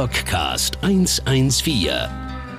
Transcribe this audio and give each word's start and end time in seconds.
Rockcast 0.00 0.78
114. 0.82 1.90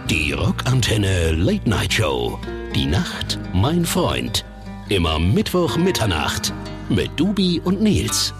Die 0.07 0.31
Rockantenne 0.31 1.31
Late 1.31 1.67
Night 1.67 1.91
Show. 1.91 2.37
Die 2.75 2.85
Nacht, 2.85 3.39
mein 3.51 3.83
Freund. 3.83 4.45
Immer 4.89 5.17
Mittwoch 5.17 5.75
Mitternacht 5.75 6.53
mit 6.89 7.09
Dubi 7.19 7.59
und 7.63 7.81
Nils. 7.81 8.31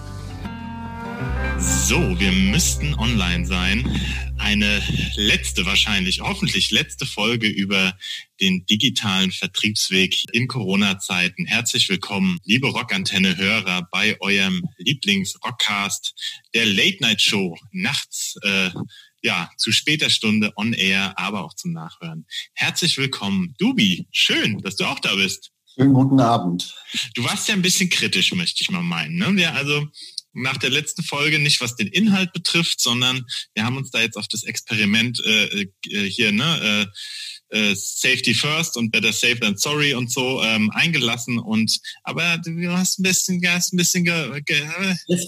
So, 1.57 1.97
wir 2.19 2.31
müssten 2.31 2.93
online 2.99 3.43
sein. 3.43 3.83
Eine 4.41 4.81
letzte 5.17 5.67
wahrscheinlich, 5.67 6.19
hoffentlich 6.21 6.71
letzte 6.71 7.05
Folge 7.05 7.47
über 7.47 7.95
den 8.41 8.65
digitalen 8.65 9.31
Vertriebsweg 9.31 10.25
in 10.33 10.47
Corona-Zeiten. 10.47 11.45
Herzlich 11.45 11.87
willkommen, 11.89 12.39
liebe 12.43 12.67
Rockantenne-Hörer, 12.67 13.87
bei 13.91 14.19
eurem 14.19 14.63
Lieblings-Rockcast, 14.77 16.15
der 16.55 16.65
Late-Night-Show, 16.65 17.55
nachts, 17.71 18.35
äh, 18.41 18.71
ja, 19.21 19.51
zu 19.57 19.71
später 19.71 20.09
Stunde 20.09 20.51
on 20.55 20.73
air, 20.73 21.13
aber 21.19 21.45
auch 21.45 21.53
zum 21.53 21.71
Nachhören. 21.71 22.25
Herzlich 22.53 22.97
willkommen, 22.97 23.53
Dubi. 23.59 24.07
Schön, 24.11 24.57
dass 24.63 24.75
du 24.75 24.85
auch 24.85 24.99
da 24.99 25.13
bist. 25.13 25.51
Schönen 25.75 25.93
guten 25.93 26.19
Abend. 26.19 26.75
Du 27.13 27.23
warst 27.23 27.47
ja 27.47 27.53
ein 27.53 27.61
bisschen 27.61 27.91
kritisch, 27.91 28.33
möchte 28.33 28.63
ich 28.63 28.71
mal 28.71 28.81
meinen. 28.81 29.17
Ne? 29.17 29.35
Wir 29.35 29.53
also 29.53 29.87
nach 30.33 30.57
der 30.57 30.69
letzten 30.69 31.03
Folge 31.03 31.39
nicht 31.39 31.61
was 31.61 31.75
den 31.75 31.87
Inhalt 31.87 32.33
betrifft, 32.33 32.81
sondern 32.81 33.25
wir 33.53 33.65
haben 33.65 33.77
uns 33.77 33.91
da 33.91 34.01
jetzt 34.01 34.17
auf 34.17 34.27
das 34.27 34.43
Experiment 34.43 35.21
äh, 35.25 35.67
äh, 35.89 36.09
hier, 36.09 36.31
ne, 36.31 36.87
äh, 37.51 37.71
äh, 37.71 37.75
Safety 37.75 38.33
First 38.33 38.77
und 38.77 38.91
Better 38.91 39.13
Safe 39.13 39.39
than 39.39 39.57
Sorry 39.57 39.93
und 39.93 40.11
so 40.11 40.41
ähm, 40.41 40.71
eingelassen 40.71 41.37
und 41.37 41.79
aber 42.03 42.37
du 42.37 42.71
hast 42.71 42.99
ein 42.99 43.03
bisschen, 43.03 43.41
hast 43.45 43.73
ein 43.73 43.77
bisschen 43.77 44.05
ge, 44.05 44.41
ge, 44.45 44.63
es 45.07 45.27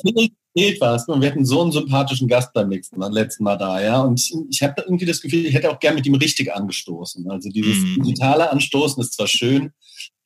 fehlt 0.54 0.80
was. 0.80 1.08
Und 1.08 1.22
wir 1.22 1.30
hatten 1.30 1.46
so 1.46 1.62
einen 1.62 1.72
sympathischen 1.72 2.28
Gast 2.28 2.54
beim 2.54 2.70
nächsten 2.70 2.98
Mal, 2.98 3.12
letzten 3.12 3.44
Mal 3.44 3.58
da, 3.58 3.82
ja. 3.82 4.02
Und 4.02 4.22
ich 4.50 4.62
habe 4.62 4.82
irgendwie 4.84 5.06
das 5.06 5.22
Gefühl, 5.22 5.46
ich 5.46 5.54
hätte 5.54 5.70
auch 5.70 5.80
gern 5.80 5.96
mit 5.96 6.06
ihm 6.06 6.16
richtig 6.16 6.54
angestoßen. 6.54 7.30
Also 7.30 7.50
dieses 7.50 7.78
mm. 7.78 8.04
digitale 8.04 8.52
Anstoßen 8.52 9.02
ist 9.02 9.14
zwar 9.14 9.28
schön, 9.28 9.72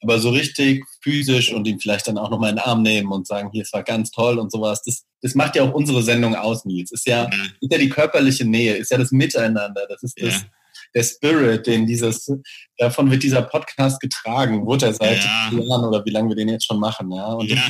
aber 0.02 0.20
so 0.20 0.30
richtig 0.30 0.84
physisch 1.02 1.52
und 1.52 1.68
ihn 1.68 1.80
vielleicht 1.80 2.08
dann 2.08 2.18
auch 2.18 2.30
nochmal 2.30 2.52
in 2.52 2.58
den 2.58 2.66
Arm 2.66 2.84
nehmen 2.84 3.12
und 3.12 3.26
sagen, 3.26 3.50
hier, 3.52 3.64
es 3.64 3.74
war 3.74 3.84
ganz 3.84 4.12
toll 4.12 4.38
und 4.38 4.52
sowas, 4.52 4.82
das, 4.84 5.06
das 5.22 5.34
macht 5.34 5.56
ja 5.56 5.64
auch 5.64 5.74
unsere 5.74 6.04
Sendung 6.04 6.36
aus, 6.36 6.66
Nils. 6.66 6.92
Ist 6.92 7.08
ja, 7.08 7.24
ja. 7.24 7.44
ist 7.62 7.72
ja 7.72 7.78
die 7.78 7.90
körperliche 7.90 8.46
Nähe, 8.46 8.76
ist 8.76 8.92
ja 8.92 8.98
das 8.98 9.12
Miteinander, 9.12 9.88
das 9.90 10.04
ist 10.04 10.22
das, 10.22 10.34
ja. 10.34 10.48
der 10.94 11.04
Spirit, 11.04 11.66
den 11.66 11.88
dieses, 11.88 12.32
davon 12.78 13.10
wird 13.10 13.24
dieser 13.24 13.42
Podcast 13.42 14.00
getragen, 14.00 14.66
wurde 14.66 14.88
er 14.88 14.94
seit 14.94 15.24
ja. 15.24 15.52
Jahren 15.52 15.86
oder 15.86 16.06
wie 16.06 16.12
lange 16.12 16.30
wir 16.30 16.36
den 16.36 16.50
jetzt 16.50 16.66
schon 16.66 16.80
machen, 16.80 17.12
ja. 17.12 17.28
Und 17.28 17.50
ja 17.50 17.64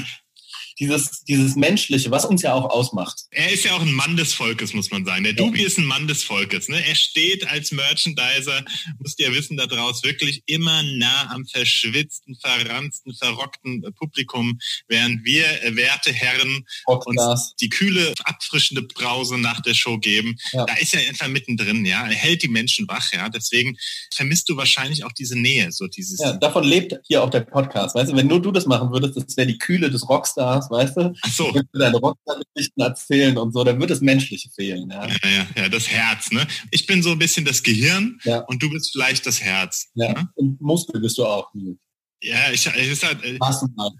dieses, 0.79 1.23
dieses 1.23 1.55
Menschliche, 1.55 2.11
was 2.11 2.25
uns 2.25 2.41
ja 2.41 2.53
auch 2.53 2.69
ausmacht. 2.69 3.25
Er 3.31 3.51
ist 3.51 3.65
ja 3.65 3.73
auch 3.73 3.81
ein 3.81 3.93
Mann 3.93 4.15
des 4.15 4.33
Volkes, 4.33 4.73
muss 4.73 4.91
man 4.91 5.05
sagen. 5.05 5.23
Der 5.23 5.33
Dubi 5.33 5.63
ist 5.63 5.77
ein 5.77 5.85
Mann 5.85 6.07
des 6.07 6.23
Volkes. 6.23 6.69
Ne? 6.69 6.85
Er 6.85 6.95
steht 6.95 7.47
als 7.47 7.71
Merchandiser, 7.71 8.63
musst 8.99 9.19
ihr 9.19 9.33
wissen, 9.33 9.57
da 9.57 9.65
draus 9.65 10.03
wirklich 10.03 10.43
immer 10.45 10.83
nah 10.83 11.31
am 11.31 11.45
verschwitzten, 11.45 12.35
verranzten, 12.35 13.15
verrockten 13.15 13.81
Publikum, 13.97 14.59
während 14.87 15.23
wir, 15.25 15.45
äh, 15.63 15.75
werte 15.75 16.13
Herren, 16.13 16.65
uns 16.85 17.55
die 17.59 17.69
kühle, 17.69 18.13
abfrischende 18.23 18.83
Brause 18.83 19.37
nach 19.37 19.61
der 19.61 19.73
Show 19.73 19.97
geben. 19.97 20.37
Ja. 20.51 20.65
Da 20.65 20.75
ist 20.75 20.93
er 20.93 21.01
einfach 21.07 21.27
mittendrin, 21.27 21.85
ja. 21.85 22.07
Er 22.07 22.15
hält 22.15 22.43
die 22.43 22.47
Menschen 22.47 22.87
wach, 22.87 23.11
ja. 23.13 23.29
Deswegen 23.29 23.77
vermisst 24.13 24.49
du 24.49 24.57
wahrscheinlich 24.57 25.03
auch 25.03 25.11
diese 25.11 25.37
Nähe, 25.37 25.71
so 25.71 25.87
dieses. 25.87 26.19
Ja, 26.19 26.33
davon 26.33 26.63
lebt 26.63 26.95
hier 27.03 27.23
auch 27.23 27.29
der 27.29 27.41
Podcast. 27.41 27.95
Weißt 27.95 28.11
du, 28.11 28.15
wenn 28.15 28.27
nur 28.27 28.41
du 28.41 28.51
das 28.51 28.65
machen 28.65 28.91
würdest, 28.91 29.17
das 29.17 29.37
wäre 29.37 29.47
die 29.47 29.57
Kühle 29.57 29.89
des 29.89 30.07
Rockstars 30.07 30.66
weißt 30.69 30.97
du? 30.97 31.13
Ach 31.21 31.31
so. 31.31 31.53
Wenn 31.53 31.67
du 31.71 31.79
deine 31.79 31.97
Rockstar-Geschichten 31.97 32.81
erzählen 32.81 33.37
und 33.37 33.53
so, 33.53 33.63
dann 33.63 33.79
wird 33.79 33.89
das 33.89 34.01
Menschliche 34.01 34.49
fehlen. 34.49 34.89
Ja? 34.89 35.07
Ja, 35.07 35.29
ja, 35.29 35.47
ja, 35.63 35.69
das 35.69 35.89
Herz, 35.89 36.31
ne? 36.31 36.47
Ich 36.71 36.85
bin 36.85 37.01
so 37.01 37.11
ein 37.11 37.19
bisschen 37.19 37.45
das 37.45 37.63
Gehirn 37.63 38.19
ja. 38.23 38.39
und 38.41 38.61
du 38.61 38.69
bist 38.69 38.91
vielleicht 38.91 39.25
das 39.25 39.41
Herz. 39.41 39.87
Ja, 39.95 40.13
ne? 40.13 40.29
und 40.35 40.61
Muskel 40.61 41.01
bist 41.01 41.17
du 41.17 41.25
auch. 41.25 41.53
Nils. 41.53 41.77
Ja, 42.21 42.51
ich, 42.51 42.65
ich 42.65 42.91
ist 42.91 43.05
halt, 43.05 43.23
äh, 43.23 43.37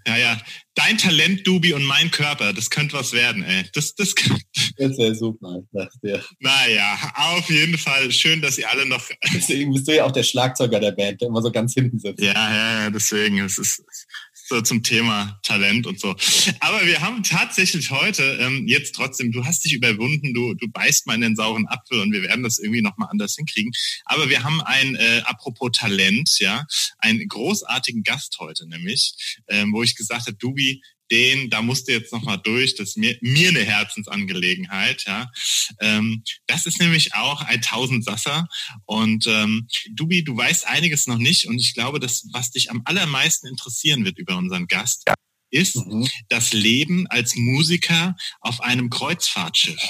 ja, 0.06 0.16
ja. 0.16 0.40
Dein 0.74 0.98
Talent, 0.98 1.46
Dubi, 1.46 1.72
und 1.72 1.84
mein 1.84 2.10
Körper, 2.10 2.52
das 2.52 2.68
könnte 2.68 2.96
was 2.96 3.12
werden, 3.12 3.44
ey. 3.44 3.64
Das, 3.74 3.94
das, 3.94 4.12
das 4.76 4.98
wäre 4.98 5.14
super. 5.14 5.62
Das 5.70 5.94
wär. 6.02 6.24
Naja, 6.40 6.98
auf 7.14 7.48
jeden 7.48 7.78
Fall 7.78 8.10
schön, 8.10 8.42
dass 8.42 8.58
ihr 8.58 8.68
alle 8.68 8.86
noch. 8.86 9.04
Deswegen 9.32 9.72
bist 9.72 9.86
du 9.86 9.94
ja 9.94 10.04
auch 10.04 10.10
der 10.10 10.24
Schlagzeuger 10.24 10.80
der 10.80 10.92
Band, 10.92 11.20
der 11.20 11.28
immer 11.28 11.42
so 11.42 11.52
ganz 11.52 11.74
hinten 11.74 12.00
sitzt. 12.00 12.20
Ja, 12.20 12.32
ja, 12.32 12.90
deswegen. 12.90 13.38
Es 13.38 13.56
ist, 13.58 13.84
so 14.48 14.60
zum 14.62 14.82
Thema 14.82 15.38
Talent 15.42 15.86
und 15.86 16.00
so. 16.00 16.16
Aber 16.60 16.86
wir 16.86 17.00
haben 17.00 17.22
tatsächlich 17.22 17.90
heute 17.90 18.22
ähm, 18.40 18.66
jetzt 18.66 18.94
trotzdem, 18.94 19.30
du 19.30 19.44
hast 19.44 19.64
dich 19.64 19.74
überwunden, 19.74 20.32
du, 20.32 20.54
du 20.54 20.68
beißt 20.68 21.06
mal 21.06 21.14
in 21.14 21.20
den 21.20 21.36
sauren 21.36 21.66
Apfel 21.68 22.00
und 22.00 22.12
wir 22.12 22.22
werden 22.22 22.42
das 22.42 22.58
irgendwie 22.58 22.82
nochmal 22.82 23.08
anders 23.10 23.34
hinkriegen. 23.36 23.72
Aber 24.04 24.28
wir 24.28 24.42
haben 24.42 24.60
ein, 24.62 24.94
äh, 24.96 25.22
apropos 25.24 25.70
Talent, 25.72 26.38
ja, 26.38 26.66
einen 26.98 27.26
großartigen 27.28 28.02
Gast 28.02 28.38
heute 28.40 28.66
nämlich, 28.68 29.14
ähm, 29.48 29.72
wo 29.72 29.82
ich 29.82 29.96
gesagt 29.96 30.26
habe, 30.26 30.36
Dubi, 30.36 30.80
den, 31.10 31.50
da 31.50 31.62
musst 31.62 31.88
du 31.88 31.92
jetzt 31.92 32.12
nochmal 32.12 32.38
durch, 32.42 32.74
das 32.74 32.90
ist 32.90 32.96
mir, 32.96 33.16
mir 33.20 33.48
eine 33.48 33.64
Herzensangelegenheit, 33.64 35.04
ja. 35.06 35.30
Ähm, 35.80 36.22
das 36.46 36.66
ist 36.66 36.80
nämlich 36.80 37.14
auch 37.14 37.42
ein 37.42 37.62
Tausendsasser 37.62 38.48
und 38.86 39.26
ähm, 39.26 39.68
Dubi, 39.92 40.24
du 40.24 40.36
weißt 40.36 40.66
einiges 40.66 41.06
noch 41.06 41.18
nicht 41.18 41.46
und 41.46 41.58
ich 41.58 41.74
glaube, 41.74 42.00
das, 42.00 42.26
was 42.32 42.50
dich 42.50 42.70
am 42.70 42.82
allermeisten 42.84 43.46
interessieren 43.46 44.04
wird 44.04 44.18
über 44.18 44.36
unseren 44.36 44.66
Gast, 44.66 45.04
ja 45.06 45.14
ist 45.50 45.76
mhm. 45.76 46.08
das 46.28 46.52
Leben 46.52 47.06
als 47.08 47.34
Musiker 47.36 48.16
auf 48.40 48.60
einem 48.60 48.90
Kreuzfahrtschiff. 48.90 49.80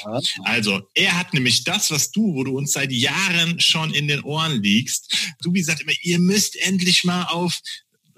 Also 0.45 0.83
er 0.95 1.19
hat 1.19 1.35
nämlich 1.35 1.65
das, 1.65 1.91
was 1.91 2.11
du, 2.11 2.35
wo 2.35 2.45
du 2.45 2.57
uns 2.57 2.73
seit 2.73 2.93
Jahren 2.93 3.59
schon 3.61 3.93
in 3.93 4.09
den 4.09 4.23
Ohren 4.23 4.63
liegst. 4.63 5.35
Dubi 5.43 5.63
sagt 5.63 5.81
immer, 5.81 5.93
ihr 6.03 6.19
müsst 6.19 6.57
endlich 6.57 7.05
mal 7.05 7.25
auf 7.25 7.61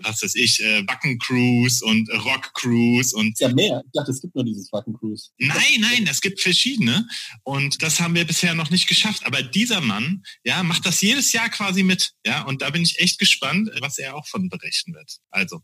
was 0.03 0.22
weiß 0.22 0.34
ich, 0.37 0.61
äh, 0.62 0.87
Wacken 0.87 1.19
Cruise 1.19 1.84
und 1.84 2.09
Rock 2.25 2.53
Cruise 2.55 3.16
und. 3.16 3.38
Ja, 3.41 3.49
mehr. 3.49 3.83
Ich 3.84 3.93
dachte, 3.93 4.11
es 4.11 4.21
gibt 4.21 4.34
nur 4.34 4.44
dieses 4.44 4.72
Wacken 4.72 4.94
Cruise. 4.94 5.31
Nein, 5.38 5.81
nein, 5.81 6.06
es 6.09 6.21
gibt 6.21 6.41
verschiedene. 6.41 7.06
Und 7.44 7.83
das 7.83 8.00
haben 8.00 8.15
wir 8.15 8.25
bisher 8.25 8.55
noch 8.55 8.71
nicht 8.71 8.87
geschafft. 8.87 9.25
Aber 9.27 9.43
dieser 9.43 9.81
Mann, 9.81 10.22
ja, 10.44 10.62
macht 10.62 10.87
das 10.87 11.00
jedes 11.00 11.33
Jahr 11.33 11.49
quasi 11.49 11.83
mit. 11.83 12.12
Ja, 12.25 12.43
und 12.43 12.62
da 12.62 12.71
bin 12.71 12.83
ich 12.83 12.99
echt 12.99 13.19
gespannt, 13.19 13.71
was 13.81 13.99
er 13.99 14.16
auch 14.16 14.27
von 14.27 14.49
berichten 14.49 14.94
wird. 14.94 15.19
Also, 15.31 15.61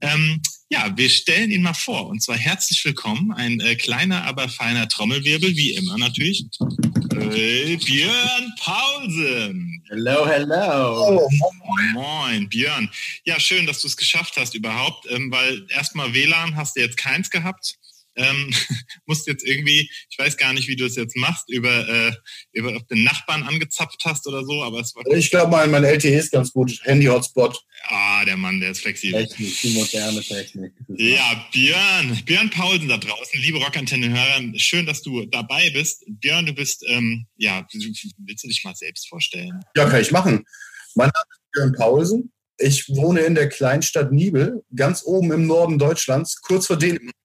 ähm, 0.00 0.40
ja, 0.68 0.96
wir 0.96 1.08
stellen 1.10 1.50
ihn 1.50 1.62
mal 1.62 1.74
vor. 1.74 2.08
Und 2.08 2.22
zwar 2.22 2.36
herzlich 2.36 2.84
willkommen. 2.84 3.32
Ein 3.32 3.60
äh, 3.60 3.76
kleiner, 3.76 4.24
aber 4.24 4.48
feiner 4.48 4.88
Trommelwirbel, 4.88 5.56
wie 5.56 5.74
immer 5.74 5.96
natürlich. 5.98 6.44
Äh, 7.34 7.76
Björn 7.76 8.52
Paulsen. 8.60 9.82
Hello, 9.88 10.26
hello. 10.26 11.20
Oh, 11.20 11.28
moin. 11.64 11.92
moin, 11.92 12.48
Björn. 12.48 12.90
Ja, 13.24 13.38
schön, 13.40 13.66
dass 13.66 13.80
du 13.80 13.88
es 13.88 13.96
geschafft 13.96 14.36
hast 14.36 14.54
überhaupt, 14.54 15.10
ähm, 15.10 15.30
weil 15.30 15.66
erstmal 15.70 16.12
WLAN 16.12 16.56
hast 16.56 16.76
du 16.76 16.80
jetzt 16.80 16.96
keins 16.96 17.30
gehabt 17.30 17.78
ähm, 18.16 18.52
musst 19.06 19.26
jetzt 19.26 19.46
irgendwie, 19.46 19.90
ich 20.10 20.18
weiß 20.18 20.36
gar 20.36 20.52
nicht, 20.52 20.68
wie 20.68 20.76
du 20.76 20.84
es 20.84 20.96
jetzt 20.96 21.16
machst, 21.16 21.48
über, 21.48 21.88
äh, 21.88 22.12
über 22.52 22.78
den 22.90 23.04
Nachbarn 23.04 23.42
angezapft 23.42 24.02
hast 24.04 24.26
oder 24.26 24.44
so, 24.44 24.62
aber 24.62 24.80
es 24.80 24.94
war. 24.94 25.06
Ich 25.14 25.30
glaube 25.30 25.50
mal, 25.50 25.68
mein 25.68 25.84
LTE 25.84 26.16
ist 26.16 26.32
ganz 26.32 26.52
gut. 26.52 26.80
Handy-Hotspot. 26.82 27.60
Ah, 27.88 28.24
der 28.24 28.36
Mann, 28.36 28.60
der 28.60 28.70
ist 28.70 28.80
flexibel. 28.80 29.26
Technik, 29.26 29.60
die 29.60 29.70
moderne 29.70 30.20
Technik. 30.22 30.72
Ja, 30.96 31.46
Björn, 31.52 32.22
Björn 32.24 32.50
Paulsen 32.50 32.88
da 32.88 32.96
draußen, 32.96 33.40
liebe 33.40 33.58
Rockantenne-Hörer, 33.58 34.42
schön, 34.56 34.86
dass 34.86 35.02
du 35.02 35.26
dabei 35.26 35.70
bist. 35.70 36.04
Björn, 36.08 36.46
du 36.46 36.52
bist, 36.52 36.84
ähm, 36.88 37.26
ja, 37.36 37.66
willst 37.72 38.44
du 38.44 38.48
dich 38.48 38.64
mal 38.64 38.74
selbst 38.74 39.08
vorstellen? 39.08 39.60
Ja, 39.76 39.88
kann 39.88 40.00
ich 40.00 40.10
machen. 40.10 40.44
Mein 40.94 41.08
Name 41.08 41.26
ist 41.30 41.52
Björn 41.52 41.72
Paulsen. 41.74 42.32
Ich 42.58 42.88
wohne 42.88 43.20
in 43.20 43.34
der 43.34 43.50
Kleinstadt 43.50 44.12
Niebel, 44.12 44.64
ganz 44.74 45.02
oben 45.04 45.30
im 45.30 45.46
Norden 45.46 45.78
Deutschlands, 45.78 46.40
kurz 46.40 46.66
vor 46.66 46.78
Dänemark 46.78 47.15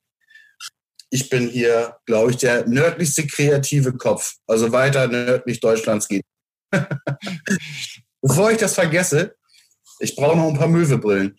ich 1.12 1.30
bin 1.30 1.50
hier, 1.50 1.98
glaube 2.06 2.32
ich, 2.32 2.38
der 2.38 2.66
nördlichste 2.68 3.28
kreative 3.28 3.94
Kopf. 3.94 4.36
Also 4.48 4.72
weiter 4.72 5.08
nördlich 5.08 5.60
Deutschlands 5.60 6.08
geht. 6.08 6.24
Bevor 8.22 8.52
ich 8.52 8.58
das 8.58 8.76
vergesse, 8.76 9.36
ich 10.00 10.16
brauche 10.16 10.38
noch 10.38 10.48
ein 10.48 10.58
paar 10.58 10.70
Möwebrillen. 10.70 11.38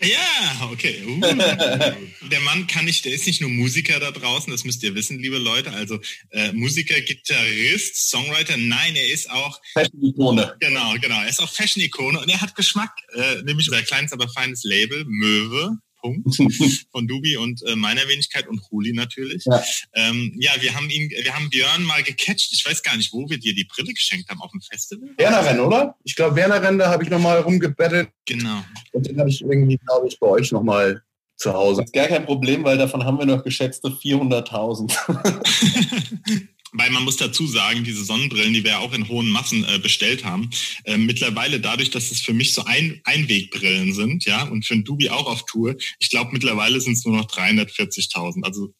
Ja, 0.00 0.70
okay. 0.70 1.04
Uh. 1.06 1.20
der 2.30 2.40
Mann 2.40 2.66
kann 2.66 2.86
nicht, 2.86 3.04
der 3.04 3.12
ist 3.12 3.26
nicht 3.26 3.40
nur 3.42 3.50
Musiker 3.50 4.00
da 4.00 4.12
draußen, 4.12 4.50
das 4.50 4.64
müsst 4.64 4.82
ihr 4.82 4.94
wissen, 4.94 5.18
liebe 5.18 5.36
Leute. 5.36 5.72
Also 5.72 6.00
äh, 6.30 6.52
Musiker, 6.52 6.98
Gitarrist, 7.00 8.08
Songwriter, 8.08 8.56
nein, 8.56 8.96
er 8.96 9.12
ist 9.12 9.28
auch 9.28 9.60
Fashion-Ikone. 9.74 10.56
Genau, 10.60 10.94
genau. 11.00 11.20
Er 11.20 11.28
ist 11.28 11.42
auch 11.42 11.52
Fashion-Ikone 11.52 12.20
und 12.20 12.28
er 12.30 12.40
hat 12.40 12.54
Geschmack, 12.54 12.92
äh, 13.12 13.42
nämlich 13.42 13.68
unser 13.68 13.82
kleines, 13.82 14.12
aber 14.12 14.28
feines 14.28 14.62
Label, 14.64 15.04
Möwe. 15.06 15.76
Punkt 16.00 16.36
von 16.92 17.06
Dubi 17.06 17.36
und 17.36 17.62
äh, 17.66 17.76
meiner 17.76 18.06
Wenigkeit 18.08 18.48
und 18.48 18.60
Huli 18.70 18.92
natürlich. 18.92 19.44
Ja. 19.44 19.62
Ähm, 19.94 20.34
ja, 20.38 20.52
wir 20.60 20.74
haben 20.74 20.88
ihn, 20.90 21.10
wir 21.10 21.34
haben 21.34 21.50
Björn 21.50 21.84
mal 21.84 22.02
gecatcht. 22.02 22.52
Ich 22.52 22.64
weiß 22.66 22.82
gar 22.82 22.96
nicht, 22.96 23.12
wo 23.12 23.28
wir 23.28 23.38
dir 23.38 23.54
die 23.54 23.64
Brille 23.64 23.92
geschenkt 23.92 24.28
haben, 24.28 24.40
auf 24.40 24.50
dem 24.50 24.60
Festival. 24.60 25.10
Werner 25.16 25.66
oder? 25.66 25.96
Ich 26.04 26.14
glaube, 26.14 26.36
Werner 26.36 26.60
da 26.60 26.90
habe 26.90 27.04
ich 27.04 27.10
nochmal 27.10 27.40
rumgebettelt. 27.40 28.10
Genau. 28.26 28.62
Und 28.92 29.06
den 29.06 29.18
habe 29.18 29.30
ich 29.30 29.40
irgendwie, 29.40 29.78
glaube 29.78 30.08
ich, 30.08 30.18
bei 30.18 30.26
euch 30.26 30.52
nochmal 30.52 31.02
zu 31.36 31.52
Hause. 31.52 31.80
Das 31.80 31.88
ist 31.88 31.94
gar 31.94 32.06
kein 32.06 32.26
Problem, 32.26 32.64
weil 32.64 32.78
davon 32.78 33.04
haben 33.04 33.18
wir 33.18 33.26
noch 33.26 33.42
geschätzte 33.42 33.88
400.000. 33.88 36.50
weil 36.72 36.90
man 36.90 37.04
muss 37.04 37.16
dazu 37.16 37.46
sagen, 37.46 37.84
diese 37.84 38.04
Sonnenbrillen, 38.04 38.52
die 38.52 38.64
wir 38.64 38.80
auch 38.80 38.92
in 38.92 39.08
hohen 39.08 39.28
Massen 39.28 39.64
äh, 39.64 39.78
bestellt 39.78 40.24
haben, 40.24 40.50
äh, 40.84 40.96
mittlerweile 40.96 41.60
dadurch, 41.60 41.90
dass 41.90 42.10
es 42.10 42.20
für 42.20 42.32
mich 42.32 42.52
so 42.52 42.64
ein 42.64 43.00
Einwegbrillen 43.04 43.92
sind, 43.92 44.24
ja, 44.24 44.44
und 44.44 44.64
für 44.64 44.74
ein 44.74 44.84
Dubi 44.84 45.10
auch 45.10 45.26
auf 45.26 45.44
Tour, 45.46 45.76
ich 45.98 46.10
glaube 46.10 46.32
mittlerweile 46.32 46.80
sind 46.80 46.94
es 46.94 47.04
nur 47.04 47.16
noch 47.16 47.26
340.000. 47.26 48.44
Also 48.44 48.72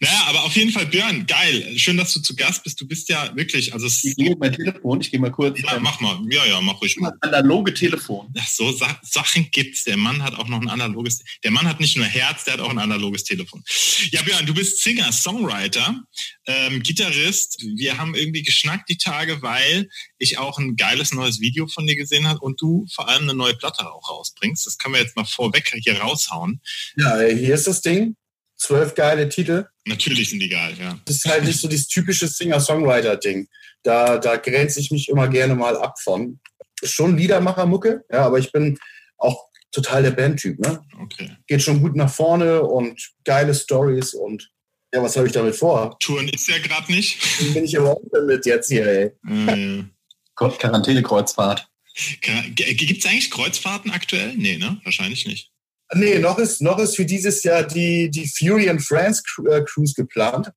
naja, 0.00 0.24
aber 0.26 0.44
auf 0.44 0.54
jeden 0.56 0.70
Fall, 0.70 0.86
Björn, 0.86 1.26
geil. 1.26 1.78
Schön, 1.78 1.96
dass 1.96 2.12
du 2.12 2.20
zu 2.20 2.36
Gast 2.36 2.62
bist. 2.64 2.80
Du 2.80 2.86
bist 2.86 3.08
ja 3.08 3.34
wirklich, 3.34 3.72
also 3.72 3.86
es. 3.86 4.04
Ich 4.04 4.16
gehe 4.16 4.36
mein 4.38 4.52
Telefon, 4.52 5.00
ich 5.00 5.10
gehe 5.10 5.20
mal 5.20 5.30
kurz. 5.30 5.60
Ja, 5.60 5.78
mach 5.80 6.00
mal. 6.00 6.20
Ja, 6.30 6.44
ja, 6.44 6.60
mach 6.60 6.80
ruhig 6.80 6.96
mal. 6.98 7.12
Analoge 7.20 7.72
Telefon. 7.72 8.32
Ach 8.38 8.48
so, 8.48 8.72
Sa 8.72 8.98
Sachen 9.02 9.50
gibt's. 9.50 9.84
Der 9.84 9.96
Mann 9.96 10.22
hat 10.22 10.34
auch 10.34 10.48
noch 10.48 10.60
ein 10.60 10.68
analoges, 10.68 11.22
der 11.44 11.50
Mann 11.50 11.66
hat 11.66 11.80
nicht 11.80 11.96
nur 11.96 12.06
Herz, 12.06 12.44
der 12.44 12.54
hat 12.54 12.60
auch 12.60 12.70
ein 12.70 12.78
analoges 12.78 13.24
Telefon. 13.24 13.62
Ja, 14.10 14.22
Björn, 14.22 14.46
du 14.46 14.54
bist 14.54 14.82
Singer, 14.82 15.10
Songwriter, 15.12 16.02
ähm, 16.46 16.82
Gitarrist. 16.82 17.62
Wir 17.76 17.98
haben 17.98 18.14
irgendwie 18.14 18.42
geschnackt 18.42 18.88
die 18.88 18.98
Tage, 18.98 19.40
weil 19.42 19.88
ich 20.18 20.38
auch 20.38 20.58
ein 20.58 20.76
geiles 20.76 21.12
neues 21.12 21.40
Video 21.40 21.66
von 21.66 21.86
dir 21.86 21.96
gesehen 21.96 22.28
habe 22.28 22.40
und 22.40 22.60
du 22.60 22.86
vor 22.94 23.08
allem 23.08 23.22
eine 23.22 23.34
neue 23.34 23.54
Platte 23.54 23.90
auch 23.90 24.10
rausbringst. 24.10 24.66
Das 24.66 24.78
können 24.78 24.94
wir 24.94 25.00
jetzt 25.00 25.16
mal 25.16 25.24
vorweg 25.24 25.72
hier 25.82 26.00
raushauen. 26.00 26.60
Ja, 26.96 27.18
hier 27.20 27.54
ist 27.54 27.66
das 27.66 27.80
Ding 27.80 28.16
zwölf 28.56 28.94
geile 28.94 29.28
Titel. 29.28 29.66
Natürlich 29.86 30.30
sind 30.30 30.40
die 30.40 30.48
geil, 30.48 30.74
ja. 30.78 30.98
Das 31.04 31.16
ist 31.16 31.26
halt 31.26 31.44
nicht 31.44 31.60
so 31.60 31.68
dieses 31.68 31.88
typische 31.88 32.26
Singer-Songwriter-Ding. 32.26 33.48
Da, 33.82 34.18
da 34.18 34.36
grenze 34.36 34.80
ich 34.80 34.90
mich 34.90 35.08
immer 35.08 35.28
gerne 35.28 35.54
mal 35.54 35.76
ab 35.76 36.00
von. 36.02 36.40
Schon 36.82 37.16
Liedermacher-Mucke, 37.16 38.04
ja, 38.10 38.26
aber 38.26 38.38
ich 38.38 38.52
bin 38.52 38.78
auch 39.18 39.46
total 39.72 40.02
der 40.02 40.10
Bandtyp. 40.10 40.58
Ne? 40.58 40.80
Okay. 41.02 41.30
Geht 41.46 41.62
schon 41.62 41.80
gut 41.80 41.96
nach 41.96 42.12
vorne 42.12 42.62
und 42.62 43.00
geile 43.24 43.54
Stories 43.54 44.14
und 44.14 44.50
ja, 44.92 45.02
was 45.02 45.16
habe 45.16 45.26
ich 45.26 45.32
damit 45.32 45.56
vor? 45.56 45.98
Touren 45.98 46.28
ist 46.28 46.48
ja 46.48 46.58
gerade 46.58 46.90
nicht. 46.92 47.18
Bin 47.52 47.64
ich 47.64 47.78
aber 47.78 47.92
auch 47.92 48.02
damit 48.12 48.46
jetzt 48.46 48.68
hier, 48.68 48.86
ey. 48.86 49.12
Äh. 49.48 49.84
Quarantäne-Kreuzfahrt. 50.36 51.66
Gibt 51.94 52.98
es 52.98 53.06
eigentlich 53.06 53.30
Kreuzfahrten 53.30 53.90
aktuell? 53.90 54.34
Nee, 54.36 54.58
ne? 54.58 54.78
Wahrscheinlich 54.84 55.26
nicht. 55.26 55.50
Nee, 55.94 56.18
noch 56.18 56.38
ist, 56.38 56.60
noch 56.60 56.78
ist 56.78 56.96
für 56.96 57.04
dieses 57.04 57.42
Jahr 57.42 57.62
die, 57.62 58.10
die 58.10 58.28
Fury 58.28 58.68
and 58.68 58.82
France 58.82 59.22
äh, 59.48 59.62
Cruise 59.62 59.94
geplant. 59.94 60.50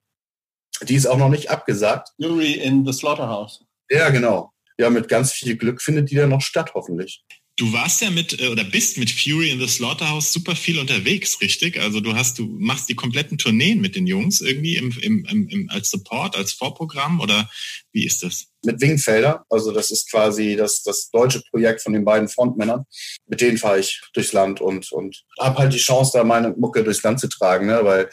Die 0.83 0.95
ist 0.95 1.07
auch 1.07 1.17
noch 1.17 1.29
nicht 1.29 1.49
abgesagt. 1.49 2.09
Fury 2.21 2.53
in 2.53 2.85
the 2.85 2.93
Slaughterhouse. 2.93 3.63
Ja, 3.89 4.09
genau. 4.09 4.51
Ja, 4.77 4.89
mit 4.89 5.07
ganz 5.07 5.33
viel 5.33 5.57
Glück 5.57 5.81
findet 5.81 6.09
die 6.09 6.15
dann 6.15 6.29
noch 6.29 6.41
statt, 6.41 6.71
hoffentlich. 6.73 7.23
Du 7.57 7.73
warst 7.73 8.01
ja 8.01 8.09
mit 8.09 8.39
äh, 8.39 8.47
oder 8.47 8.63
bist 8.63 8.97
mit 8.97 9.11
Fury 9.11 9.49
in 9.49 9.59
the 9.59 9.67
Slaughterhouse 9.67 10.31
super 10.31 10.55
viel 10.55 10.79
unterwegs, 10.79 11.41
richtig? 11.41 11.77
Also 11.77 11.99
du 11.99 12.15
hast, 12.15 12.39
du 12.39 12.45
machst 12.57 12.87
die 12.87 12.95
kompletten 12.95 13.37
Tourneen 13.37 13.81
mit 13.81 13.95
den 13.95 14.07
Jungs 14.07 14.39
irgendwie 14.39 14.77
im, 14.77 14.97
im, 15.01 15.25
im, 15.25 15.69
als 15.69 15.89
Support, 15.89 16.37
als 16.37 16.53
Vorprogramm 16.53 17.19
oder 17.19 17.49
wie 17.91 18.06
ist 18.06 18.24
das? 18.24 18.45
Mit 18.63 18.81
Wingfelder, 18.81 19.45
also 19.50 19.71
das 19.71 19.89
ist 19.89 20.12
quasi 20.12 20.56
das, 20.56 20.83
das 20.83 21.09
deutsche 21.12 21.41
Projekt 21.50 21.81
von 21.81 21.94
den 21.94 22.03
beiden 22.03 22.27
Frontmännern. 22.27 22.83
Mit 23.27 23.41
denen 23.41 23.57
fahre 23.57 23.80
ich 23.80 24.01
durchs 24.13 24.33
Land 24.33 24.59
und, 24.59 24.91
und 24.91 25.24
habe 25.39 25.57
halt 25.57 25.74
die 25.74 25.77
Chance, 25.77 26.12
da 26.13 26.24
meine 26.24 26.51
Mucke 26.51 26.83
durchs 26.83 27.03
Land 27.03 27.21
zu 27.21 27.30
tragen, 27.30 27.68
ne? 27.68 27.80
weil 27.83 28.09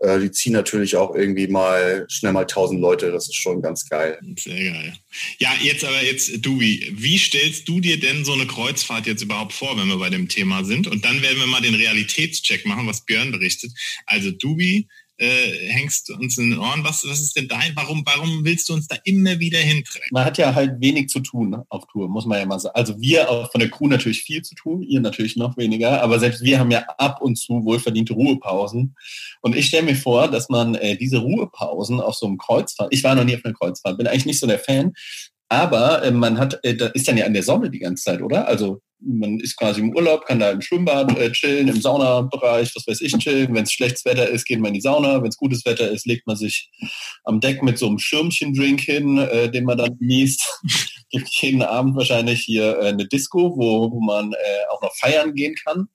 äh, 0.00 0.18
die 0.18 0.30
ziehen 0.30 0.54
natürlich 0.54 0.96
auch 0.96 1.14
irgendwie 1.14 1.48
mal 1.48 2.06
schnell 2.08 2.32
mal 2.32 2.46
tausend 2.46 2.80
Leute. 2.80 3.12
Das 3.12 3.28
ist 3.28 3.36
schon 3.36 3.60
ganz 3.60 3.86
geil. 3.88 4.18
Sehr 4.38 4.72
geil. 4.72 4.94
Ja, 5.38 5.50
jetzt 5.62 5.84
aber 5.84 6.02
jetzt, 6.02 6.44
Dubi, 6.44 6.92
wie 6.96 7.18
stellst 7.18 7.68
du 7.68 7.80
dir 7.80 8.00
denn 8.00 8.24
so 8.24 8.32
eine 8.32 8.46
Kreuzfahrt 8.46 9.06
jetzt 9.06 9.22
überhaupt 9.22 9.52
vor, 9.52 9.76
wenn 9.76 9.88
wir 9.88 9.98
bei 9.98 10.10
dem 10.10 10.28
Thema 10.28 10.64
sind? 10.64 10.86
Und 10.86 11.04
dann 11.04 11.20
werden 11.20 11.38
wir 11.38 11.46
mal 11.46 11.60
den 11.60 11.74
Realitätscheck 11.74 12.64
machen, 12.64 12.86
was 12.86 13.04
Björn 13.04 13.32
berichtet. 13.32 13.72
Also 14.06 14.30
Dubi, 14.30 14.88
äh, 15.20 15.68
hängst 15.68 16.10
uns 16.10 16.38
in 16.38 16.50
den 16.50 16.58
Ohren. 16.58 16.82
Was, 16.82 17.06
was 17.06 17.20
ist 17.20 17.36
denn 17.36 17.46
dein, 17.46 17.72
warum, 17.76 18.02
warum 18.06 18.44
willst 18.44 18.68
du 18.68 18.72
uns 18.72 18.88
da 18.88 18.96
immer 19.04 19.38
wieder 19.38 19.58
hintreiben? 19.58 20.08
Man 20.10 20.24
hat 20.24 20.38
ja 20.38 20.54
halt 20.54 20.80
wenig 20.80 21.08
zu 21.08 21.20
tun 21.20 21.50
ne, 21.50 21.64
auf 21.68 21.86
Tour, 21.86 22.08
muss 22.08 22.24
man 22.24 22.38
ja 22.38 22.46
mal 22.46 22.58
sagen. 22.58 22.74
Also 22.74 22.98
wir 23.00 23.30
auch 23.30 23.50
von 23.52 23.60
der 23.60 23.70
Crew 23.70 23.86
natürlich 23.86 24.22
viel 24.22 24.42
zu 24.42 24.54
tun, 24.54 24.82
ihr 24.82 25.00
natürlich 25.00 25.36
noch 25.36 25.56
weniger, 25.58 26.02
aber 26.02 26.18
selbst 26.18 26.42
wir 26.42 26.58
haben 26.58 26.70
ja 26.70 26.84
ab 26.96 27.20
und 27.20 27.36
zu 27.36 27.64
wohlverdiente 27.64 28.14
Ruhepausen. 28.14 28.96
Und 29.42 29.56
ich 29.56 29.66
stelle 29.66 29.84
mir 29.84 29.96
vor, 29.96 30.28
dass 30.28 30.48
man 30.48 30.74
äh, 30.74 30.96
diese 30.96 31.18
Ruhepausen 31.18 32.00
auf 32.00 32.14
so 32.14 32.26
einem 32.26 32.38
Kreuzfahrt, 32.38 32.92
ich 32.92 33.04
war 33.04 33.14
noch 33.14 33.24
nie 33.24 33.36
auf 33.36 33.44
einer 33.44 33.54
Kreuzfahrt, 33.54 33.98
bin 33.98 34.06
eigentlich 34.06 34.26
nicht 34.26 34.40
so 34.40 34.46
der 34.46 34.58
Fan, 34.58 34.94
aber 35.50 36.04
äh, 36.04 36.12
man 36.12 36.38
hat, 36.38 36.60
äh, 36.62 36.76
da 36.76 36.86
ist 36.86 37.08
dann 37.08 37.16
ja 37.16 37.26
an 37.26 37.34
der 37.34 37.42
Sonne 37.42 37.70
die 37.70 37.80
ganze 37.80 38.04
Zeit, 38.04 38.22
oder? 38.22 38.46
Also 38.46 38.80
man 39.00 39.40
ist 39.40 39.56
quasi 39.56 39.80
im 39.80 39.94
Urlaub, 39.94 40.24
kann 40.24 40.38
da 40.38 40.50
im 40.50 40.60
Schwimmbad 40.60 41.18
äh, 41.18 41.32
chillen, 41.32 41.66
im 41.66 41.80
Saunabereich, 41.80 42.70
was 42.76 42.86
weiß 42.86 43.00
ich, 43.00 43.12
chillen. 43.18 43.52
Wenn 43.52 43.64
es 43.64 43.72
schlechtes 43.72 44.04
Wetter 44.04 44.28
ist, 44.28 44.44
geht 44.44 44.60
man 44.60 44.68
in 44.68 44.74
die 44.74 44.80
Sauna. 44.80 45.20
Wenn 45.20 45.28
es 45.28 45.36
gutes 45.36 45.66
Wetter 45.66 45.90
ist, 45.90 46.06
legt 46.06 46.26
man 46.28 46.36
sich 46.36 46.70
am 47.24 47.40
Deck 47.40 47.64
mit 47.64 47.78
so 47.78 47.88
einem 47.88 47.98
Schirmchen-Drink 47.98 48.80
hin, 48.80 49.18
äh, 49.18 49.50
den 49.50 49.64
man 49.64 49.76
dann 49.76 49.98
genießt. 49.98 50.62
Gibt 51.10 51.28
jeden 51.42 51.62
Abend 51.62 51.96
wahrscheinlich 51.96 52.42
hier 52.42 52.78
äh, 52.78 52.88
eine 52.88 53.08
Disco, 53.08 53.56
wo, 53.56 53.90
wo 53.90 54.00
man 54.00 54.32
äh, 54.32 54.36
auch 54.70 54.82
noch 54.82 54.94
feiern 54.94 55.34
gehen 55.34 55.56
kann. 55.56 55.88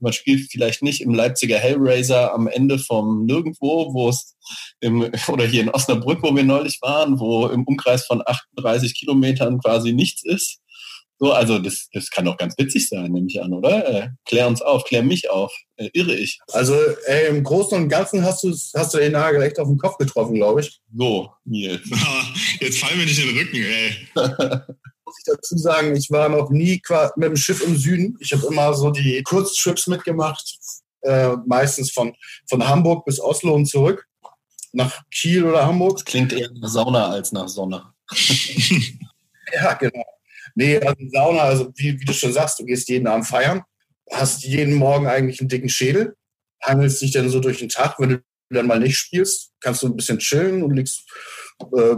Man 0.00 0.12
spielt 0.12 0.50
vielleicht 0.50 0.82
nicht 0.82 1.00
im 1.00 1.14
Leipziger 1.14 1.58
Hellraiser 1.58 2.32
am 2.34 2.46
Ende 2.46 2.78
vom 2.78 3.24
Nirgendwo, 3.26 3.92
wo 3.92 4.08
es 4.08 4.36
im, 4.80 5.10
oder 5.28 5.46
hier 5.46 5.62
in 5.62 5.70
Osnabrück, 5.70 6.22
wo 6.22 6.34
wir 6.34 6.44
neulich 6.44 6.78
waren, 6.82 7.18
wo 7.18 7.46
im 7.46 7.64
Umkreis 7.64 8.06
von 8.06 8.22
38 8.24 8.98
Kilometern 8.98 9.60
quasi 9.60 9.92
nichts 9.92 10.24
ist 10.24 10.60
so, 11.20 11.32
also 11.32 11.58
das, 11.58 11.88
das 11.92 12.10
kann 12.10 12.24
doch 12.24 12.36
ganz 12.36 12.56
witzig 12.58 12.88
sein, 12.88 13.10
nehme 13.10 13.26
ich 13.28 13.42
an, 13.42 13.52
oder? 13.52 13.88
Äh, 13.88 14.08
klär 14.24 14.46
uns 14.46 14.62
auf, 14.62 14.84
klär 14.84 15.02
mich 15.02 15.28
auf. 15.28 15.52
Äh, 15.76 15.90
irre 15.92 16.14
ich. 16.14 16.38
Also 16.52 16.76
ey, 17.06 17.28
im 17.28 17.42
Großen 17.42 17.76
und 17.76 17.88
Ganzen 17.88 18.22
hast 18.22 18.44
du, 18.44 18.54
hast 18.76 18.94
du 18.94 18.98
den 18.98 19.12
Nagel 19.12 19.42
echt 19.42 19.58
auf 19.58 19.66
den 19.66 19.78
Kopf 19.78 19.98
getroffen, 19.98 20.34
glaube 20.34 20.60
ich. 20.60 20.80
So, 20.96 21.30
Nils. 21.44 21.82
Jetzt 22.60 22.78
fallen 22.78 22.98
wir 22.98 23.06
nicht 23.06 23.18
in 23.18 23.28
den 23.28 23.38
Rücken, 23.38 23.56
ey. 23.56 23.96
Muss 25.08 25.18
ich 25.18 25.24
dazu 25.24 25.56
sagen, 25.56 25.96
ich 25.96 26.10
war 26.10 26.28
noch 26.28 26.50
nie 26.50 26.82
mit 27.16 27.28
dem 27.28 27.36
Schiff 27.36 27.62
im 27.66 27.76
Süden. 27.76 28.18
Ich 28.20 28.30
habe 28.32 28.46
immer 28.46 28.74
so 28.74 28.90
die 28.90 29.22
Kurztrips 29.22 29.86
mitgemacht, 29.86 30.58
äh, 31.00 31.34
meistens 31.46 31.90
von, 31.90 32.14
von 32.46 32.68
Hamburg 32.68 33.06
bis 33.06 33.18
Oslo 33.18 33.54
und 33.54 33.64
zurück. 33.64 34.06
Nach 34.72 35.00
Kiel 35.10 35.44
oder 35.44 35.64
Hamburg. 35.64 35.96
Das 35.96 36.04
klingt 36.04 36.34
eher 36.34 36.50
nach 36.52 36.68
Sauna 36.68 37.08
als 37.08 37.32
nach 37.32 37.48
Sonne. 37.48 37.94
ja, 39.54 39.72
genau. 39.74 40.04
Nee, 40.54 40.76
also 40.78 41.02
Sauna, 41.10 41.40
also 41.40 41.72
wie, 41.76 41.98
wie 41.98 42.04
du 42.04 42.12
schon 42.12 42.34
sagst, 42.34 42.58
du 42.58 42.66
gehst 42.66 42.90
jeden 42.90 43.06
Abend 43.06 43.26
feiern, 43.26 43.62
hast 44.12 44.44
jeden 44.44 44.74
Morgen 44.74 45.06
eigentlich 45.06 45.40
einen 45.40 45.48
dicken 45.48 45.70
Schädel, 45.70 46.16
hangelst 46.62 47.00
dich 47.00 47.12
dann 47.12 47.30
so 47.30 47.40
durch 47.40 47.60
den 47.60 47.70
Tag. 47.70 47.98
Wenn 47.98 48.10
du 48.10 48.22
dann 48.50 48.66
mal 48.66 48.78
nicht 48.78 48.98
spielst, 48.98 49.52
kannst 49.60 49.82
du 49.82 49.86
ein 49.86 49.96
bisschen 49.96 50.18
chillen 50.18 50.62
und 50.62 50.76
liegst 50.76 51.02
äh, 51.74 51.96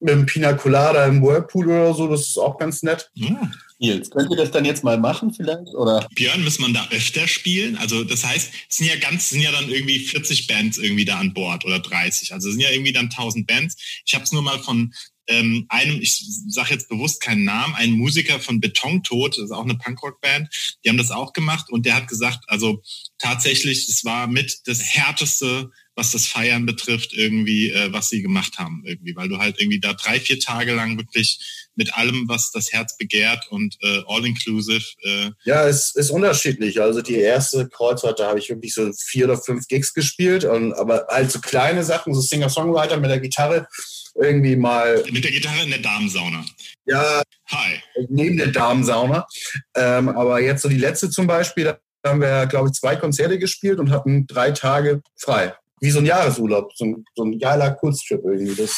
mit 0.00 0.12
einem 0.12 0.26
Pina 0.26 0.52
Colada 0.52 1.06
im 1.06 1.22
Whirlpool 1.22 1.66
oder 1.66 1.94
so. 1.94 2.08
Das 2.08 2.28
ist 2.28 2.38
auch 2.38 2.58
ganz 2.58 2.82
nett. 2.82 3.10
Ja. 3.14 3.50
Nils, 3.78 4.10
könnt 4.10 4.30
ihr 4.30 4.36
das 4.36 4.50
dann 4.50 4.64
jetzt 4.64 4.84
mal 4.84 4.98
machen 4.98 5.34
vielleicht? 5.34 5.74
Oder? 5.74 6.08
Björn, 6.14 6.42
muss 6.42 6.58
man 6.58 6.72
da 6.72 6.88
öfter 6.90 7.28
spielen? 7.28 7.76
Also 7.76 8.04
das 8.04 8.24
heißt, 8.24 8.50
es 8.68 8.76
sind 8.76 8.86
ja 8.86 8.96
ganz, 8.96 9.28
sind 9.28 9.42
ja 9.42 9.52
dann 9.52 9.68
irgendwie 9.68 9.98
40 9.98 10.46
Bands 10.46 10.78
irgendwie 10.78 11.04
da 11.04 11.18
an 11.18 11.34
Bord 11.34 11.64
oder 11.64 11.78
30. 11.78 12.32
Also 12.32 12.48
es 12.48 12.54
sind 12.54 12.62
ja 12.62 12.70
irgendwie 12.70 12.92
dann 12.92 13.06
1000 13.06 13.46
Bands. 13.46 13.76
Ich 14.06 14.14
habe 14.14 14.24
es 14.24 14.32
nur 14.32 14.42
mal 14.42 14.58
von 14.60 14.92
ähm, 15.28 15.66
einem, 15.68 16.00
ich 16.00 16.24
sage 16.48 16.72
jetzt 16.72 16.88
bewusst 16.88 17.20
keinen 17.20 17.44
Namen, 17.44 17.74
ein 17.74 17.92
Musiker 17.92 18.40
von 18.40 18.60
Betontod, 18.60 19.36
das 19.36 19.46
ist 19.46 19.50
auch 19.50 19.64
eine 19.64 19.76
Punkrock-Band, 19.76 20.48
die 20.84 20.88
haben 20.88 20.98
das 20.98 21.10
auch 21.10 21.32
gemacht 21.32 21.68
und 21.70 21.84
der 21.84 21.94
hat 21.94 22.08
gesagt, 22.08 22.44
also 22.46 22.82
tatsächlich, 23.18 23.88
es 23.88 24.04
war 24.04 24.26
mit 24.28 24.60
das 24.66 24.80
härteste, 24.80 25.70
was 25.96 26.12
das 26.12 26.26
Feiern 26.26 26.66
betrifft, 26.66 27.14
irgendwie, 27.14 27.70
äh, 27.70 27.92
was 27.92 28.10
sie 28.10 28.22
gemacht 28.22 28.58
haben, 28.58 28.82
irgendwie, 28.84 29.16
weil 29.16 29.28
du 29.28 29.38
halt 29.38 29.58
irgendwie 29.58 29.80
da 29.80 29.94
drei, 29.94 30.20
vier 30.20 30.38
Tage 30.38 30.74
lang 30.74 30.98
wirklich 30.98 31.40
mit 31.74 31.94
allem, 31.94 32.24
was 32.28 32.52
das 32.52 32.72
Herz 32.72 32.96
begehrt 32.96 33.46
und 33.50 33.76
äh, 33.82 34.02
all-inclusive. 34.06 34.84
Äh 35.02 35.30
ja, 35.44 35.66
es 35.66 35.94
ist 35.94 36.10
unterschiedlich. 36.10 36.80
Also 36.80 37.02
die 37.02 37.16
erste 37.16 37.68
Kreuzfahrt, 37.68 38.20
da 38.20 38.28
habe 38.28 38.38
ich 38.38 38.48
wirklich 38.50 38.74
so 38.74 38.92
vier 38.92 39.24
oder 39.24 39.38
fünf 39.38 39.66
Gigs 39.68 39.94
gespielt, 39.94 40.44
und, 40.44 40.74
aber 40.74 41.06
halt 41.08 41.32
so 41.32 41.40
kleine 41.40 41.82
Sachen, 41.82 42.14
so 42.14 42.20
Singer-Songwriter 42.20 42.98
mit 42.98 43.10
der 43.10 43.20
Gitarre 43.20 43.66
irgendwie 44.14 44.56
mal. 44.56 45.02
Mit 45.10 45.24
der 45.24 45.32
Gitarre 45.32 45.62
in 45.64 45.70
der 45.70 45.80
Damensauna. 45.80 46.44
Ja. 46.86 47.22
Hi. 47.48 47.80
Neben 48.08 48.36
der 48.36 48.48
Damensauna. 48.48 49.26
Ähm, 49.74 50.08
aber 50.10 50.40
jetzt 50.40 50.62
so 50.62 50.68
die 50.68 50.78
letzte 50.78 51.10
zum 51.10 51.26
Beispiel, 51.26 51.64
da 52.02 52.10
haben 52.10 52.20
wir, 52.20 52.46
glaube 52.46 52.68
ich, 52.68 52.74
zwei 52.74 52.96
Konzerte 52.96 53.38
gespielt 53.38 53.78
und 53.78 53.90
hatten 53.90 54.26
drei 54.26 54.52
Tage 54.52 55.02
frei. 55.16 55.54
Wie 55.80 55.90
so 55.90 55.98
ein 55.98 56.06
Jahresurlaub, 56.06 56.72
so 56.74 56.84
ein, 56.84 57.04
so 57.14 57.24
ein 57.24 57.38
geiler 57.38 57.72
Kurztrip 57.72 58.22
irgendwie. 58.24 58.54
Das 58.54 58.76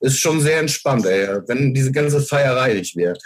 ist 0.00 0.18
schon 0.18 0.40
sehr 0.40 0.60
entspannt, 0.60 1.06
ey, 1.06 1.40
wenn 1.46 1.72
diese 1.72 1.92
ganze 1.92 2.20
Feierei 2.20 2.74
nicht 2.74 2.94
wäre. 2.96 3.16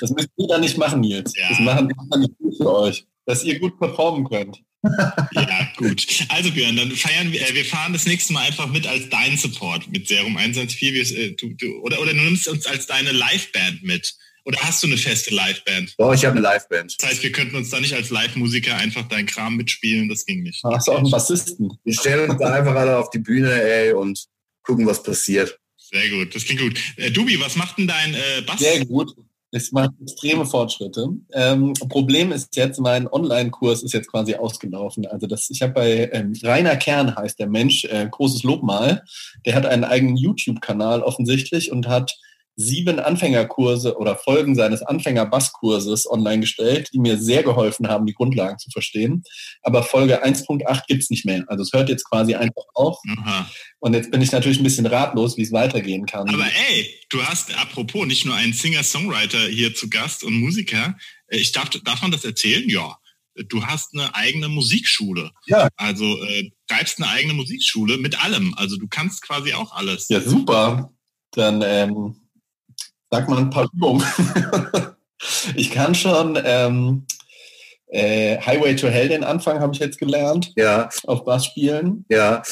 Das 0.00 0.10
müsst 0.10 0.28
ihr 0.36 0.48
dann 0.48 0.60
nicht 0.60 0.78
machen, 0.78 1.00
Nils. 1.00 1.32
Ja. 1.36 1.48
Das 1.48 1.60
machen 1.60 1.88
wir 1.88 1.96
dann 2.10 2.20
nicht 2.20 2.56
für 2.56 2.74
euch, 2.74 3.06
dass 3.24 3.44
ihr 3.44 3.58
gut 3.58 3.78
performen 3.78 4.28
könnt 4.28 4.60
ja, 5.32 5.68
gut. 5.76 6.06
Also 6.28 6.50
Björn, 6.50 6.76
dann 6.76 6.90
feiern 6.92 7.32
wir, 7.32 7.40
äh, 7.40 7.54
wir 7.54 7.64
fahren 7.64 7.92
das 7.92 8.06
nächste 8.06 8.32
Mal 8.32 8.46
einfach 8.46 8.68
mit 8.68 8.86
als 8.86 9.08
dein 9.08 9.36
Support 9.36 9.90
mit 9.90 10.08
Serum 10.08 10.36
114. 10.36 10.94
Wir, 10.94 11.18
äh, 11.18 11.32
du, 11.32 11.54
du, 11.54 11.80
oder, 11.80 12.00
oder 12.00 12.12
du 12.12 12.20
nimmst 12.20 12.48
uns 12.48 12.66
als 12.66 12.86
deine 12.86 13.12
Liveband 13.12 13.82
mit. 13.82 14.14
Oder 14.46 14.60
hast 14.60 14.80
du 14.80 14.86
eine 14.86 14.96
feste 14.96 15.34
Liveband? 15.34 15.94
Doch, 15.98 16.14
ich 16.14 16.24
habe 16.24 16.38
eine 16.38 16.48
Liveband. 16.48 16.94
Das 16.98 17.10
heißt, 17.10 17.22
wir 17.24 17.32
könnten 17.32 17.56
uns 17.56 17.70
da 17.70 17.80
nicht 17.80 17.94
als 17.94 18.10
Live-Musiker 18.10 18.76
einfach 18.76 19.08
deinen 19.08 19.26
Kram 19.26 19.56
mitspielen, 19.56 20.08
das 20.08 20.24
ging 20.24 20.44
nicht. 20.44 20.62
Hast 20.62 20.86
du 20.86 20.92
auch 20.92 20.98
einen 20.98 21.10
Bassisten? 21.10 21.76
Wir 21.82 21.94
stellen 21.94 22.30
uns 22.30 22.40
da 22.40 22.52
einfach 22.52 22.76
alle 22.76 22.96
auf 22.96 23.10
die 23.10 23.18
Bühne, 23.18 23.50
ey, 23.50 23.92
und 23.92 24.24
gucken, 24.62 24.86
was 24.86 25.02
passiert. 25.02 25.58
Sehr 25.76 26.08
gut, 26.10 26.32
das 26.32 26.44
klingt 26.44 26.60
gut. 26.60 26.78
Äh, 26.96 27.10
Dubi, 27.10 27.40
was 27.40 27.56
macht 27.56 27.78
denn 27.78 27.88
dein 27.88 28.14
äh, 28.14 28.42
Bass? 28.46 28.60
Sehr 28.60 28.84
gut. 28.86 29.16
Es 29.50 29.72
macht 29.72 29.90
extreme 30.00 30.46
Fortschritte. 30.46 31.08
Ähm, 31.32 31.72
Problem 31.88 32.30
ist 32.30 32.54
jetzt, 32.54 32.78
mein 32.78 33.08
Online-Kurs 33.08 33.82
ist 33.82 33.94
jetzt 33.94 34.10
quasi 34.10 34.34
ausgelaufen. 34.34 35.06
Also 35.06 35.26
das, 35.26 35.50
ich 35.50 35.62
habe 35.62 35.72
bei 35.72 36.10
ähm, 36.12 36.34
Rainer 36.42 36.76
Kern 36.76 37.16
heißt 37.16 37.38
der 37.38 37.48
Mensch, 37.48 37.84
äh, 37.84 38.06
großes 38.08 38.44
Lob 38.44 38.62
mal. 38.62 39.02
Der 39.44 39.54
hat 39.54 39.66
einen 39.66 39.84
eigenen 39.84 40.16
YouTube-Kanal 40.16 41.02
offensichtlich 41.02 41.72
und 41.72 41.88
hat 41.88 42.16
sieben 42.56 42.98
Anfängerkurse 42.98 43.98
oder 43.98 44.16
Folgen 44.16 44.54
seines 44.54 44.82
Anfänger-Basskurses 44.82 46.10
online 46.10 46.40
gestellt, 46.40 46.88
die 46.92 46.98
mir 46.98 47.18
sehr 47.18 47.42
geholfen 47.42 47.88
haben, 47.88 48.06
die 48.06 48.14
Grundlagen 48.14 48.58
zu 48.58 48.70
verstehen. 48.70 49.22
Aber 49.62 49.82
Folge 49.82 50.24
1.8 50.24 50.84
gibt's 50.88 51.10
nicht 51.10 51.26
mehr. 51.26 51.44
Also 51.48 51.62
es 51.62 51.72
hört 51.72 51.90
jetzt 51.90 52.08
quasi 52.08 52.34
einfach 52.34 52.64
auf. 52.74 52.98
Aha. 53.18 53.50
Und 53.78 53.92
jetzt 53.92 54.10
bin 54.10 54.22
ich 54.22 54.32
natürlich 54.32 54.58
ein 54.58 54.64
bisschen 54.64 54.86
ratlos, 54.86 55.36
wie 55.36 55.42
es 55.42 55.52
weitergehen 55.52 56.06
kann. 56.06 56.28
Aber 56.28 56.46
ey, 56.46 56.94
du 57.10 57.22
hast 57.22 57.56
apropos 57.58 58.06
nicht 58.06 58.24
nur 58.24 58.34
einen 58.34 58.54
Singer-Songwriter 58.54 59.48
hier 59.48 59.74
zu 59.74 59.90
Gast 59.90 60.24
und 60.24 60.34
Musiker. 60.34 60.96
Äh, 61.28 61.36
ich 61.36 61.52
darf, 61.52 61.68
darf 61.68 62.00
man 62.00 62.10
das 62.10 62.24
erzählen? 62.24 62.68
Ja. 62.68 62.96
Du 63.48 63.66
hast 63.66 63.92
eine 63.92 64.14
eigene 64.14 64.48
Musikschule. 64.48 65.30
Ja. 65.46 65.68
Also 65.76 66.04
äh, 66.24 66.50
treibst 66.68 67.02
eine 67.02 67.10
eigene 67.10 67.34
Musikschule 67.34 67.98
mit 67.98 68.24
allem. 68.24 68.54
Also 68.56 68.78
du 68.78 68.88
kannst 68.88 69.20
quasi 69.20 69.52
auch 69.52 69.72
alles. 69.72 70.08
Ja, 70.08 70.22
super. 70.22 70.90
Dann 71.32 71.62
ähm, 71.62 72.25
sag 73.10 73.28
mal 73.28 73.38
ein 73.38 73.50
paar 73.50 73.68
Übungen. 73.72 74.04
ich 75.54 75.70
kann 75.70 75.94
schon 75.94 76.38
ähm, 76.44 77.06
äh, 77.88 78.38
Highway 78.38 78.76
to 78.76 78.88
Hell 78.88 79.08
den 79.08 79.24
Anfang 79.24 79.60
habe 79.60 79.72
ich 79.74 79.80
jetzt 79.80 79.98
gelernt. 79.98 80.52
Ja. 80.56 80.88
Auf 81.04 81.24
Bass 81.24 81.46
spielen. 81.46 82.04
Ja. 82.08 82.42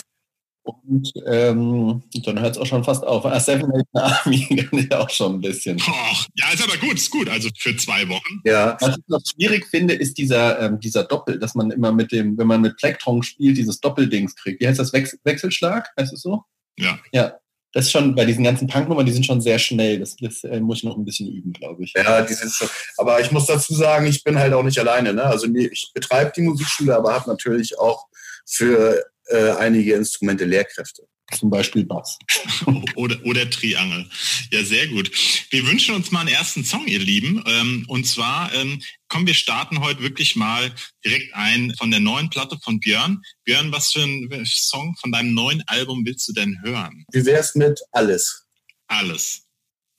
Und 0.62 1.12
ähm, 1.26 2.02
dann 2.25 2.40
hört 2.40 2.52
es 2.52 2.58
auch 2.58 2.64
schon 2.64 2.84
fast 2.84 3.04
auf. 3.04 3.26
Ah, 3.26 3.38
Seven 3.38 3.68
Nation 3.68 3.84
Army 3.92 4.46
kann 4.46 4.78
ich 4.78 4.94
auch 4.94 5.11
schon 5.11 5.34
ein 5.34 5.40
bisschen. 5.42 5.78
Oh, 5.87 6.16
ja, 6.37 6.52
ist 6.54 6.64
aber 6.64 6.78
gut, 6.78 6.94
ist 6.94 7.11
gut. 7.11 7.28
Also 7.28 7.50
für 7.58 7.76
zwei 7.76 8.08
Wochen. 8.08 8.40
Ja. 8.44 8.78
Was 8.80 8.96
ich 8.96 9.04
noch 9.08 9.20
schwierig 9.20 9.66
finde, 9.66 9.92
ist 9.92 10.16
dieser, 10.16 10.61
ähm, 10.61 10.80
dieser 10.80 11.04
Doppel, 11.04 11.38
dass 11.38 11.54
man 11.54 11.70
immer 11.70 11.92
mit 11.92 12.12
dem, 12.12 12.38
wenn 12.38 12.46
man 12.46 12.62
mit 12.62 12.78
Plektron 12.78 13.23
spielt, 13.23 13.58
dieses 13.58 13.80
Doppeldings 13.80 14.37
kriegt. 14.37 14.62
Wie 14.62 14.66
heißt 14.66 14.78
das? 14.78 14.94
Wechsel 14.94 15.18
Wechselschlag? 15.25 15.90
Heißt 15.99 16.14
es 16.14 16.23
so? 16.23 16.44
Ja. 16.78 16.99
Ja 17.12 17.34
das 17.75 17.87
ist 17.87 17.90
schon 17.90 18.14
bei 18.14 18.25
diesen 18.25 18.45
ganzen 18.45 18.69
Punknummern, 18.69 19.04
die 19.04 19.12
sind 19.12 19.26
schon 19.26 19.40
sehr 19.40 19.59
schnell. 19.59 19.99
Das, 19.99 20.16
das 20.16 20.45
äh, 20.45 20.61
muss 20.61 20.78
ich 20.78 20.85
noch 20.85 20.97
ein 20.97 21.04
bisschen 21.04 21.28
üben, 21.28 21.52
glaube 21.52 21.83
ich. 21.83 21.93
Ja, 21.95 22.23
die 22.23 22.33
sind 22.33 22.52
schon. 22.52 22.69
Aber 22.97 23.21
ich 23.21 23.33
muss 23.33 23.47
dazu 23.47 23.75
sagen, 23.75 24.07
ich 24.07 24.23
bin 24.23 24.38
halt 24.38 24.52
auch 24.52 24.62
nicht 24.62 24.78
alleine. 24.78 25.12
Ne? 25.12 25.25
Also 25.25 25.52
ich 25.52 25.90
betreibe 25.93 26.33
die 26.37 26.43
Musikschule, 26.43 26.97
aber 26.97 27.12
habe 27.12 27.28
natürlich 27.28 27.76
auch 27.78 28.07
für 28.47 29.04
äh, 29.26 29.50
einige 29.52 29.95
Instrumente 29.95 30.45
Lehrkräfte. 30.45 31.02
Zum 31.37 31.50
Beispiel 31.50 31.85
Bass. 31.85 32.19
oder, 32.95 33.16
oder 33.25 33.50
Triangel. 33.50 34.07
Ja, 34.52 34.62
sehr 34.62 34.87
gut. 34.88 35.11
Wir 35.50 35.66
wünschen 35.66 35.97
uns 35.97 36.12
mal 36.12 36.21
einen 36.21 36.28
ersten 36.28 36.64
Song, 36.64 36.87
ihr 36.87 37.00
Lieben. 37.00 37.43
Ähm, 37.47 37.87
und 37.88 38.07
zwar, 38.07 38.52
ähm, 38.54 38.81
kommen 39.14 39.28
wir 39.28 39.35
starten 39.35 39.78
heute 39.78 40.02
wirklich 40.02 40.35
mal 40.35 40.73
direkt 41.04 41.33
ein 41.35 41.73
von 41.78 41.88
der 41.92 42.00
neuen 42.00 42.30
Platte 42.30 42.59
von 42.64 42.80
Björn. 42.80 43.23
Björn, 43.44 43.71
was 43.71 43.92
für 43.92 44.02
ein 44.02 44.44
Song 44.44 44.97
von 45.00 45.12
deinem 45.12 45.35
neuen 45.35 45.62
Album 45.68 46.04
willst 46.04 46.26
du 46.26 46.33
denn 46.33 46.59
hören? 46.64 47.04
Wie 47.12 47.25
wär's 47.25 47.54
mit 47.54 47.80
Alles? 47.92 48.44
Alles. 48.88 49.42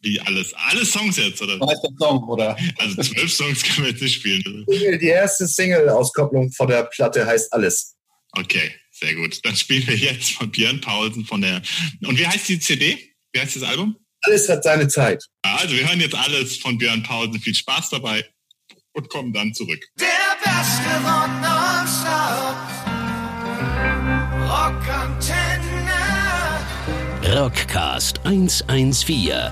Wie 0.01 0.19
alles? 0.19 0.53
Alle 0.55 0.85
Songs 0.85 1.15
jetzt, 1.15 1.41
oder? 1.41 1.57
Der 1.57 1.77
Song, 1.97 2.27
oder? 2.27 2.57
Also 2.77 3.01
zwölf 3.03 3.31
Songs 3.31 3.63
können 3.63 3.85
wir 3.85 3.91
jetzt 3.93 4.01
nicht 4.01 4.15
spielen. 4.15 4.65
Die 4.67 5.07
erste 5.07 5.47
Single-Auskopplung 5.47 6.51
von 6.51 6.67
der 6.67 6.83
Platte 6.83 7.25
heißt 7.25 7.53
Alles. 7.53 7.95
Okay. 8.33 8.73
Sehr 8.91 9.15
gut. 9.15 9.39
Dann 9.45 9.55
spielen 9.55 9.87
wir 9.87 9.95
jetzt 9.95 10.31
von 10.31 10.51
Björn 10.51 10.81
Paulsen 10.81 11.23
von 11.23 11.39
der. 11.39 11.61
Und 12.05 12.19
wie 12.19 12.27
heißt 12.27 12.49
die 12.49 12.59
CD? 12.59 13.15
Wie 13.31 13.39
heißt 13.39 13.55
das 13.55 13.63
Album? 13.63 13.95
Alles 14.23 14.49
hat 14.49 14.65
seine 14.65 14.89
Zeit. 14.89 15.23
Also 15.41 15.73
wir 15.73 15.87
hören 15.87 16.01
jetzt 16.01 16.15
alles 16.15 16.57
von 16.57 16.77
Björn 16.77 17.03
Paulsen. 17.03 17.39
Viel 17.39 17.55
Spaß 17.55 17.91
dabei 17.91 18.25
und 18.95 19.09
kommen 19.09 19.33
dann 19.33 19.53
zurück. 19.53 19.85
Der 19.99 20.07
beste 20.43 20.89
Rock 21.03 21.29
nonstop. 21.41 22.55
Rockantenne. 24.49 25.91
Rockcast 27.37 28.25
114. 28.25 29.51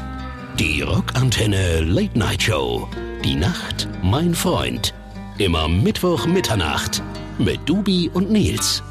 Die 0.58 0.82
Rockantenne 0.82 1.82
Late 1.82 2.18
Night 2.18 2.44
Show. 2.44 2.90
Die 3.24 3.36
Nacht, 3.36 3.88
mein 4.02 4.34
Freund. 4.34 4.94
Immer 5.38 5.68
Mittwoch 5.68 6.26
Mitternacht 6.26 7.02
mit 7.38 7.60
Dubi 7.68 8.10
und 8.14 8.32
Nils. 8.32 8.82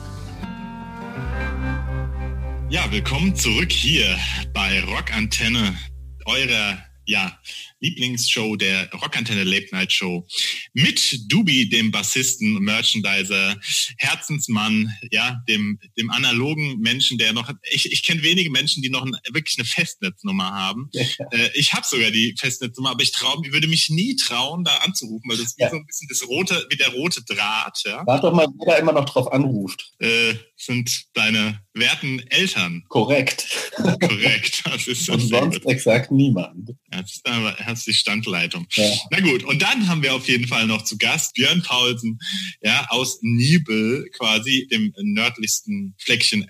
Ja, 2.69 2.91
willkommen 2.91 3.35
zurück 3.37 3.71
hier 3.71 4.19
bei 4.53 4.83
Rockantenne, 4.83 5.77
eurer 6.25 6.79
ja, 7.13 7.39
Lieblingsshow 7.81 8.57
der 8.57 8.91
Rockantenne 8.93 9.45
Late 9.45 9.69
Night 9.73 9.93
Show 9.93 10.27
mit 10.73 11.31
Dubi, 11.31 11.69
dem 11.69 11.91
Bassisten, 11.91 12.55
Merchandiser, 12.55 13.55
Herzensmann, 13.99 14.91
ja, 15.11 15.43
dem, 15.47 15.79
dem 15.99 16.11
analogen 16.11 16.79
Menschen, 16.79 17.19
der 17.19 17.35
noch, 17.35 17.51
ich, 17.71 17.93
ich 17.93 18.03
kenne 18.03 18.23
wenige 18.23 18.51
Menschen, 18.51 18.83
die 18.83 18.89
noch 18.89 19.05
ein, 19.05 19.15
wirklich 19.31 19.59
eine 19.59 19.67
Festnetznummer 19.67 20.53
haben. 20.53 20.89
Ja. 20.93 21.03
Äh, 21.33 21.51
ich 21.55 21.75
habe 21.75 21.87
sogar 21.87 22.11
die 22.11 22.35
Festnetznummer, 22.39 22.93
aber 22.93 23.03
ich 23.03 23.13
traue, 23.13 23.43
ich 23.45 23.53
würde 23.53 23.69
mich 23.69 23.91
nie 23.91 24.17
trauen, 24.17 24.65
da 24.65 24.77
anzurufen, 24.77 25.29
weil 25.29 25.37
das 25.37 25.49
ist 25.49 25.59
ja. 25.59 25.69
so 25.69 25.77
ein 25.77 25.87
bisschen 25.87 26.09
das 26.09 26.27
rote, 26.27 26.67
wie 26.71 26.77
der 26.77 26.89
rote 26.95 27.23
Draht, 27.25 27.79
ja. 27.85 28.03
Warte 28.07 28.29
doch 28.29 28.35
mal, 28.35 28.47
wer 28.65 28.75
da 28.75 28.81
immer 28.81 28.93
noch 28.93 29.05
drauf 29.05 29.31
anruft. 29.31 29.93
Äh, 29.99 30.35
sind 30.57 31.07
deine 31.13 31.61
werten 31.75 32.21
Eltern. 32.31 32.85
Korrekt. 32.89 33.47
Korrekt. 33.77 34.63
Das 34.65 34.87
ist 34.87 35.09
und 35.11 35.21
sonst 35.21 35.67
exakt 35.67 36.11
niemand. 36.11 36.71
Das 36.93 37.17
ist 37.17 37.27
aber 37.27 37.57
hast 37.59 37.87
die 37.87 37.95
Standleitung. 37.95 38.67
Ja. 38.75 38.93
Na 39.11 39.21
gut, 39.21 39.45
und 39.45 39.63
dann 39.63 39.89
haben 39.89 40.03
wir 40.03 40.15
auf 40.15 40.29
jeden 40.29 40.47
Fall 40.47 40.67
noch 40.67 40.83
zu 40.83 40.99
Gast 40.99 41.35
Björn 41.35 41.63
Paulsen, 41.63 42.19
ja, 42.61 42.87
aus 42.91 43.19
Nibel, 43.23 44.09
quasi 44.17 44.69
dem 44.71 44.93
nördlichsten 45.01 45.95
Fleckchen 45.99 46.47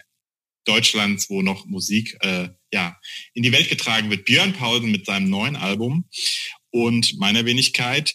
Deutschlands, 0.65 1.29
wo 1.31 1.43
noch 1.43 1.67
Musik 1.67 2.17
äh, 2.21 2.49
ja 2.73 2.99
in 3.35 3.43
die 3.43 3.53
Welt 3.53 3.69
getragen 3.69 4.11
wird. 4.11 4.25
Björn 4.25 4.53
Paulsen 4.53 4.91
mit 4.91 5.07
seinem 5.07 5.29
neuen 5.31 5.57
Album 5.57 6.09
und 6.71 7.19
meiner 7.19 7.45
Wenigkeit 7.45 8.15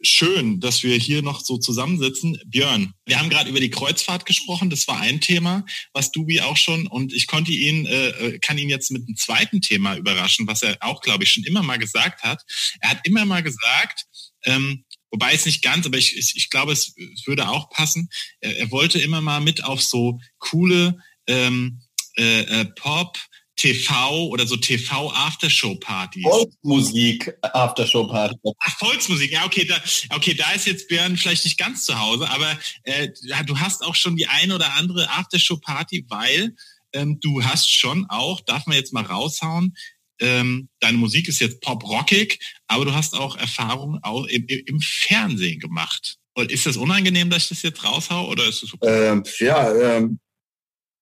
schön, 0.00 0.60
dass 0.60 0.82
wir 0.82 0.96
hier 0.96 1.22
noch 1.22 1.40
so 1.40 1.58
zusammensitzen. 1.58 2.38
Björn, 2.46 2.94
wir 3.06 3.18
haben 3.18 3.30
gerade 3.30 3.50
über 3.50 3.60
die 3.60 3.70
Kreuzfahrt 3.70 4.26
gesprochen. 4.26 4.70
Das 4.70 4.86
war 4.86 5.00
ein 5.00 5.20
Thema, 5.20 5.64
was 5.92 6.12
Dubi 6.12 6.40
auch 6.40 6.56
schon 6.56 6.86
und 6.86 7.12
ich 7.12 7.26
konnte 7.26 7.52
ihn, 7.52 7.86
äh, 7.86 8.08
äh, 8.08 8.38
kann 8.38 8.58
ihn 8.58 8.68
jetzt 8.68 8.90
mit 8.90 9.06
einem 9.06 9.16
zweiten 9.16 9.60
Thema 9.60 9.96
überraschen, 9.96 10.46
was 10.46 10.62
er 10.62 10.76
auch, 10.80 11.00
glaube 11.00 11.24
ich, 11.24 11.32
schon 11.32 11.44
immer 11.44 11.62
mal 11.62 11.78
gesagt 11.78 12.22
hat. 12.22 12.42
Er 12.80 12.90
hat 12.90 13.00
immer 13.04 13.24
mal 13.24 13.42
gesagt, 13.42 14.04
ähm, 14.44 14.84
wobei 15.10 15.34
es 15.34 15.46
nicht 15.46 15.62
ganz, 15.62 15.86
aber 15.86 15.98
ich, 15.98 16.16
ich, 16.16 16.34
ich 16.36 16.50
glaube, 16.50 16.72
es, 16.72 16.94
würde 17.26 17.48
auch 17.48 17.70
passen. 17.70 18.08
Er, 18.40 18.56
er 18.56 18.70
wollte 18.70 19.00
immer 19.00 19.20
mal 19.20 19.40
mit 19.40 19.64
auf 19.64 19.82
so 19.82 20.20
coole 20.38 20.98
ähm, 21.26 21.80
äh, 22.16 22.40
äh, 22.40 22.64
Pop, 22.64 23.18
TV 23.58 24.28
oder 24.28 24.46
so 24.46 24.56
TV 24.56 25.12
Aftershow 25.12 25.74
Partys. 25.74 26.22
Volksmusik 26.22 27.34
Aftershow 27.42 28.06
Party. 28.06 28.36
Ach, 28.60 28.78
Volksmusik, 28.78 29.32
ja, 29.32 29.44
okay, 29.44 29.64
da, 29.64 29.76
okay, 30.14 30.32
da 30.32 30.52
ist 30.52 30.66
jetzt 30.66 30.88
Björn 30.88 31.16
vielleicht 31.16 31.44
nicht 31.44 31.58
ganz 31.58 31.84
zu 31.84 31.98
Hause, 31.98 32.30
aber 32.30 32.58
äh, 32.84 33.08
du 33.44 33.58
hast 33.58 33.84
auch 33.84 33.94
schon 33.94 34.16
die 34.16 34.28
eine 34.28 34.54
oder 34.54 34.74
andere 34.74 35.10
Aftershow 35.10 35.58
Party, 35.58 36.06
weil 36.08 36.54
ähm, 36.92 37.18
du 37.20 37.44
hast 37.44 37.76
schon 37.76 38.06
auch, 38.08 38.40
darf 38.40 38.66
man 38.66 38.76
jetzt 38.76 38.92
mal 38.92 39.04
raushauen, 39.04 39.76
ähm, 40.20 40.68
deine 40.80 40.98
Musik 40.98 41.28
ist 41.28 41.40
jetzt 41.40 41.60
pop-rockig, 41.60 42.38
aber 42.66 42.84
du 42.84 42.94
hast 42.94 43.14
auch 43.14 43.36
Erfahrung 43.36 43.98
auch 44.02 44.24
im, 44.26 44.46
im, 44.46 44.80
Fernsehen 44.80 45.60
gemacht. 45.60 46.16
Und 46.34 46.50
ist 46.50 46.66
das 46.66 46.76
unangenehm, 46.76 47.30
dass 47.30 47.44
ich 47.44 47.48
das 47.50 47.62
jetzt 47.62 47.84
raushau 47.84 48.28
oder 48.28 48.48
ist 48.48 48.62
es 48.62 48.72
okay? 48.72 49.08
Ähm, 49.08 49.24
ja, 49.38 49.96
ähm, 49.96 50.18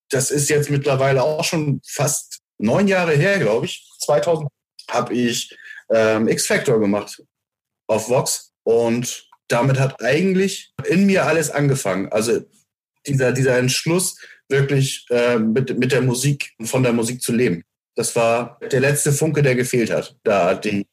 das 0.09 0.31
ist 0.31 0.49
jetzt 0.49 0.69
mittlerweile 0.69 1.23
auch 1.23 1.43
schon 1.43 1.81
fast 1.85 2.41
neun 2.57 2.87
Jahre 2.87 3.13
her, 3.13 3.39
glaube 3.39 3.65
ich, 3.65 3.87
2000, 3.99 4.49
habe 4.89 5.13
ich 5.13 5.55
ähm, 5.89 6.27
X-Factor 6.27 6.79
gemacht 6.79 7.21
auf 7.87 8.09
Vox 8.09 8.51
und 8.63 9.29
damit 9.47 9.79
hat 9.79 10.01
eigentlich 10.03 10.73
in 10.85 11.05
mir 11.05 11.25
alles 11.25 11.49
angefangen. 11.49 12.11
Also 12.11 12.41
dieser, 13.05 13.31
dieser 13.31 13.57
Entschluss, 13.57 14.17
wirklich 14.49 15.05
äh, 15.09 15.39
mit, 15.39 15.77
mit 15.77 15.91
der 15.91 16.01
Musik, 16.01 16.53
von 16.63 16.83
der 16.83 16.93
Musik 16.93 17.21
zu 17.21 17.33
leben. 17.33 17.63
Das 17.95 18.15
war 18.15 18.59
der 18.59 18.79
letzte 18.79 19.11
Funke, 19.11 19.41
der 19.41 19.55
gefehlt 19.55 19.91
hat. 19.91 20.15
Da 20.23 20.53
die 20.53 20.85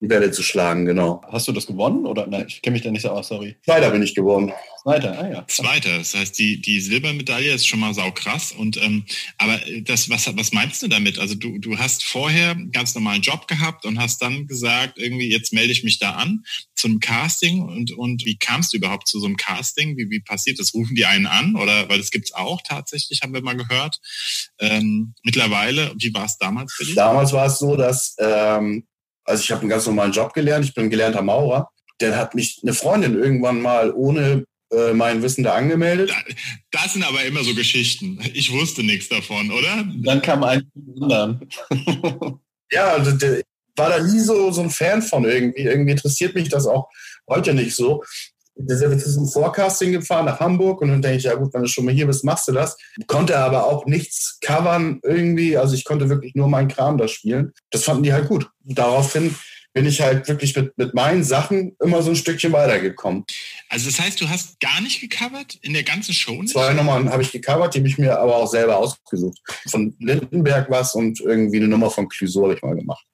Welle 0.00 0.30
zu 0.30 0.42
schlagen, 0.42 0.84
genau. 0.84 1.22
Hast 1.30 1.48
du 1.48 1.52
das 1.52 1.66
gewonnen 1.66 2.06
oder 2.06 2.26
nein? 2.26 2.44
Ich 2.48 2.62
kenne 2.62 2.74
mich 2.74 2.82
da 2.82 2.90
nicht 2.90 3.02
so 3.02 3.10
aus, 3.10 3.28
sorry. 3.28 3.56
Leider 3.66 3.90
bin 3.90 4.02
ich 4.02 4.14
geworden. 4.14 4.52
Zweiter, 4.82 5.18
ah 5.18 5.28
ja. 5.30 5.46
Zweiter. 5.46 5.96
Das 5.96 6.14
heißt, 6.14 6.38
die, 6.38 6.60
die 6.60 6.80
Silbermedaille 6.80 7.54
ist 7.54 7.66
schon 7.66 7.80
mal 7.80 7.94
saukrass. 7.94 8.52
Und 8.52 8.76
ähm, 8.82 9.04
aber 9.38 9.58
das, 9.82 10.10
was, 10.10 10.36
was 10.36 10.52
meinst 10.52 10.82
du 10.82 10.88
damit? 10.88 11.18
Also 11.18 11.34
du, 11.34 11.58
du 11.58 11.78
hast 11.78 12.04
vorher 12.04 12.50
einen 12.50 12.70
ganz 12.70 12.94
normalen 12.94 13.22
Job 13.22 13.48
gehabt 13.48 13.86
und 13.86 13.98
hast 13.98 14.20
dann 14.20 14.46
gesagt, 14.46 14.98
irgendwie, 14.98 15.30
jetzt 15.30 15.54
melde 15.54 15.72
ich 15.72 15.84
mich 15.84 15.98
da 15.98 16.10
an 16.10 16.44
zu 16.74 16.88
einem 16.88 17.00
Casting 17.00 17.62
und, 17.62 17.92
und 17.92 18.26
wie 18.26 18.36
kamst 18.36 18.74
du 18.74 18.76
überhaupt 18.76 19.08
zu 19.08 19.18
so 19.18 19.26
einem 19.26 19.38
Casting? 19.38 19.96
Wie, 19.96 20.10
wie 20.10 20.20
passiert 20.20 20.58
das? 20.58 20.74
Rufen 20.74 20.96
die 20.96 21.06
einen 21.06 21.26
an? 21.26 21.56
Oder 21.56 21.88
weil 21.88 21.96
das 21.96 22.10
gibt's 22.10 22.34
auch 22.34 22.60
tatsächlich, 22.62 23.22
haben 23.22 23.32
wir 23.32 23.42
mal 23.42 23.56
gehört. 23.56 24.00
Ähm, 24.58 25.14
mittlerweile, 25.22 25.94
wie 25.96 26.12
war 26.12 26.26
es 26.26 26.36
damals 26.36 26.74
für 26.74 26.84
dich? 26.84 26.94
Damals 26.94 27.32
war 27.32 27.46
es 27.46 27.58
so, 27.58 27.76
dass 27.76 28.16
ähm, 28.18 28.86
also 29.24 29.42
ich 29.42 29.50
habe 29.50 29.62
einen 29.62 29.70
ganz 29.70 29.86
normalen 29.86 30.12
Job 30.12 30.32
gelernt, 30.32 30.64
ich 30.64 30.74
bin 30.74 30.90
gelernter 30.90 31.22
Maurer. 31.22 31.70
Der 32.00 32.16
hat 32.16 32.34
mich 32.34 32.60
eine 32.62 32.74
Freundin 32.74 33.14
irgendwann 33.14 33.60
mal 33.60 33.92
ohne 33.92 34.44
äh, 34.72 34.92
mein 34.92 35.22
Wissen 35.22 35.44
da 35.44 35.54
angemeldet. 35.54 36.12
Das 36.70 36.92
sind 36.92 37.04
aber 37.04 37.24
immer 37.24 37.44
so 37.44 37.54
Geschichten. 37.54 38.18
Ich 38.34 38.52
wusste 38.52 38.82
nichts 38.82 39.08
davon, 39.08 39.50
oder? 39.50 39.84
Dann 40.02 40.20
kam 40.20 40.42
ein 40.42 40.70
anderen. 41.00 41.48
ja, 42.70 42.88
also 42.88 43.12
der, 43.12 43.42
war 43.76 43.90
da 43.90 44.02
nie 44.02 44.20
so, 44.20 44.50
so 44.50 44.62
ein 44.62 44.70
Fan 44.70 45.02
von 45.02 45.24
irgendwie. 45.24 45.62
Irgendwie 45.62 45.92
interessiert 45.92 46.34
mich 46.34 46.48
das 46.48 46.66
auch 46.66 46.88
heute 47.28 47.54
nicht 47.54 47.74
so. 47.74 48.04
Wir 48.56 48.76
sind 48.76 48.92
ein 48.92 49.26
Forecasting 49.26 49.92
gefahren 49.92 50.26
nach 50.26 50.40
Hamburg 50.40 50.80
und 50.80 50.88
dann 50.88 51.02
denke 51.02 51.18
ich, 51.18 51.24
ja 51.24 51.34
gut, 51.34 51.52
wenn 51.52 51.62
du 51.62 51.68
schon 51.68 51.84
mal 51.84 51.94
hier 51.94 52.06
bist, 52.06 52.24
machst 52.24 52.46
du 52.46 52.52
das. 52.52 52.76
Konnte 53.06 53.36
aber 53.36 53.66
auch 53.66 53.86
nichts 53.86 54.38
covern 54.40 55.00
irgendwie. 55.02 55.56
Also 55.56 55.74
ich 55.74 55.84
konnte 55.84 56.08
wirklich 56.08 56.34
nur 56.34 56.48
meinen 56.48 56.68
Kram 56.68 56.96
da 56.96 57.08
spielen. 57.08 57.52
Das 57.70 57.84
fanden 57.84 58.04
die 58.04 58.12
halt 58.12 58.28
gut. 58.28 58.48
Daraufhin 58.62 59.34
bin 59.74 59.86
ich 59.86 60.00
halt 60.00 60.28
wirklich 60.28 60.54
mit, 60.54 60.78
mit 60.78 60.94
meinen 60.94 61.24
Sachen 61.24 61.76
immer 61.82 62.00
so 62.00 62.10
ein 62.10 62.16
Stückchen 62.16 62.52
weitergekommen. 62.52 63.24
Also 63.68 63.90
das 63.90 63.98
heißt, 63.98 64.20
du 64.20 64.28
hast 64.28 64.60
gar 64.60 64.80
nicht 64.80 65.00
gecovert 65.00 65.58
in 65.62 65.72
der 65.72 65.82
ganzen 65.82 66.14
Show? 66.14 66.40
Nicht? 66.40 66.52
Zwei 66.52 66.72
Nummern 66.72 67.10
habe 67.10 67.22
ich 67.22 67.32
gecovert, 67.32 67.74
die 67.74 67.80
habe 67.80 67.88
ich 67.88 67.98
mir 67.98 68.18
aber 68.18 68.36
auch 68.36 68.46
selber 68.46 68.76
ausgesucht. 68.76 69.36
Von 69.68 69.96
Lindenberg 69.98 70.70
was 70.70 70.94
und 70.94 71.20
irgendwie 71.20 71.56
eine 71.56 71.68
Nummer 71.68 71.90
von 71.90 72.08
Clouseau 72.08 72.44
habe 72.44 72.54
ich 72.54 72.62
mal 72.62 72.76
gemacht. 72.76 73.04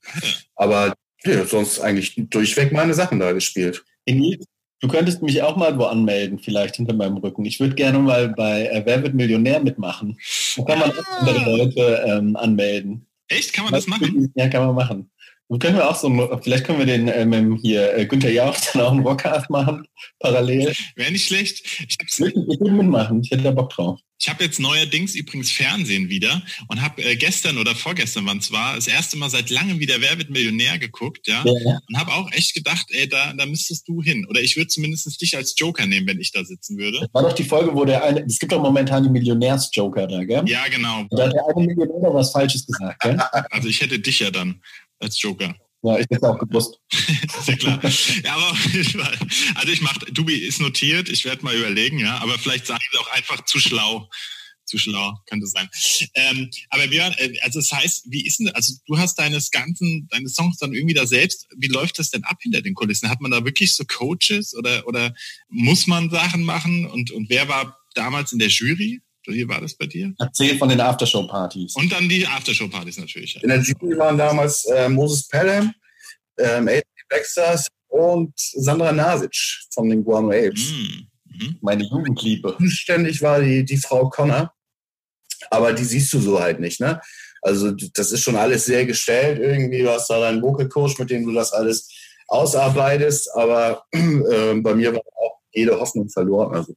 Aber 0.55 0.95
ja, 1.25 1.47
sonst 1.47 1.81
eigentlich 1.81 2.15
durchweg 2.17 2.73
meine 2.73 2.93
Sachen 2.93 3.19
da 3.21 3.33
gespielt. 3.33 3.83
In 4.05 4.39
Du 4.81 4.89
könntest 4.89 5.23
mich 5.23 5.43
auch 5.43 5.57
mal 5.57 5.79
wo 5.79 5.85
anmelden, 5.85 6.39
vielleicht 6.39 6.77
hinter 6.77 6.95
meinem 6.95 7.19
Rücken. 7.19 7.45
Ich 7.45 7.61
würde 7.61 7.75
gerne 7.75 7.99
mal 7.99 8.31
bei 8.31 8.67
äh, 8.67 8.83
Wer 8.85 9.03
wird 9.03 9.15
Millionär 9.15 9.61
mitmachen. 9.61 10.19
Da 10.57 10.65
kann 10.65 10.79
man 10.79 10.91
auch 10.91 11.19
andere 11.21 11.57
Leute 11.57 12.05
ähm, 12.07 12.35
anmelden. 12.37 13.07
Echt? 13.29 13.53
Kann 13.53 13.65
man 13.65 13.75
das 13.75 13.87
machen? 13.87 14.33
Ja, 14.35 14.49
kann 14.49 14.67
man 14.67 14.75
machen. 14.75 15.11
Und 15.49 15.59
können 15.59 15.77
wir 15.77 15.91
auch 15.91 15.97
so, 15.97 16.09
vielleicht 16.43 16.65
können 16.65 16.79
wir 16.79 16.87
den 16.87 17.09
ähm, 17.09 17.57
hier 17.57 17.97
äh, 17.97 18.07
Günther 18.07 18.31
Jauch 18.31 18.57
dann 18.73 18.83
auch 18.83 18.93
einen 18.93 19.03
Rockcast 19.03 19.51
machen, 19.51 19.85
parallel. 20.19 20.73
Wäre 20.95 21.11
nicht 21.11 21.27
schlecht. 21.27 21.65
Ich, 21.89 21.97
ich 22.01 22.21
würde 22.61 22.71
mitmachen, 22.71 23.21
ich 23.23 23.31
hätte 23.31 23.43
da 23.43 23.51
Bock 23.51 23.71
drauf. 23.71 24.01
Ich 24.21 24.29
habe 24.29 24.45
jetzt 24.45 24.61
neuerdings 24.61 25.15
übrigens 25.15 25.51
Fernsehen 25.51 26.11
wieder 26.11 26.43
und 26.69 26.83
habe 26.83 27.03
äh, 27.03 27.17
gestern 27.17 27.57
oder 27.57 27.75
vorgestern, 27.75 28.27
wann 28.27 28.39
es 28.39 28.53
war, 28.53 28.75
das 28.75 28.87
erste 28.87 29.17
Mal 29.17 29.31
seit 29.31 29.49
langem 29.49 29.79
wieder 29.79 30.01
Wer 30.01 30.19
wird 30.19 30.29
Millionär 30.29 30.79
geguckt, 30.79 31.27
ja, 31.27 31.43
ja. 31.43 31.81
und 31.89 31.99
habe 31.99 32.13
auch 32.13 32.31
echt 32.33 32.55
gedacht, 32.55 32.87
ey, 32.91 33.09
da, 33.09 33.33
da 33.33 33.47
müsstest 33.47 33.89
du 33.89 34.03
hin. 34.03 34.27
Oder 34.29 34.43
ich 34.43 34.57
würde 34.57 34.69
zumindest 34.69 35.21
dich 35.21 35.37
als 35.37 35.55
Joker 35.57 35.87
nehmen, 35.87 36.07
wenn 36.07 36.21
ich 36.21 36.33
da 36.33 36.45
sitzen 36.45 36.77
würde. 36.77 37.01
Das 37.01 37.09
war 37.15 37.23
doch 37.23 37.33
die 37.33 37.45
Folge, 37.45 37.75
wo 37.75 37.87
der 37.87 38.05
eine, 38.05 38.25
es 38.27 38.39
gibt 38.39 38.53
doch 38.53 38.63
momentan 38.63 39.05
die 39.05 39.11
Millionärs-Joker 39.11 40.07
da, 40.07 40.23
gell? 40.25 40.43
Ja, 40.47 40.69
genau. 40.69 41.07
Da 41.11 41.27
hat 41.27 41.33
der 41.33 41.47
eine 41.57 41.67
Millionär 41.67 42.13
was 42.13 42.31
Falsches 42.31 42.67
gesagt, 42.67 43.01
gell? 43.01 43.17
Also 43.51 43.69
ich 43.69 43.81
hätte 43.81 43.99
dich 43.99 44.21
ja 44.21 44.31
dann 44.31 44.61
als 44.99 45.21
Joker. 45.21 45.55
Ja, 45.83 45.99
ich 45.99 46.07
hätte 46.11 46.29
auch 46.29 46.39
gewusst. 46.39 46.79
Sehr 47.43 47.57
klar. 47.57 47.81
Ja, 48.23 48.35
aber 48.35 48.55
also 49.55 49.73
ich 49.73 49.81
mache, 49.81 50.01
Dubi 50.13 50.35
ist 50.35 50.61
notiert, 50.61 51.09
ich 51.09 51.25
werde 51.25 51.43
mal 51.43 51.57
überlegen, 51.57 51.99
ja, 51.99 52.19
aber 52.19 52.39
vielleicht 52.39 52.67
sage 52.67 52.83
ich 52.91 52.99
auch 52.99 53.11
einfach 53.13 53.45
zu 53.45 53.59
schlau. 53.59 54.09
Zu 54.67 54.79
schlau, 54.79 55.15
könnte 55.29 55.49
sein. 55.49 55.69
Ähm, 56.15 56.49
aber 56.69 56.87
Björn, 56.87 57.13
äh, 57.17 57.33
also 57.43 57.59
das 57.59 57.73
heißt, 57.73 58.05
wie 58.09 58.25
ist 58.25 58.39
denn, 58.39 58.51
also 58.51 58.75
du 58.87 58.99
hast 58.99 59.19
deine 59.19 59.41
ganzen, 59.51 60.07
deine 60.13 60.29
Songs 60.29 60.59
dann 60.59 60.75
irgendwie 60.75 60.95
da 60.95 61.07
selbst, 61.07 61.49
wie 61.57 61.67
läuft 61.67 61.99
das 61.99 62.11
denn 62.11 62.23
ab 62.23 62.37
hinter 62.41 62.63
den 62.63 62.75
Kulissen? 62.75 63.09
Hat 63.09 63.21
man 63.21 63.33
da 63.33 63.45
wirklich 63.45 63.75
so 63.75 63.85
Coaches 63.85 64.55
oder, 64.55 64.87
oder 64.87 65.13
muss 65.49 65.89
man 65.89 66.09
Sachen 66.11 66.45
machen? 66.45 66.87
Und, 66.87 67.11
und 67.11 67.29
wer 67.31 67.49
war 67.49 67.79
damals 67.95 68.31
in 68.31 68.39
der 68.39 68.49
Jury? 68.49 69.01
Wie 69.27 69.49
war 69.49 69.61
das 69.61 69.75
bei 69.75 69.87
dir? 69.87 70.15
Erzähl 70.19 70.57
von 70.57 70.69
den 70.69 70.81
Aftershow-Partys. 70.81 71.77
Und 71.77 71.93
dann 71.93 72.09
die 72.09 72.27
Aftershow-Partys 72.27 72.99
natürlich. 72.99 73.43
In 73.43 73.49
der 73.49 73.61
Jury 73.61 73.99
waren 73.99 74.17
damals 74.17 74.65
äh, 74.67 74.89
Moses 74.89 75.29
Pelham, 75.29 75.75
ähm, 76.43 76.69
Adrian 76.69 76.83
Baxter 77.09 77.61
und 77.89 78.33
Sandra 78.37 78.93
Nasic 78.93 79.35
von 79.73 79.89
den 79.89 80.05
Guano 80.05 80.31
Apes. 80.31 80.71
Mhm. 80.71 81.59
Meine 81.61 81.85
Jugendliebe. 81.85 82.57
Zuständig 82.59 83.23
war 83.23 83.41
die, 83.41 83.65
die 83.65 83.77
Frau 83.77 84.09
Connor, 84.09 84.53
aber 85.51 85.73
die 85.73 85.85
siehst 85.85 86.13
du 86.13 86.21
so 86.21 86.41
halt 86.41 86.61
nicht, 86.61 86.81
ne? 86.81 87.01
Also 87.43 87.71
das 87.71 88.13
ist 88.13 88.23
schon 88.23 88.37
alles 88.37 88.67
sehr 88.67 88.85
gestellt 88.85 89.39
irgendwie. 89.41 89.83
Du 89.83 89.91
hast 89.91 90.09
da 90.11 90.21
deinen 90.21 90.43
Vocal 90.43 90.69
Coach, 90.69 90.99
mit 90.99 91.11
dem 91.11 91.25
du 91.25 91.33
das 91.33 91.53
alles 91.53 91.89
ausarbeitest, 92.29 93.31
aber 93.35 93.85
äh, 93.93 94.55
bei 94.55 94.75
mir 94.75 94.95
war 94.95 95.03
jede 95.53 95.79
Hoffnung 95.79 96.09
verloren. 96.09 96.55
Also. 96.55 96.75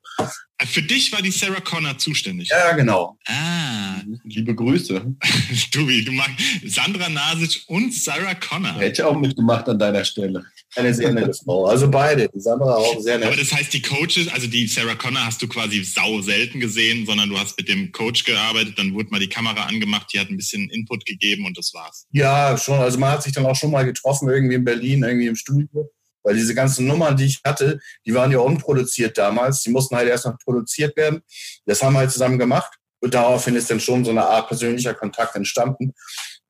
Für 0.65 0.81
dich 0.81 1.12
war 1.12 1.21
die 1.21 1.31
Sarah 1.31 1.59
Connor 1.59 1.97
zuständig? 1.97 2.49
Ja, 2.49 2.71
genau. 2.73 3.17
Ah. 3.25 4.01
Liebe 4.23 4.55
Grüße. 4.55 5.15
du, 5.71 5.88
wie, 5.88 6.03
du 6.03 6.12
magst 6.12 6.38
Sandra 6.65 7.09
Nasic 7.09 7.63
und 7.67 7.93
Sarah 7.93 8.36
Connor. 8.36 8.75
Hätte 8.75 9.01
ich 9.01 9.03
auch 9.03 9.17
mitgemacht 9.17 9.67
an 9.67 9.77
deiner 9.77 10.03
Stelle. 10.05 10.45
Eine 10.75 10.93
sehr 10.93 11.12
nette 11.12 11.33
Frau. 11.33 11.65
Also 11.65 11.89
beide. 11.89 12.29
Die 12.29 12.39
Sandra 12.39 12.75
auch 12.75 12.99
sehr 12.99 13.17
nett. 13.17 13.27
Aber 13.27 13.36
das 13.36 13.53
heißt, 13.53 13.73
die 13.73 13.81
Coaches, 13.81 14.27
also 14.33 14.47
die 14.47 14.67
Sarah 14.67 14.95
Connor 14.95 15.25
hast 15.25 15.41
du 15.41 15.47
quasi 15.47 15.83
sau 15.83 16.21
selten 16.21 16.59
gesehen, 16.59 17.05
sondern 17.05 17.29
du 17.29 17.38
hast 17.38 17.57
mit 17.57 17.67
dem 17.67 17.91
Coach 17.91 18.23
gearbeitet, 18.23 18.77
dann 18.77 18.93
wurde 18.93 19.09
mal 19.09 19.19
die 19.19 19.29
Kamera 19.29 19.65
angemacht, 19.65 20.07
die 20.13 20.19
hat 20.19 20.29
ein 20.29 20.38
bisschen 20.38 20.69
Input 20.69 21.05
gegeben 21.05 21.45
und 21.45 21.57
das 21.57 21.73
war's. 21.73 22.07
Ja, 22.12 22.57
schon. 22.57 22.79
Also 22.79 22.97
man 22.99 23.12
hat 23.12 23.23
sich 23.23 23.33
dann 23.33 23.45
auch 23.45 23.55
schon 23.55 23.71
mal 23.71 23.83
getroffen, 23.83 24.29
irgendwie 24.29 24.55
in 24.55 24.63
Berlin, 24.63 25.03
irgendwie 25.03 25.27
im 25.27 25.36
Studio. 25.36 25.91
Weil 26.23 26.36
diese 26.36 26.55
ganzen 26.55 26.88
Nummern, 26.88 27.17
die 27.17 27.25
ich 27.25 27.41
hatte, 27.45 27.79
die 28.05 28.13
waren 28.13 28.31
ja 28.31 28.39
unproduziert 28.39 29.17
damals. 29.17 29.62
Die 29.62 29.69
mussten 29.69 29.95
halt 29.95 30.07
erst 30.07 30.25
noch 30.25 30.38
produziert 30.39 30.95
werden. 30.97 31.21
Das 31.65 31.83
haben 31.83 31.93
wir 31.93 31.99
halt 31.99 32.12
zusammen 32.12 32.39
gemacht. 32.39 32.73
Und 33.01 33.13
daraufhin 33.13 33.55
ist 33.55 33.69
dann 33.69 33.81
schon 33.81 34.05
so 34.05 34.12
eine 34.12 34.25
Art 34.25 34.47
persönlicher 34.47 34.93
Kontakt 34.93 35.36
entstanden. 35.36 35.93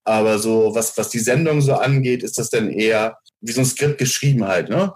Aber 0.03 0.37
so, 0.37 0.75
was, 0.75 0.97
was 0.97 1.09
die 1.09 1.19
Sendung 1.19 1.61
so 1.61 1.73
angeht, 1.73 2.23
ist 2.23 2.37
das 2.37 2.49
dann 2.49 2.69
eher 2.69 3.17
wie 3.41 3.51
so 3.51 3.61
ein 3.61 3.65
Skript 3.65 3.97
geschrieben 3.97 4.45
halt, 4.45 4.69
ne? 4.69 4.93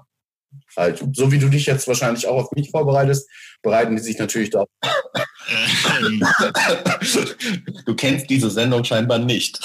Halt, 0.77 1.03
so 1.13 1.31
wie 1.31 1.39
du 1.39 1.49
dich 1.49 1.65
jetzt 1.65 1.87
wahrscheinlich 1.87 2.27
auch 2.27 2.43
auf 2.43 2.51
mich 2.51 2.69
vorbereitest, 2.69 3.27
bereiten 3.63 3.95
die 3.95 4.01
sich 4.01 4.19
natürlich 4.19 4.51
darauf. 4.51 4.69
du 7.85 7.95
kennst 7.95 8.29
diese 8.29 8.51
Sendung 8.51 8.83
scheinbar 8.83 9.17
nicht. 9.17 9.63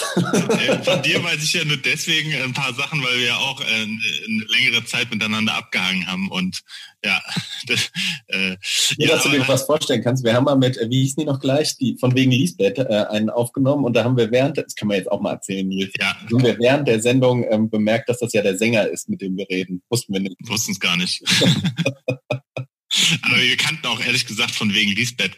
Von 0.85 1.03
dir 1.03 1.22
weiß 1.22 1.42
ich 1.42 1.53
ja 1.53 1.64
nur 1.64 1.77
deswegen 1.77 2.33
ein 2.42 2.53
paar 2.53 2.72
Sachen, 2.75 3.03
weil 3.03 3.18
wir 3.18 3.27
ja 3.27 3.37
auch 3.37 3.61
äh, 3.61 3.64
eine 3.64 4.44
längere 4.48 4.85
Zeit 4.87 5.11
miteinander 5.11 5.55
abgehangen 5.55 6.07
haben 6.07 6.31
und 6.31 6.62
ja. 7.05 7.20
Das, 7.68 7.92
äh, 8.27 8.57
ja, 8.98 9.09
dass 9.09 9.22
du 9.22 9.29
dir 9.29 9.46
was 9.46 9.62
vorstellen 9.62 10.03
kannst. 10.03 10.25
Wir 10.25 10.35
haben 10.35 10.44
mal 10.44 10.57
mit, 10.57 10.77
äh, 10.77 10.90
wie 10.90 11.03
hießen 11.03 11.20
die 11.20 11.27
noch 11.27 11.38
gleich, 11.38 11.77
die 11.77 11.96
von 11.96 12.12
wegen 12.16 12.33
Lisbeth 12.33 12.77
äh, 12.77 13.07
einen 13.09 13.31
aufgenommen 13.31 13.85
und 13.85 13.94
da 13.94 14.03
haben 14.03 14.16
wir 14.16 14.33
während, 14.33 14.59
das 14.59 14.75
können 14.75 14.90
wir 14.90 14.96
jetzt 14.96 15.11
auch 15.11 15.20
mal 15.20 15.35
erzählen, 15.35 15.68
Nils, 15.68 15.92
ja. 16.01 16.16
haben 16.16 16.42
wir 16.42 16.59
während 16.59 16.88
der 16.88 17.01
Sendung 17.01 17.46
ähm, 17.48 17.70
bemerkt, 17.70 18.09
dass 18.09 18.18
das 18.18 18.33
ja 18.33 18.42
der 18.42 18.59
Sänger 18.59 18.88
ist, 18.88 19.09
mit 19.09 19.20
dem 19.20 19.37
wir 19.37 19.48
reden. 19.48 19.81
Wussten 19.90 20.12
wir 20.12 20.20
nicht. 20.20 20.37
Wussten 20.40 20.72
es 20.72 20.81
gar 20.81 20.96
nicht. 20.96 21.02
Aber 23.23 23.37
wir 23.37 23.57
kannten 23.57 23.87
auch 23.87 24.01
ehrlich 24.01 24.27
gesagt 24.27 24.55
von 24.55 24.75
wegen 24.75 24.93
Lisbeth 24.93 25.37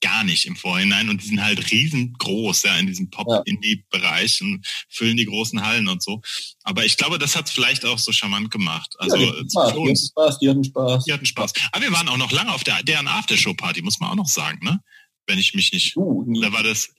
gar 0.00 0.24
nicht 0.24 0.46
im 0.46 0.56
Vorhinein 0.56 1.08
und 1.08 1.22
die 1.22 1.26
sind 1.26 1.42
halt 1.42 1.70
riesengroß 1.70 2.64
ja, 2.64 2.76
in 2.76 2.86
diesem 2.86 3.10
Pop-Indie-Bereich 3.10 4.42
und 4.42 4.66
füllen 4.88 5.16
die 5.16 5.24
großen 5.24 5.64
Hallen 5.64 5.88
und 5.88 6.02
so. 6.02 6.20
Aber 6.62 6.84
ich 6.84 6.96
glaube, 6.96 7.18
das 7.18 7.34
hat 7.34 7.48
vielleicht 7.48 7.84
auch 7.84 7.98
so 7.98 8.12
charmant 8.12 8.50
gemacht. 8.50 8.94
Also 8.98 9.16
ja, 9.16 9.42
die, 9.42 9.50
Spaß, 9.50 9.74
die 9.74 9.80
hatten 9.80 9.96
Spaß, 9.96 10.38
die 10.38 10.50
hatten 10.50 10.64
Spaß. 10.64 11.04
Die 11.04 11.12
hatten 11.12 11.26
Spaß. 11.26 11.52
Aber 11.72 11.82
wir 11.82 11.92
waren 11.92 12.08
auch 12.08 12.18
noch 12.18 12.32
lange 12.32 12.52
auf 12.52 12.64
der 12.64 12.82
deren 12.82 13.08
Aftershow-Party, 13.08 13.82
muss 13.82 13.98
man 13.98 14.10
auch 14.10 14.16
noch 14.16 14.28
sagen, 14.28 14.64
ne? 14.64 14.80
Wenn 15.26 15.38
ich 15.38 15.54
mich 15.54 15.72
nicht. 15.72 15.96
Uh, 15.96 16.24
da 16.40 16.52
war 16.52 16.62
das, 16.62 16.90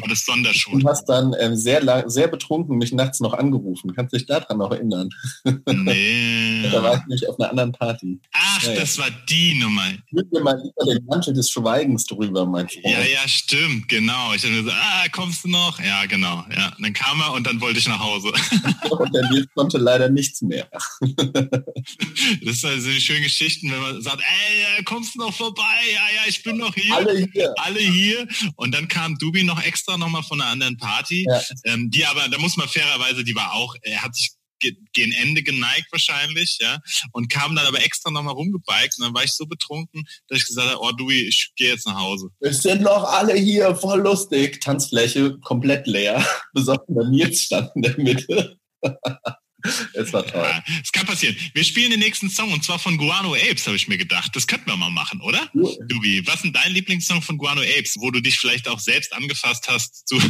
war 0.00 0.08
das 0.08 0.24
Sonderschule. 0.24 0.82
Du 0.82 0.88
hast 0.88 1.06
dann 1.06 1.34
ähm, 1.40 1.56
sehr, 1.56 1.82
lang, 1.82 2.08
sehr 2.08 2.28
betrunken 2.28 2.76
mich 2.78 2.92
nachts 2.92 3.20
noch 3.20 3.32
angerufen. 3.32 3.94
Kannst 3.94 4.12
du 4.12 4.18
dich 4.18 4.26
daran 4.26 4.58
noch 4.58 4.70
erinnern? 4.70 5.08
Nee. 5.44 6.62
da 6.72 6.82
war 6.82 6.94
ich 6.94 7.00
nämlich 7.00 7.28
auf 7.28 7.38
einer 7.38 7.50
anderen 7.50 7.72
Party. 7.72 8.20
Ach, 8.32 8.62
ja, 8.62 8.74
das 8.74 8.98
war 8.98 9.08
die 9.28 9.54
Nummer. 9.54 9.82
Ich 9.90 10.12
würde 10.12 10.28
mir 10.32 10.40
mal 10.40 10.60
lieber 10.62 10.94
den 10.94 11.04
Mantel 11.06 11.34
des 11.34 11.50
Schweigens 11.50 12.04
drüber, 12.06 12.46
mein 12.46 12.68
Freund. 12.68 12.84
Ja, 12.84 13.00
ja, 13.00 13.26
stimmt, 13.26 13.88
genau. 13.88 14.34
Ich 14.34 14.44
habe 14.44 14.54
gesagt, 14.54 14.76
ah, 14.78 15.08
kommst 15.10 15.44
du 15.44 15.48
noch? 15.48 15.80
Ja, 15.80 16.04
genau. 16.06 16.44
Ja. 16.54 16.74
Und 16.76 16.84
dann 16.84 16.92
kam 16.92 17.20
er 17.20 17.32
und 17.32 17.46
dann 17.46 17.60
wollte 17.60 17.78
ich 17.78 17.88
nach 17.88 18.00
Hause. 18.00 18.28
und 18.90 19.14
der 19.14 19.30
Nils 19.30 19.46
konnte 19.54 19.78
leider 19.78 20.08
nichts 20.08 20.42
mehr. 20.42 20.68
das 20.70 22.54
ist 22.54 22.64
also 22.64 22.90
eine 22.90 23.00
schöne 23.00 23.22
Geschichte, 23.22 23.66
wenn 23.70 23.80
man 23.80 24.02
sagt, 24.02 24.20
ey, 24.20 24.84
kommst 24.84 25.14
du 25.14 25.20
noch 25.20 25.34
vorbei? 25.34 25.62
Ja, 25.92 26.00
ja, 26.14 26.28
ich 26.28 26.42
bin 26.42 26.58
noch 26.58 26.74
hier. 26.74 26.94
Alle 26.94 27.28
hier. 27.32 27.54
Alle 27.56 27.80
hier. 27.80 28.26
Und 28.56 28.74
dann 28.74 28.88
kam 28.88 29.16
Dubi 29.18 29.44
noch 29.44 29.62
extra 29.62 29.85
extra 29.86 29.96
nochmal 29.96 30.22
von 30.22 30.40
einer 30.40 30.50
anderen 30.50 30.76
Party, 30.76 31.26
ja. 31.28 31.40
ähm, 31.64 31.90
die 31.90 32.04
aber, 32.04 32.28
da 32.28 32.38
muss 32.38 32.56
man 32.56 32.68
fairerweise, 32.68 33.24
die 33.24 33.34
war 33.34 33.52
auch, 33.54 33.74
er 33.82 34.02
hat 34.02 34.14
sich 34.14 34.32
gen 34.58 35.12
Ende 35.12 35.42
geneigt 35.42 35.86
wahrscheinlich, 35.92 36.58
ja, 36.60 36.78
und 37.12 37.28
kam 37.28 37.54
dann 37.54 37.66
aber 37.66 37.84
extra 37.84 38.10
nochmal 38.10 38.34
rumgebiked 38.34 38.98
und 38.98 39.04
dann 39.04 39.14
war 39.14 39.22
ich 39.22 39.32
so 39.32 39.46
betrunken, 39.46 40.02
dass 40.28 40.38
ich 40.38 40.46
gesagt 40.46 40.68
habe, 40.68 40.80
oh 40.80 40.92
du, 40.92 41.10
ich 41.10 41.52
gehe 41.56 41.68
jetzt 41.68 41.86
nach 41.86 41.98
Hause. 41.98 42.30
Wir 42.40 42.54
sind 42.54 42.80
noch 42.80 43.04
alle 43.04 43.34
hier, 43.34 43.76
voll 43.76 44.00
lustig. 44.00 44.62
Tanzfläche 44.62 45.38
komplett 45.40 45.86
leer. 45.86 46.26
Besonders 46.54 47.08
Nils 47.10 47.42
stand 47.42 47.70
in 47.76 47.82
der 47.82 47.98
Mitte. 47.98 48.58
Es 49.94 50.12
war 50.12 50.26
toll. 50.26 50.42
Ja, 50.42 50.62
es 50.82 50.92
kann 50.92 51.06
passieren. 51.06 51.36
Wir 51.54 51.64
spielen 51.64 51.90
den 51.90 52.00
nächsten 52.00 52.28
Song 52.28 52.52
und 52.52 52.64
zwar 52.64 52.78
von 52.78 52.96
Guano 52.96 53.34
Apes, 53.34 53.66
habe 53.66 53.76
ich 53.76 53.88
mir 53.88 53.98
gedacht. 53.98 54.34
Das 54.34 54.46
könnten 54.46 54.66
wir 54.66 54.76
mal 54.76 54.90
machen, 54.90 55.20
oder? 55.20 55.48
Ja. 55.54 55.68
Dubi, 55.86 56.26
was 56.26 56.36
ist 56.36 56.44
denn 56.44 56.52
dein 56.52 56.72
Lieblingssong 56.72 57.22
von 57.22 57.38
Guano 57.38 57.62
Apes, 57.62 57.96
wo 57.98 58.10
du 58.10 58.20
dich 58.20 58.38
vielleicht 58.38 58.68
auch 58.68 58.80
selbst 58.80 59.12
angefasst 59.12 59.66
hast 59.68 60.06
zu. 60.08 60.16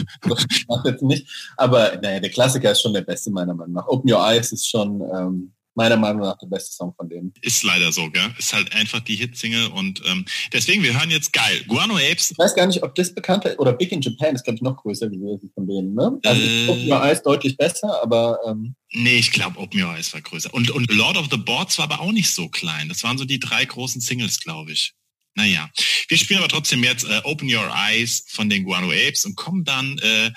Ich 0.50 0.66
mach 0.68 0.84
jetzt 0.84 1.02
nicht. 1.02 1.26
Aber 1.56 1.96
naja, 2.02 2.20
der 2.20 2.30
Klassiker 2.30 2.70
ist 2.72 2.80
schon 2.82 2.92
der 2.92 3.02
beste 3.02 3.30
meiner 3.30 3.54
Meinung 3.54 3.74
nach. 3.74 3.86
Open 3.86 4.10
Your 4.10 4.20
Eyes 4.20 4.52
ist 4.52 4.68
schon 4.68 5.00
ähm, 5.14 5.52
meiner 5.76 5.96
Meinung 5.96 6.22
nach 6.22 6.38
der 6.38 6.46
beste 6.46 6.72
Song 6.74 6.94
von 6.96 7.08
denen. 7.08 7.32
Ist 7.42 7.62
leider 7.62 7.92
so, 7.92 8.10
gell? 8.10 8.34
Ist 8.38 8.52
halt 8.52 8.74
einfach 8.74 9.00
die 9.00 9.16
Hitsingle 9.16 9.68
und 9.70 10.02
ähm, 10.06 10.24
deswegen, 10.52 10.82
wir 10.82 10.98
hören 10.98 11.10
jetzt 11.10 11.32
geil. 11.32 11.62
Guano 11.68 11.96
Apes. 11.96 12.32
Ich 12.32 12.38
weiß 12.38 12.54
gar 12.54 12.66
nicht, 12.66 12.82
ob 12.82 12.94
das 12.94 13.14
bekannte 13.14 13.56
oder 13.58 13.72
Big 13.72 13.92
in 13.92 14.00
Japan 14.00 14.34
ist, 14.34 14.44
glaube 14.44 14.56
ich, 14.56 14.62
noch 14.62 14.76
größer 14.76 15.08
gewesen 15.08 15.50
von 15.54 15.66
denen, 15.66 15.94
ne? 15.94 16.18
Also 16.24 16.42
Äh. 16.42 16.68
Open 16.68 16.90
Your 16.90 17.02
Eyes 17.02 17.22
deutlich 17.22 17.56
besser, 17.56 18.02
aber 18.02 18.38
ähm, 18.46 18.74
Nee, 18.92 19.18
ich 19.18 19.30
glaube, 19.32 19.58
Open 19.58 19.82
Your 19.82 19.94
Eyes 19.94 20.12
war 20.14 20.20
größer. 20.20 20.52
Und, 20.54 20.70
und 20.70 20.90
Lord 20.92 21.16
of 21.16 21.28
the 21.30 21.36
Boards 21.36 21.76
war 21.78 21.84
aber 21.84 22.00
auch 22.00 22.12
nicht 22.12 22.30
so 22.30 22.48
klein. 22.48 22.88
Das 22.88 23.02
waren 23.02 23.18
so 23.18 23.24
die 23.24 23.40
drei 23.40 23.64
großen 23.64 24.00
Singles, 24.00 24.40
glaube 24.40 24.72
ich. 24.72 24.94
Naja, 25.34 25.68
wir 26.08 26.16
spielen 26.16 26.38
aber 26.38 26.48
trotzdem 26.48 26.82
jetzt 26.82 27.04
äh, 27.04 27.20
Open 27.24 27.54
Your 27.54 27.70
Eyes 27.70 28.24
von 28.28 28.48
den 28.48 28.64
Guano 28.64 28.90
Apes 28.90 29.26
und 29.26 29.36
kommen 29.36 29.64
dann 29.64 29.98
äh, 29.98 30.30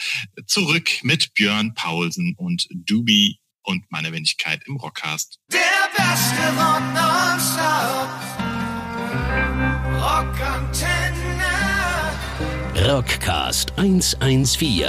zurück 0.45 0.89
mit 1.03 1.33
Björn 1.35 1.73
Paulsen 1.73 2.35
und 2.37 2.67
Doobie 2.69 3.38
und 3.63 3.83
meine 3.89 4.11
Wenigkeit 4.11 4.61
im 4.67 4.77
Rockcast. 4.77 5.39
Der 5.51 5.59
beste 5.95 6.41
Rock. 6.57 6.79
Rockantenne. 10.01 11.29
Rockcast 12.87 13.77
114. 13.77 14.85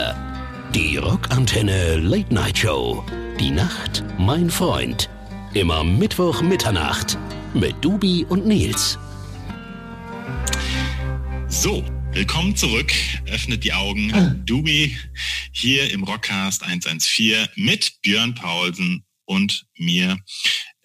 Die 0.74 0.96
Rockantenne 0.96 1.96
Late 1.96 2.32
Night 2.32 2.58
Show. 2.58 3.04
Die 3.38 3.50
Nacht, 3.50 4.04
mein 4.18 4.48
Freund. 4.50 5.10
Immer 5.54 5.82
Mittwoch 5.82 6.42
Mitternacht 6.42 7.18
mit 7.54 7.74
Dubi 7.84 8.24
und 8.28 8.46
Nils. 8.46 8.98
So, 11.48 11.82
willkommen 12.12 12.56
zurück. 12.56 12.92
Öffnet 13.26 13.64
die 13.64 13.72
Augen. 13.72 14.42
Dubi 14.46 14.96
hier 15.52 15.90
im 15.90 16.04
Rockcast 16.04 16.62
114 16.62 17.48
mit 17.56 18.00
Björn 18.02 18.34
Paulsen 18.34 19.04
und 19.24 19.66
mir, 19.76 20.18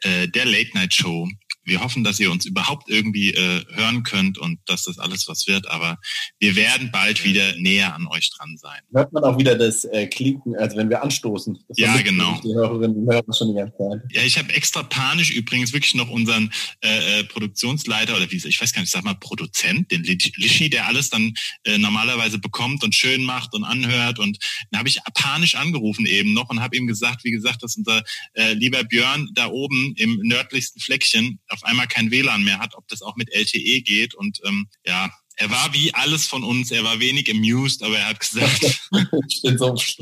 äh, 0.01 0.27
der 0.27 0.45
Late 0.45 0.71
Night 0.73 0.93
Show. 0.93 1.27
Wir 1.65 1.81
hoffen, 1.81 2.03
dass 2.03 2.19
ihr 2.19 2.31
uns 2.31 2.45
überhaupt 2.45 2.89
irgendwie 2.89 3.33
äh, 3.33 3.63
hören 3.73 4.03
könnt 4.03 4.37
und 4.37 4.59
dass 4.65 4.83
das 4.83 4.99
alles 4.99 5.27
was 5.27 5.47
wird, 5.47 5.67
aber 5.67 5.97
wir 6.39 6.55
werden 6.55 6.91
bald 6.91 7.23
wieder 7.23 7.55
näher 7.57 7.93
an 7.95 8.07
euch 8.07 8.29
dran 8.35 8.55
sein. 8.57 8.79
hört 8.93 9.11
man 9.11 9.23
auch 9.23 9.37
wieder 9.37 9.57
das 9.57 9.85
äh, 9.85 10.07
Klinken, 10.07 10.55
also 10.55 10.77
wenn 10.77 10.89
wir 10.89 11.01
anstoßen. 11.03 11.57
Das 11.67 11.77
Ja, 11.77 11.97
genau. 12.01 12.39
Die 12.43 12.53
Hörerinnen 12.53 12.97
und 12.97 13.11
Hörer 13.11 13.33
schon 13.33 13.49
die 13.49 13.55
ganze 13.55 13.77
Zeit. 13.77 14.01
Ja, 14.11 14.21
ich 14.21 14.37
habe 14.37 14.53
extra 14.53 14.83
panisch 14.83 15.31
übrigens 15.31 15.73
wirklich 15.73 15.95
noch 15.95 16.09
unseren 16.09 16.51
äh, 16.81 17.19
äh, 17.19 17.23
Produktionsleiter 17.23 18.15
oder 18.15 18.29
wie 18.31 18.35
ich 18.35 18.61
weiß 18.61 18.73
gar 18.73 18.81
nicht, 18.81 18.91
sag 18.91 19.03
mal 19.03 19.15
Produzent, 19.15 19.91
den 19.91 20.03
Lisch- 20.03 20.31
Lischi, 20.37 20.69
der 20.69 20.87
alles 20.87 21.09
dann 21.09 21.33
äh, 21.63 21.77
normalerweise 21.77 22.37
bekommt 22.37 22.83
und 22.83 22.93
schön 22.93 23.23
macht 23.23 23.53
und 23.53 23.63
anhört 23.63 24.19
und 24.19 24.37
dann 24.71 24.79
habe 24.79 24.89
ich 24.89 24.99
panisch 25.13 25.55
angerufen 25.55 26.05
eben 26.05 26.33
noch 26.33 26.49
und 26.49 26.61
habe 26.61 26.75
ihm 26.77 26.87
gesagt, 26.87 27.23
wie 27.23 27.31
gesagt, 27.31 27.63
dass 27.63 27.75
unser 27.75 28.03
äh, 28.33 28.53
lieber 28.53 28.83
Björn 28.83 29.29
da 29.33 29.47
oben 29.47 29.93
im 29.97 30.19
nördlichsten 30.23 30.81
Fleckchen 30.81 31.39
auf 31.55 31.63
einmal 31.63 31.87
kein 31.87 32.11
WLAN 32.11 32.43
mehr 32.43 32.59
hat, 32.59 32.75
ob 32.75 32.87
das 32.87 33.01
auch 33.01 33.15
mit 33.15 33.33
LTE 33.33 33.81
geht 33.81 34.13
und 34.13 34.39
ähm, 34.45 34.67
ja, 34.85 35.09
er 35.37 35.49
war 35.49 35.73
wie 35.73 35.93
alles 35.93 36.27
von 36.27 36.43
uns, 36.43 36.71
er 36.71 36.83
war 36.83 36.99
wenig 36.99 37.29
amused, 37.29 37.83
aber 37.83 37.97
er 37.97 38.07
hat 38.09 38.19
gesagt, 38.19 38.63
Ich 39.27 39.41
bin 39.41 39.57
so 39.57 39.75
ich 39.75 39.97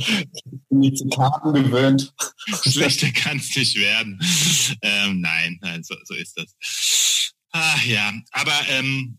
bin 0.70 0.82
die 0.82 0.94
Zitaten 0.94 1.54
gewöhnt. 1.54 2.14
Schlechter 2.68 3.12
kann 3.12 3.38
es 3.38 3.56
nicht 3.56 3.76
werden. 3.76 4.20
Ähm, 4.82 5.22
nein, 5.22 5.58
nein, 5.62 5.84
so, 5.84 5.96
so 6.04 6.14
ist 6.14 6.38
das. 6.38 7.34
Ah, 7.52 7.80
ja, 7.86 8.14
aber 8.32 8.54
ähm, 8.70 9.18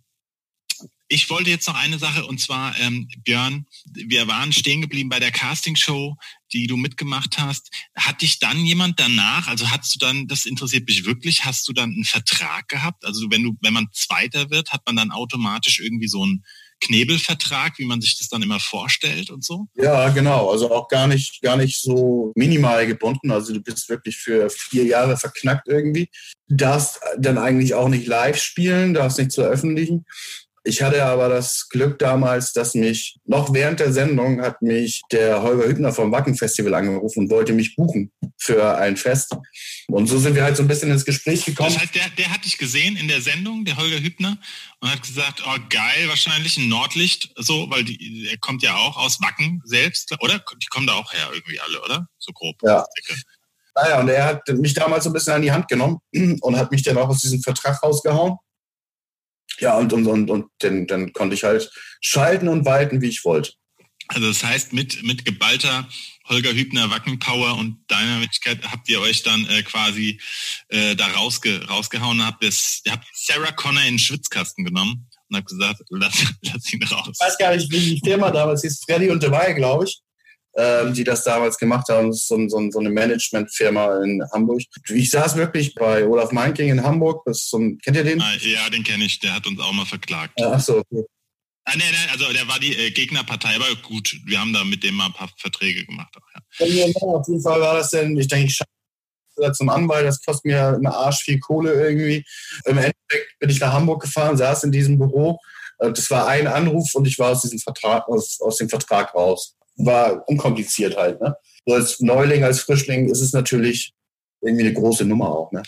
ich 1.08 1.28
wollte 1.30 1.50
jetzt 1.50 1.68
noch 1.68 1.74
eine 1.74 1.98
Sache 1.98 2.26
und 2.26 2.40
zwar, 2.40 2.78
ähm, 2.80 3.08
Björn, 3.24 3.66
wir 3.92 4.26
waren 4.26 4.52
stehen 4.52 4.80
geblieben 4.80 5.10
bei 5.10 5.20
der 5.20 5.30
Castingshow, 5.30 6.16
die 6.52 6.66
du 6.66 6.76
mitgemacht 6.76 7.38
hast. 7.38 7.70
Hat 7.94 8.22
dich 8.22 8.38
dann 8.38 8.64
jemand 8.64 8.98
danach, 8.98 9.48
also 9.48 9.70
hast 9.70 9.94
du 9.94 9.98
dann, 9.98 10.26
das 10.28 10.46
interessiert 10.46 10.88
mich 10.88 11.04
wirklich, 11.04 11.44
hast 11.44 11.68
du 11.68 11.72
dann 11.72 11.90
einen 11.90 12.04
Vertrag 12.04 12.68
gehabt? 12.68 13.04
Also 13.04 13.30
wenn 13.30 13.42
du, 13.42 13.56
wenn 13.60 13.74
man 13.74 13.88
Zweiter 13.92 14.50
wird, 14.50 14.72
hat 14.72 14.82
man 14.86 14.96
dann 14.96 15.10
automatisch 15.10 15.80
irgendwie 15.80 16.08
so 16.08 16.22
einen 16.22 16.44
Knebelvertrag, 16.80 17.78
wie 17.78 17.86
man 17.86 18.00
sich 18.00 18.18
das 18.18 18.28
dann 18.28 18.42
immer 18.42 18.60
vorstellt 18.60 19.30
und 19.30 19.44
so? 19.44 19.66
Ja, 19.74 20.08
genau. 20.10 20.50
Also 20.50 20.70
auch 20.70 20.88
gar 20.88 21.06
nicht, 21.06 21.40
gar 21.42 21.56
nicht 21.56 21.80
so 21.80 22.32
minimal 22.34 22.86
gebunden. 22.86 23.30
Also 23.30 23.52
du 23.52 23.60
bist 23.60 23.88
wirklich 23.88 24.16
für 24.16 24.50
vier 24.50 24.84
Jahre 24.84 25.16
verknackt 25.16 25.68
irgendwie. 25.68 26.08
Darfst 26.48 27.00
dann 27.18 27.38
eigentlich 27.38 27.74
auch 27.74 27.88
nicht 27.88 28.06
live 28.06 28.36
spielen, 28.36 28.94
darfst 28.94 29.18
nicht 29.18 29.34
veröffentlichen. 29.34 30.04
Ich 30.66 30.80
hatte 30.80 31.04
aber 31.04 31.28
das 31.28 31.68
Glück 31.68 31.98
damals, 31.98 32.54
dass 32.54 32.74
mich 32.74 33.18
noch 33.26 33.52
während 33.52 33.80
der 33.80 33.92
Sendung 33.92 34.40
hat 34.40 34.62
mich 34.62 35.02
der 35.12 35.42
Holger 35.42 35.68
Hübner 35.68 35.92
vom 35.92 36.10
Wacken 36.10 36.36
Festival 36.36 36.72
angerufen 36.72 37.20
und 37.20 37.30
wollte 37.30 37.52
mich 37.52 37.76
buchen 37.76 38.10
für 38.38 38.76
ein 38.78 38.96
Fest. 38.96 39.36
Und 39.88 40.06
so 40.06 40.18
sind 40.18 40.34
wir 40.34 40.42
halt 40.42 40.56
so 40.56 40.62
ein 40.62 40.68
bisschen 40.68 40.90
ins 40.90 41.04
Gespräch 41.04 41.44
gekommen. 41.44 41.70
Das 41.70 41.82
heißt, 41.82 41.94
der, 41.94 42.08
der 42.16 42.30
hat 42.30 42.46
dich 42.46 42.56
gesehen 42.56 42.96
in 42.96 43.08
der 43.08 43.20
Sendung, 43.20 43.66
der 43.66 43.76
Holger 43.76 44.00
Hübner, 44.00 44.38
und 44.80 44.90
hat 44.90 45.02
gesagt, 45.02 45.42
oh 45.46 45.58
geil, 45.68 46.08
wahrscheinlich 46.08 46.56
ein 46.56 46.70
Nordlicht, 46.70 47.30
so, 47.36 47.70
weil 47.70 47.84
die, 47.84 48.26
er 48.30 48.38
kommt 48.38 48.62
ja 48.62 48.74
auch 48.74 48.96
aus 48.96 49.20
Wacken 49.20 49.60
selbst, 49.64 50.16
oder? 50.20 50.42
Die 50.62 50.66
kommen 50.70 50.86
da 50.86 50.94
auch 50.94 51.12
her 51.12 51.28
irgendwie 51.32 51.60
alle, 51.60 51.82
oder? 51.82 52.08
So 52.18 52.32
grob. 52.32 52.56
Ja. 52.62 52.86
Naja, 53.76 54.00
und 54.00 54.08
er 54.08 54.24
hat 54.24 54.48
mich 54.48 54.72
damals 54.72 55.04
so 55.04 55.10
ein 55.10 55.12
bisschen 55.12 55.34
an 55.34 55.42
die 55.42 55.52
Hand 55.52 55.68
genommen 55.68 55.98
und 56.40 56.56
hat 56.56 56.70
mich 56.70 56.82
dann 56.82 56.96
auch 56.96 57.08
aus 57.08 57.20
diesem 57.20 57.42
Vertrag 57.42 57.82
rausgehauen. 57.82 58.36
Ja, 59.58 59.76
und, 59.76 59.92
und, 59.92 60.06
und, 60.06 60.30
und 60.30 60.46
dann, 60.58 60.86
dann 60.86 61.12
konnte 61.12 61.34
ich 61.34 61.44
halt 61.44 61.70
schalten 62.00 62.48
und 62.48 62.64
walten, 62.64 63.00
wie 63.00 63.08
ich 63.08 63.24
wollte. 63.24 63.52
Also 64.08 64.28
das 64.28 64.44
heißt, 64.44 64.72
mit, 64.72 65.02
mit 65.02 65.24
geballter 65.24 65.88
Holger 66.28 66.52
Hübner 66.52 66.90
Wackenpower 66.90 67.56
und 67.58 67.78
deiner 67.88 68.18
Möglichkeit 68.18 68.58
habt 68.70 68.88
ihr 68.88 69.00
euch 69.00 69.22
dann 69.22 69.46
äh, 69.46 69.62
quasi 69.62 70.20
äh, 70.68 70.96
da 70.96 71.06
rausge, 71.08 71.66
rausgehauen, 71.68 72.24
habt 72.24 72.42
es, 72.42 72.80
ihr 72.84 72.92
habt 72.92 73.06
Sarah 73.14 73.52
Connor 73.52 73.82
in 73.82 73.94
den 73.94 73.98
Schwitzkasten 73.98 74.64
genommen 74.64 75.06
und 75.28 75.36
habt 75.36 75.48
gesagt, 75.48 75.80
lass, 75.90 76.24
lass 76.42 76.72
ihn 76.72 76.82
raus. 76.84 77.10
Ich 77.12 77.26
weiß 77.26 77.38
gar 77.38 77.54
nicht, 77.54 77.70
wie 77.70 77.94
die 77.94 78.00
Firma 78.02 78.30
damals 78.30 78.62
hieß, 78.62 78.84
Freddy 78.86 79.10
und 79.10 79.22
dabei, 79.22 79.52
glaube 79.52 79.84
ich, 79.84 80.00
ähm, 80.56 80.94
die 80.94 81.04
das 81.04 81.24
damals 81.24 81.58
gemacht 81.58 81.88
haben. 81.88 82.08
Das 82.08 82.18
ist 82.20 82.28
so, 82.28 82.36
so, 82.48 82.70
so 82.70 82.78
eine 82.78 82.90
Managementfirma 82.90 84.02
in 84.04 84.22
Hamburg. 84.32 84.62
Ich 84.88 85.10
saß 85.10 85.36
wirklich 85.36 85.74
bei 85.74 86.06
Olaf 86.06 86.32
Meinking 86.32 86.68
in 86.70 86.82
Hamburg. 86.82 87.26
Ein, 87.26 87.78
kennt 87.78 87.96
ihr 87.96 88.04
den? 88.04 88.20
Ah, 88.20 88.32
Ja, 88.40 88.70
den 88.70 88.84
kenne 88.84 89.04
ich, 89.04 89.18
der 89.20 89.34
hat 89.34 89.46
uns 89.46 89.60
auch 89.60 89.72
mal 89.72 89.86
verklagt. 89.86 90.34
Ach 90.40 90.60
so, 90.60 90.78
okay. 90.78 91.04
Ah, 91.66 91.72
nee, 91.76 91.82
nee, 91.90 92.12
also 92.12 92.30
der 92.32 92.46
war 92.46 92.58
die 92.60 92.76
äh, 92.76 92.90
Gegnerpartei, 92.90 93.54
aber 93.56 93.64
gut, 93.82 94.14
wir 94.26 94.38
haben 94.38 94.52
da 94.52 94.64
mit 94.64 94.84
dem 94.84 94.94
mal 94.96 95.06
ein 95.06 95.12
paar 95.14 95.30
Verträge 95.38 95.86
gemacht. 95.86 96.14
Auch, 96.14 96.60
ja. 96.60 96.66
Ja, 96.66 96.84
auf 97.00 97.26
jeden 97.26 97.42
Fall 97.42 97.60
war 97.60 97.74
das 97.74 97.90
denn, 97.90 98.16
ich 98.18 98.28
denke, 98.28 98.46
ich 98.46 98.60
zum 99.54 99.68
Anwalt, 99.68 100.06
das 100.06 100.22
kostet 100.22 100.44
mir 100.44 100.68
eine 100.68 100.94
Arsch 100.94 101.22
viel 101.22 101.40
Kohle 101.40 101.72
irgendwie. 101.72 102.24
Im 102.66 102.78
Endeffekt 102.78 103.38
bin 103.40 103.50
ich 103.50 103.58
nach 103.60 103.72
Hamburg 103.72 104.02
gefahren, 104.02 104.36
saß 104.36 104.64
in 104.64 104.72
diesem 104.72 104.98
Büro. 104.98 105.38
Äh, 105.78 105.90
Das 105.92 106.10
war 106.10 106.28
ein 106.28 106.46
Anruf 106.46 106.94
und 106.94 107.06
ich 107.06 107.18
war 107.18 107.30
aus 107.30 107.42
diesem 107.42 107.58
Vertrag, 107.58 108.06
aus, 108.08 108.38
aus 108.40 108.58
dem 108.58 108.68
Vertrag 108.68 109.14
raus. 109.14 109.56
War 109.76 110.28
unkompliziert 110.28 110.96
halt, 110.96 111.20
ne? 111.20 111.34
So 111.66 111.74
als 111.74 112.00
Neuling, 112.00 112.44
als 112.44 112.60
Frischling 112.60 113.08
ist 113.08 113.20
es 113.20 113.32
natürlich 113.32 113.92
irgendwie 114.44 114.64
eine 114.64 114.74
große 114.74 115.04
Nummer 115.04 115.30
auch, 115.30 115.52
ne? 115.52 115.62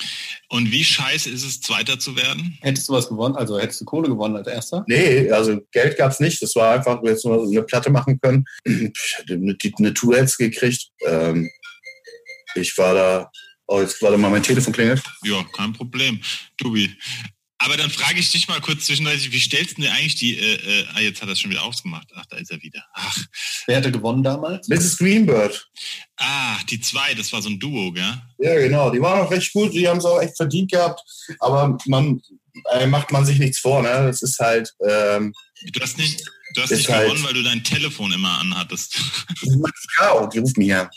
Und 0.50 0.70
wie 0.70 0.84
scheiße 0.84 1.30
ist 1.30 1.44
es, 1.44 1.60
Zweiter 1.60 1.98
zu 1.98 2.14
werden? 2.14 2.58
Hättest 2.60 2.88
du 2.88 2.92
was 2.92 3.08
gewonnen? 3.08 3.34
Also 3.34 3.58
hättest 3.58 3.80
du 3.80 3.84
Kohle 3.84 4.08
gewonnen 4.08 4.36
als 4.36 4.46
erster? 4.46 4.84
Nee, 4.86 5.30
also 5.30 5.60
Geld 5.72 5.96
gab's 5.96 6.20
nicht. 6.20 6.40
Das 6.42 6.54
war 6.54 6.74
einfach, 6.74 7.02
wir 7.02 7.10
jetzt 7.10 7.24
nur 7.24 7.42
eine 7.42 7.62
Platte 7.62 7.90
machen 7.90 8.20
können. 8.20 8.44
Ich 8.64 9.18
hatte 9.18 9.34
eine, 9.34 9.56
eine 9.78 9.94
Tour 9.94 10.16
jetzt 10.16 10.36
gekriegt. 10.36 10.90
Ähm, 11.06 11.50
ich 12.54 12.76
war 12.78 12.94
da, 12.94 13.30
oh, 13.66 13.80
jetzt 13.80 14.00
warte 14.02 14.18
mal, 14.18 14.30
mein 14.30 14.42
Telefon 14.42 14.72
klingelt. 14.72 15.02
Ja, 15.24 15.44
kein 15.56 15.72
Problem, 15.72 16.20
Dubi. 16.58 16.90
Aber 17.66 17.76
dann 17.76 17.90
frage 17.90 18.20
ich 18.20 18.30
dich 18.30 18.46
mal 18.46 18.60
kurz 18.60 18.86
zwischendurch, 18.86 19.32
wie 19.32 19.40
stellst 19.40 19.76
du 19.76 19.82
dir 19.82 19.90
eigentlich 19.92 20.14
die, 20.14 20.38
äh, 20.38 20.54
äh, 20.54 20.86
ah, 20.94 21.00
jetzt 21.00 21.20
hat 21.20 21.28
er 21.28 21.32
es 21.32 21.40
schon 21.40 21.50
wieder 21.50 21.64
ausgemacht. 21.64 22.06
Ach, 22.14 22.24
da 22.26 22.36
ist 22.36 22.52
er 22.52 22.62
wieder. 22.62 22.84
Ach, 22.94 23.18
Wer 23.66 23.78
hätte 23.78 23.90
gewonnen 23.90 24.22
damals? 24.22 24.68
Mrs. 24.68 24.98
Greenbird. 24.98 25.68
ah, 26.16 26.56
die 26.70 26.80
zwei, 26.80 27.14
das 27.14 27.32
war 27.32 27.42
so 27.42 27.48
ein 27.48 27.58
Duo, 27.58 27.90
gell? 27.90 28.22
Ja, 28.38 28.54
genau. 28.54 28.90
Die 28.90 29.00
waren 29.00 29.20
auch 29.20 29.30
recht 29.32 29.52
gut. 29.52 29.74
Die 29.74 29.88
haben 29.88 29.98
es 29.98 30.04
auch 30.04 30.20
echt 30.22 30.36
verdient 30.36 30.70
gehabt. 30.70 31.00
Aber 31.40 31.76
man 31.86 32.22
äh, 32.72 32.86
macht 32.86 33.10
man 33.10 33.26
sich 33.26 33.40
nichts 33.40 33.58
vor. 33.58 33.82
Ne? 33.82 33.88
Das 33.88 34.22
ist 34.22 34.38
halt. 34.38 34.72
Ähm, 34.88 35.32
Du 35.72 35.80
hast 35.80 35.98
nicht, 35.98 36.22
du 36.54 36.62
hast 36.62 36.70
nicht 36.70 36.88
halt- 36.88 37.06
gewonnen, 37.08 37.24
weil 37.24 37.34
du 37.34 37.42
dein 37.42 37.64
Telefon 37.64 38.12
immer 38.12 38.38
anhattest. 38.38 38.94
das 39.28 39.42
ist 39.42 39.58
meine 39.58 39.72
Frau. 39.96 40.26
Die 40.28 40.38
ruft 40.38 40.56
mich 40.56 40.72
an. 40.72 40.88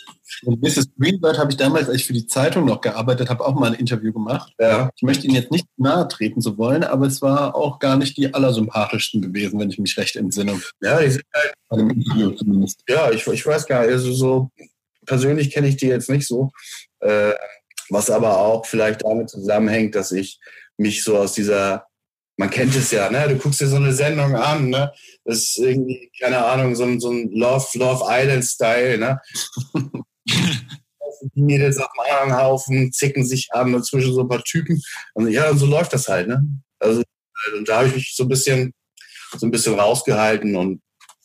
Und 0.44 0.62
Mrs. 0.62 0.90
Greenbird 0.98 1.38
habe 1.38 1.52
ich 1.52 1.58
damals, 1.58 1.88
als 1.88 1.98
ich 1.98 2.06
für 2.06 2.14
die 2.14 2.28
Zeitung 2.28 2.66
noch 2.66 2.82
gearbeitet 2.82 3.30
habe, 3.30 3.46
auch 3.46 3.56
mal 3.56 3.72
ein 3.72 3.80
Interview 3.80 4.14
gemacht. 4.14 4.54
Ja. 4.60 4.90
Ich 4.96 5.04
möchte 5.04 5.26
Ihnen 5.26 5.36
jetzt 5.36 5.52
nicht 5.52 5.68
nahe 5.78 6.08
treten 6.08 6.42
zu 6.42 6.58
wollen, 6.58 6.84
aber 6.84 7.08
es 7.08 7.22
war 7.22 7.56
auch 7.56 7.80
gar 7.80 7.98
nicht 7.98 8.18
die 8.18 8.34
allersympathischsten 8.34 9.22
gewesen, 9.22 9.60
wenn 9.60 9.70
ich 9.70 9.80
mich 9.80 9.98
recht 9.98 10.16
entsinne. 10.16 10.60
Ja, 10.82 11.00
die 11.00 11.12
sind 11.12 11.24
halt, 11.34 11.54
Bei 11.70 11.78
dem 11.78 11.90
Interview 11.90 12.32
zumindest. 12.32 12.84
ja 12.88 13.12
ich, 13.12 13.26
ich 13.28 13.46
weiß 13.46 13.66
gar 13.66 13.82
nicht, 13.82 13.92
also 13.92 14.12
so 14.14 14.50
persönlich 15.06 15.52
kenne 15.52 15.68
ich 15.68 15.78
die 15.78 15.88
jetzt 15.88 16.10
nicht 16.10 16.28
so. 16.28 16.52
Äh, 17.00 17.34
was 17.90 18.10
aber 18.10 18.38
auch 18.38 18.66
vielleicht 18.66 19.04
damit 19.04 19.30
zusammenhängt, 19.30 19.96
dass 19.96 20.12
ich 20.12 20.40
mich 20.78 21.04
so 21.04 21.18
aus 21.18 21.34
dieser, 21.34 21.88
man 22.38 22.50
kennt 22.50 22.76
es 22.76 22.92
ja, 22.92 23.10
ne? 23.10 23.28
Du 23.28 23.36
guckst 23.38 23.60
dir 23.60 23.68
so 23.68 23.78
eine 23.78 23.94
Sendung 23.94 24.36
an, 24.36 24.70
ne? 24.70 24.92
Das 25.26 25.38
ist 25.38 25.58
irgendwie, 25.58 26.12
keine 26.20 26.46
Ahnung, 26.46 26.76
so 26.76 26.84
ein, 26.84 27.00
so 27.00 27.12
ein 27.12 27.32
Love, 27.32 27.66
Love 27.74 28.06
Island-Style, 28.08 28.98
ne? 28.98 29.20
Die 31.36 31.42
Mädels 31.42 31.78
auf 31.78 31.90
dem 31.94 32.14
anderen 32.14 32.42
Haufen 32.42 32.92
zicken 32.92 33.26
sich 33.26 33.50
an 33.52 33.74
und 33.74 33.86
zwischen 33.86 34.14
so 34.14 34.22
ein 34.22 34.30
paar 34.30 34.44
Typen. 34.44 34.82
Und 35.14 35.30
ja, 35.30 35.54
so 35.54 35.66
läuft 35.66 35.94
das 35.94 36.08
halt, 36.08 36.28
ne? 36.28 36.44
Also 36.80 37.04
und 37.58 37.68
da 37.68 37.78
habe 37.78 37.88
ich 37.88 37.96
mich 37.96 38.14
so 38.16 38.24
ein 38.24 38.30
bisschen, 38.30 38.74
so 39.38 39.46
ein 39.48 39.52
bisschen 39.52 39.80
rausgehalten 39.80 40.56
und 40.56 40.82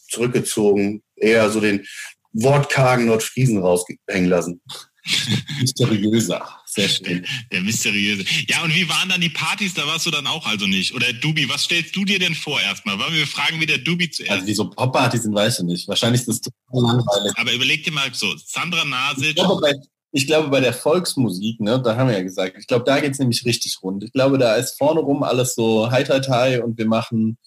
zurückgezogen, 0.09 1.03
eher 1.17 1.51
so 1.51 1.61
den 1.61 1.85
wortkargen 2.33 3.07
Nordfriesen 3.07 3.59
raushängen 3.59 4.29
lassen. 4.29 4.61
Mysteriöser. 5.61 6.47
Sehr 6.75 6.89
schön. 6.89 7.27
Der 7.53 7.61
mysteriöse. 7.61 8.25
Ja, 8.49 8.63
und 8.63 8.75
wie 8.75 8.89
waren 8.89 9.09
dann 9.09 9.21
die 9.21 9.29
Partys? 9.29 9.75
Da 9.75 9.87
warst 9.87 10.07
du 10.07 10.11
dann 10.11 10.27
auch 10.27 10.47
also 10.47 10.67
nicht. 10.67 10.95
Oder 10.95 11.13
Dubi, 11.13 11.49
was 11.49 11.65
stellst 11.65 11.95
du 11.95 12.05
dir 12.05 12.19
denn 12.19 12.35
vor 12.35 12.61
erstmal? 12.61 12.99
Wollen 12.99 13.15
wir 13.15 13.27
fragen, 13.27 13.61
wie 13.61 13.67
der 13.67 13.79
Dubi 13.79 14.11
zuerst? 14.11 14.33
Also 14.33 14.47
wie 14.47 14.55
so 14.55 14.71
Poppartys 14.71 15.23
sind, 15.23 15.35
weiß 15.35 15.61
ich 15.61 15.65
nicht. 15.65 15.89
Wahrscheinlich 15.89 16.23
ist 16.23 16.29
das 16.29 16.41
total 16.41 16.83
langweilig. 16.83 17.33
Aber 17.37 17.53
überleg 17.53 17.85
dir 17.85 17.93
mal 17.93 18.13
so, 18.13 18.27
Sandra 18.45 18.83
Ich 18.83 18.91
Nasic, 18.91 19.37
glaube, 19.37 19.61
bei, 19.61 19.73
ich 20.11 20.27
glaube, 20.27 20.49
bei 20.49 20.61
der 20.61 20.73
Volksmusik, 20.73 21.61
ne, 21.61 21.81
da 21.81 21.97
haben 21.97 22.09
wir 22.09 22.17
ja 22.17 22.23
gesagt, 22.23 22.57
ich 22.59 22.67
glaube, 22.67 22.85
da 22.85 22.99
geht's 22.99 23.19
nämlich 23.19 23.45
richtig 23.45 23.79
rund. 23.83 24.03
Ich 24.03 24.13
glaube, 24.13 24.39
da 24.39 24.57
ist 24.57 24.77
vorne 24.77 25.01
rum 25.01 25.23
alles 25.23 25.55
so 25.55 25.91
hi 25.91 26.03
tai 26.03 26.21
tai 26.21 26.63
und 26.63 26.77
wir 26.77 26.87
machen, 26.87 27.39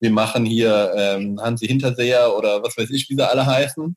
wir 0.00 0.10
machen 0.10 0.44
hier 0.44 0.92
ähm, 0.96 1.40
Hansi 1.40 1.66
Hinterseher 1.66 2.36
oder 2.36 2.62
was 2.62 2.76
weiß 2.76 2.90
ich, 2.90 3.08
wie 3.08 3.14
sie 3.14 3.28
alle 3.28 3.46
heißen 3.46 3.96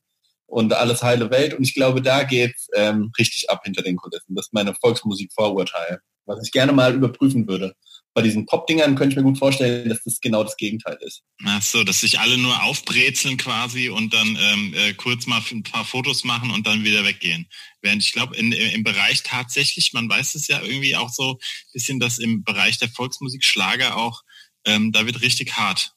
und 0.50 0.72
alles 0.72 1.02
heile 1.02 1.30
Welt. 1.30 1.54
Und 1.54 1.62
ich 1.62 1.74
glaube, 1.74 2.02
da 2.02 2.24
geht's 2.24 2.68
ähm, 2.74 3.12
richtig 3.18 3.48
ab 3.48 3.62
hinter 3.64 3.82
den 3.82 3.96
Kulissen. 3.96 4.34
Das 4.34 4.46
ist 4.46 4.52
meine 4.52 4.74
Volksmusik-Vorurteil, 4.74 6.00
was 6.26 6.44
ich 6.44 6.52
gerne 6.52 6.72
mal 6.72 6.94
überprüfen 6.94 7.48
würde. 7.48 7.74
Bei 8.12 8.22
diesen 8.22 8.44
Pop-Dingern 8.44 8.96
könnte 8.96 9.12
ich 9.12 9.16
mir 9.16 9.22
gut 9.22 9.38
vorstellen, 9.38 9.88
dass 9.88 10.02
das 10.02 10.20
genau 10.20 10.42
das 10.42 10.56
Gegenteil 10.56 10.98
ist. 11.02 11.22
ach 11.44 11.62
so, 11.62 11.84
dass 11.84 12.00
sich 12.00 12.18
alle 12.18 12.36
nur 12.38 12.60
aufbrezeln 12.64 13.36
quasi 13.36 13.88
und 13.88 14.12
dann 14.12 14.36
ähm, 14.40 14.74
äh, 14.74 14.92
kurz 14.94 15.26
mal 15.26 15.40
ein 15.52 15.62
paar 15.62 15.84
Fotos 15.84 16.24
machen 16.24 16.50
und 16.50 16.66
dann 16.66 16.82
wieder 16.82 17.04
weggehen. 17.04 17.46
Während 17.82 18.02
ich 18.02 18.12
glaube, 18.12 18.36
im 18.36 18.82
Bereich 18.82 19.22
tatsächlich, 19.22 19.92
man 19.92 20.10
weiß 20.10 20.34
es 20.34 20.48
ja 20.48 20.60
irgendwie 20.60 20.96
auch 20.96 21.10
so 21.10 21.34
ein 21.34 21.38
bisschen, 21.72 22.00
dass 22.00 22.18
im 22.18 22.42
Bereich 22.42 22.78
der 22.78 22.88
Volksmusik 22.88 23.44
Schlager 23.44 23.96
auch, 23.96 24.22
ähm, 24.64 24.90
da 24.90 25.06
wird 25.06 25.22
richtig 25.22 25.56
hart 25.56 25.94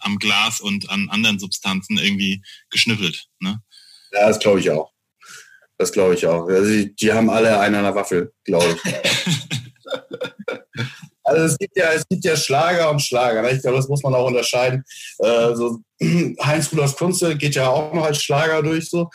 am 0.00 0.18
Glas 0.18 0.60
und 0.60 0.90
an 0.90 1.10
anderen 1.10 1.38
Substanzen 1.38 1.98
irgendwie 1.98 2.42
geschnüffelt. 2.70 3.26
Ne? 3.40 3.62
Ja, 4.12 4.28
das 4.28 4.38
glaube 4.38 4.60
ich 4.60 4.70
auch. 4.70 4.90
Das 5.78 5.92
glaube 5.92 6.14
ich 6.14 6.26
auch. 6.26 6.46
Also 6.48 6.70
die, 6.70 6.94
die 6.94 7.12
haben 7.12 7.30
alle 7.30 7.58
einen 7.58 7.74
an 7.76 7.84
der 7.84 7.94
Waffel, 7.94 8.32
glaube 8.44 8.76
ich. 8.84 8.92
Also 11.24 11.44
es 11.44 11.58
gibt 11.58 11.76
ja, 11.76 11.92
es 11.92 12.06
gibt 12.08 12.24
ja 12.24 12.36
Schlager 12.36 12.90
und 12.90 13.00
Schlager. 13.00 13.42
Ne? 13.42 13.52
Ich 13.52 13.62
glaube, 13.62 13.76
das 13.76 13.88
muss 13.88 14.02
man 14.02 14.14
auch 14.14 14.26
unterscheiden. 14.26 14.84
Äh, 15.18 15.54
so, 15.54 15.78
Heinz 16.44 16.72
Rudolf 16.72 16.96
Kunze 16.96 17.36
geht 17.36 17.54
ja 17.54 17.68
auch 17.68 17.94
noch 17.94 18.04
als 18.04 18.22
Schlager 18.22 18.62
durch. 18.62 18.90
So, 18.90 19.08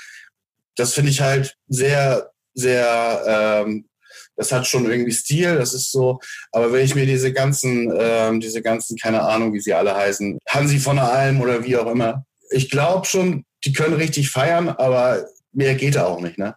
das 0.75 0.93
finde 0.93 1.11
ich 1.11 1.21
halt 1.21 1.55
sehr, 1.67 2.31
sehr. 2.53 3.63
Ähm, 3.65 3.87
das 4.35 4.51
hat 4.51 4.67
schon 4.67 4.89
irgendwie 4.89 5.11
Stil. 5.11 5.57
Das 5.57 5.73
ist 5.73 5.91
so. 5.91 6.19
Aber 6.51 6.71
wenn 6.71 6.85
ich 6.85 6.95
mir 6.95 7.05
diese 7.05 7.33
ganzen, 7.33 7.91
ähm, 7.99 8.39
diese 8.39 8.61
ganzen, 8.61 8.95
keine 8.97 9.21
Ahnung, 9.21 9.53
wie 9.53 9.59
sie 9.59 9.73
alle 9.73 9.95
heißen, 9.95 10.37
Hansi 10.47 10.79
von 10.79 10.95
der 10.97 11.11
Alm 11.11 11.41
oder 11.41 11.63
wie 11.63 11.75
auch 11.75 11.91
immer, 11.91 12.23
ich 12.51 12.69
glaube 12.69 13.05
schon, 13.05 13.43
die 13.65 13.73
können 13.73 13.95
richtig 13.95 14.29
feiern, 14.29 14.69
aber 14.69 15.25
mehr 15.51 15.75
geht 15.75 15.95
da 15.95 16.05
auch 16.05 16.21
nicht. 16.21 16.37
Ne? 16.37 16.55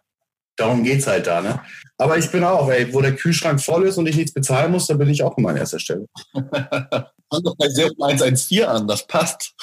Darum 0.56 0.84
geht's 0.84 1.06
halt 1.06 1.26
da. 1.26 1.40
Ne? 1.40 1.60
Aber 1.96 2.18
ich 2.18 2.30
bin 2.30 2.44
auch, 2.44 2.68
ey, 2.70 2.92
wo 2.92 3.00
der 3.00 3.16
Kühlschrank 3.16 3.62
voll 3.62 3.86
ist 3.86 3.96
und 3.96 4.06
ich 4.06 4.16
nichts 4.16 4.32
bezahlen 4.32 4.72
muss, 4.72 4.86
da 4.86 4.94
bin 4.94 5.08
ich 5.08 5.22
auch 5.22 5.36
immer 5.38 5.50
an 5.50 5.56
erster 5.56 5.78
Stelle. 5.78 6.06
Fang 6.34 7.44
doch 7.44 7.56
bei 7.56 7.68
Serum 7.68 8.02
114 8.02 8.64
an, 8.64 8.88
das 8.88 9.06
passt. 9.06 9.54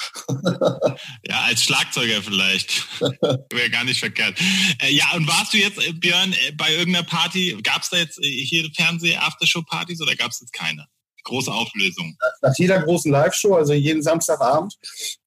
Ja, 1.26 1.40
als 1.46 1.62
Schlagzeuger 1.62 2.22
vielleicht. 2.22 2.86
Wäre 3.00 3.70
gar 3.70 3.84
nicht 3.84 4.00
verkehrt. 4.00 4.40
Äh, 4.80 4.92
ja, 4.92 5.04
und 5.14 5.28
warst 5.28 5.52
du 5.52 5.58
jetzt, 5.58 5.78
äh, 5.86 5.92
Björn, 5.92 6.32
äh, 6.32 6.52
bei 6.52 6.74
irgendeiner 6.74 7.06
Party, 7.06 7.56
gab 7.62 7.82
es 7.82 7.90
da 7.90 7.98
jetzt 7.98 8.18
äh, 8.24 8.28
hier 8.28 8.68
Fernseh-Aftershow-Partys 8.74 10.00
oder 10.00 10.16
gab 10.16 10.30
es 10.30 10.40
jetzt 10.40 10.52
keine? 10.52 10.86
Große 11.24 11.52
Auflösung. 11.52 12.16
Nach 12.42 12.54
jeder 12.56 12.80
großen 12.82 13.10
Live-Show, 13.10 13.54
also 13.54 13.72
jeden 13.72 14.02
Samstagabend, 14.02 14.74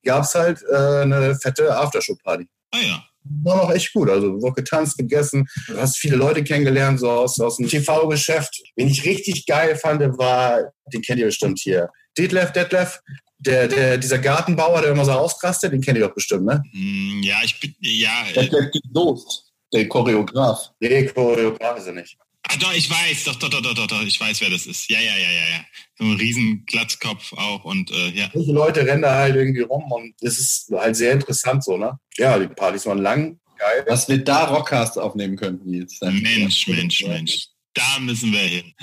gab's 0.04 0.34
halt 0.36 0.62
äh, 0.72 1.02
eine 1.02 1.36
fette 1.36 1.76
Aftershow-Party. 1.76 2.48
Ah 2.72 2.80
ja. 2.80 3.04
War 3.44 3.58
noch 3.58 3.72
echt 3.72 3.94
gut. 3.94 4.10
Also 4.10 4.42
wurde 4.42 4.56
getanzt, 4.64 4.98
gegessen. 4.98 5.48
Du 5.68 5.78
hast 5.78 5.98
viele 5.98 6.16
Leute 6.16 6.44
kennengelernt, 6.44 7.00
so 7.00 7.10
aus, 7.12 7.40
aus 7.40 7.58
dem 7.58 7.68
TV-Geschäft. 7.68 8.62
Wen 8.76 8.88
ich 8.88 9.06
richtig 9.06 9.46
geil 9.46 9.76
fand, 9.76 10.02
war, 10.18 10.72
den 10.92 11.02
kennt 11.04 11.20
ihr 11.20 11.28
bestimmt 11.28 11.60
hier. 11.60 11.90
Detlef, 12.18 12.52
Detlef, 12.52 13.00
der, 13.38 13.68
der, 13.68 13.98
dieser 13.98 14.18
Gartenbauer, 14.18 14.82
der 14.82 14.92
immer 14.92 15.06
so 15.06 15.12
ausrastet, 15.12 15.72
den 15.72 15.82
kennt 15.82 15.98
ihr 15.98 16.08
doch 16.08 16.16
bestimmt, 16.16 16.46
ne? 16.46 16.64
Hm, 16.72 17.22
Ja, 17.24 17.38
ich 17.44 17.60
bin, 17.60 17.76
ja, 17.80 18.24
Der 18.36 18.44
äh, 18.44 18.48
bleibt 18.48 18.80
los, 18.94 19.52
der 19.72 19.88
Choreograf. 19.88 20.72
Nee, 20.80 21.06
Choreograf 21.08 21.78
ist 21.78 21.88
er 21.88 21.94
nicht. 21.94 22.18
Ah, 22.44 22.58
doch, 22.58 22.74
ich 22.74 22.90
weiß, 22.90 23.24
doch, 23.26 23.36
doch, 23.36 23.50
doch, 23.50 23.62
doch, 23.62 23.74
doch, 23.74 23.88
doch, 23.88 24.02
ich 24.04 24.20
weiß, 24.20 24.42
wer 24.42 24.50
das 24.50 24.66
ist. 24.66 24.90
Ja, 24.90 25.00
ja, 25.00 25.18
ja, 25.18 25.32
ja, 25.32 25.50
ja. 25.50 25.66
So 25.98 26.06
ein 26.06 26.16
riesen 26.16 26.66
Glatzkopf 26.66 27.34
auch 27.34 27.64
und 27.64 27.92
äh, 27.92 28.10
ja. 28.10 28.30
Solche 28.34 28.52
Leute 28.52 28.86
rennen 28.86 29.02
da 29.02 29.16
halt 29.16 29.36
irgendwie 29.36 29.62
rum 29.62 29.92
und 29.92 30.14
es 30.22 30.40
ist 30.40 30.72
halt 30.72 30.96
sehr 30.96 31.14
interessant 31.14 31.64
so, 31.64 31.78
ne? 31.78 31.98
Ja, 32.18 32.38
die 32.38 32.48
Partys 32.48 32.86
waren 32.86 33.00
lang, 33.00 33.40
geil. 33.58 33.86
Was 33.88 34.08
wir 34.10 34.24
da 34.24 34.46
Rockcast 34.46 34.98
aufnehmen 34.98 35.38
könnten 35.38 35.74
jetzt. 35.74 36.02
Mensch, 36.02 36.68
Mensch, 36.68 37.04
Mensch. 37.04 37.48
Da 37.74 38.00
müssen 38.00 38.34
wir 38.34 38.40
hin. 38.40 38.74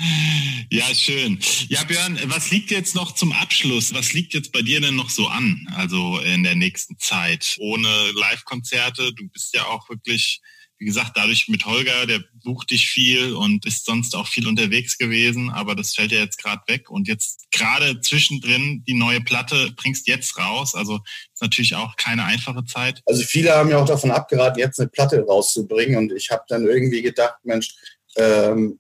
Ja, 0.71 0.94
schön. 0.94 1.38
Ja, 1.68 1.85
Björn, 1.85 2.18
was 2.25 2.51
liegt 2.51 2.71
jetzt 2.71 2.94
noch 2.94 3.12
zum 3.12 3.33
Abschluss? 3.33 3.92
Was 3.92 4.14
liegt 4.14 4.33
jetzt 4.33 4.51
bei 4.51 4.62
dir 4.62 4.81
denn 4.81 4.97
noch 4.97 5.11
so 5.11 5.27
an? 5.27 5.68
Also 5.77 6.18
in 6.21 6.42
der 6.42 6.55
nächsten 6.55 6.99
Zeit? 6.99 7.57
Ohne 7.59 7.88
Live-Konzerte. 8.12 9.12
Du 9.12 9.29
bist 9.29 9.55
ja 9.55 9.66
auch 9.66 9.90
wirklich, 9.90 10.40
wie 10.79 10.85
gesagt, 10.85 11.12
dadurch 11.17 11.49
mit 11.49 11.67
Holger, 11.67 12.07
der 12.07 12.21
bucht 12.45 12.71
dich 12.71 12.88
viel 12.88 13.35
und 13.35 13.62
bist 13.62 13.85
sonst 13.85 14.14
auch 14.14 14.29
viel 14.29 14.47
unterwegs 14.47 14.97
gewesen. 14.97 15.51
Aber 15.51 15.75
das 15.75 15.95
fällt 15.95 16.12
ja 16.12 16.21
jetzt 16.21 16.41
gerade 16.41 16.62
weg. 16.69 16.88
Und 16.88 17.09
jetzt 17.09 17.51
gerade 17.51 18.01
zwischendrin 18.01 18.85
die 18.87 18.95
neue 18.95 19.21
Platte 19.21 19.73
bringst 19.77 20.07
jetzt 20.07 20.38
raus. 20.38 20.77
Also 20.77 21.01
ist 21.33 21.43
natürlich 21.43 21.75
auch 21.75 21.97
keine 21.97 22.25
einfache 22.25 22.64
Zeit. 22.64 23.03
Also 23.07 23.25
viele 23.25 23.55
haben 23.55 23.71
ja 23.71 23.79
auch 23.79 23.87
davon 23.87 24.12
abgeraten, 24.12 24.61
jetzt 24.61 24.79
eine 24.79 24.88
Platte 24.88 25.21
rauszubringen 25.21 25.97
und 25.97 26.12
ich 26.12 26.31
habe 26.31 26.43
dann 26.49 26.67
irgendwie 26.67 27.03
gedacht, 27.03 27.37
Mensch, 27.43 27.75
ähm, 28.17 28.79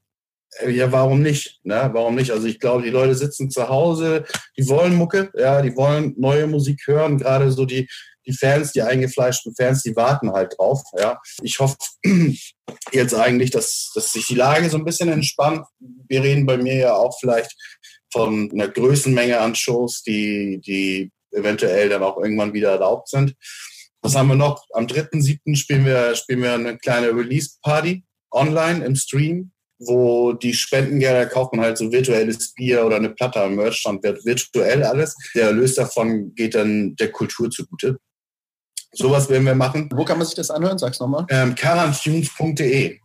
ja, 0.66 0.90
warum 0.90 1.22
nicht? 1.22 1.60
Ne? 1.62 1.90
Warum 1.92 2.14
nicht? 2.14 2.30
Also 2.30 2.46
ich 2.46 2.58
glaube, 2.58 2.82
die 2.82 2.90
Leute 2.90 3.14
sitzen 3.14 3.50
zu 3.50 3.68
Hause, 3.68 4.24
die 4.56 4.68
wollen 4.68 4.94
Mucke, 4.94 5.30
ja, 5.36 5.62
die 5.62 5.76
wollen 5.76 6.14
neue 6.16 6.46
Musik 6.46 6.86
hören. 6.86 7.18
Gerade 7.18 7.52
so 7.52 7.64
die, 7.64 7.88
die 8.28 8.36
Fans, 8.36 8.72
die 8.72 8.82
eingefleischten 8.82 9.54
Fans, 9.54 9.82
die 9.82 9.96
warten 9.96 10.32
halt 10.32 10.54
drauf. 10.58 10.82
Ja. 10.98 11.20
Ich 11.42 11.58
hoffe 11.58 11.76
jetzt 12.92 13.14
eigentlich, 13.14 13.50
dass, 13.50 13.90
dass 13.94 14.12
sich 14.12 14.26
die 14.26 14.34
Lage 14.34 14.68
so 14.68 14.76
ein 14.76 14.84
bisschen 14.84 15.08
entspannt. 15.08 15.64
Wir 16.08 16.22
reden 16.22 16.46
bei 16.46 16.58
mir 16.58 16.76
ja 16.76 16.94
auch 16.94 17.18
vielleicht 17.18 17.50
von 18.12 18.50
einer 18.52 18.68
Größenmenge 18.68 19.40
an 19.40 19.54
Shows, 19.54 20.02
die, 20.02 20.60
die 20.64 21.10
eventuell 21.32 21.88
dann 21.88 22.02
auch 22.02 22.18
irgendwann 22.18 22.52
wieder 22.52 22.70
erlaubt 22.70 23.08
sind. 23.08 23.34
Was 24.02 24.14
haben 24.14 24.28
wir 24.28 24.36
noch? 24.36 24.64
Am 24.72 24.86
3.7. 24.86 25.56
spielen 25.56 25.84
wir, 25.84 26.14
spielen 26.14 26.42
wir 26.42 26.54
eine 26.54 26.78
kleine 26.78 27.08
Release-Party 27.08 28.04
online 28.30 28.84
im 28.84 28.94
Stream, 28.94 29.52
wo 29.78 30.32
die 30.32 30.54
Spendengelder 30.54 31.26
kauft 31.26 31.52
man 31.54 31.64
halt 31.64 31.78
so 31.78 31.90
virtuelles 31.90 32.52
Bier 32.54 32.84
oder 32.84 32.96
eine 32.96 33.10
Platte 33.10 33.40
am 33.40 33.56
Merchstand, 33.56 34.02
wird 34.04 34.24
virtuell 34.24 34.84
alles. 34.84 35.16
Der 35.34 35.46
Erlös 35.46 35.74
davon 35.74 36.34
geht 36.34 36.54
dann 36.54 36.94
der 36.96 37.10
Kultur 37.10 37.50
zugute. 37.50 37.98
Sowas 38.92 39.28
werden 39.28 39.44
wir 39.44 39.54
machen. 39.54 39.88
Wo 39.94 40.04
kann 40.04 40.18
man 40.18 40.26
sich 40.26 40.36
das 40.36 40.50
anhören? 40.50 40.78
Sag's 40.78 41.00
nochmal. 41.00 41.26
Ähm, 41.30 41.54
carantunes.de. 41.54 42.98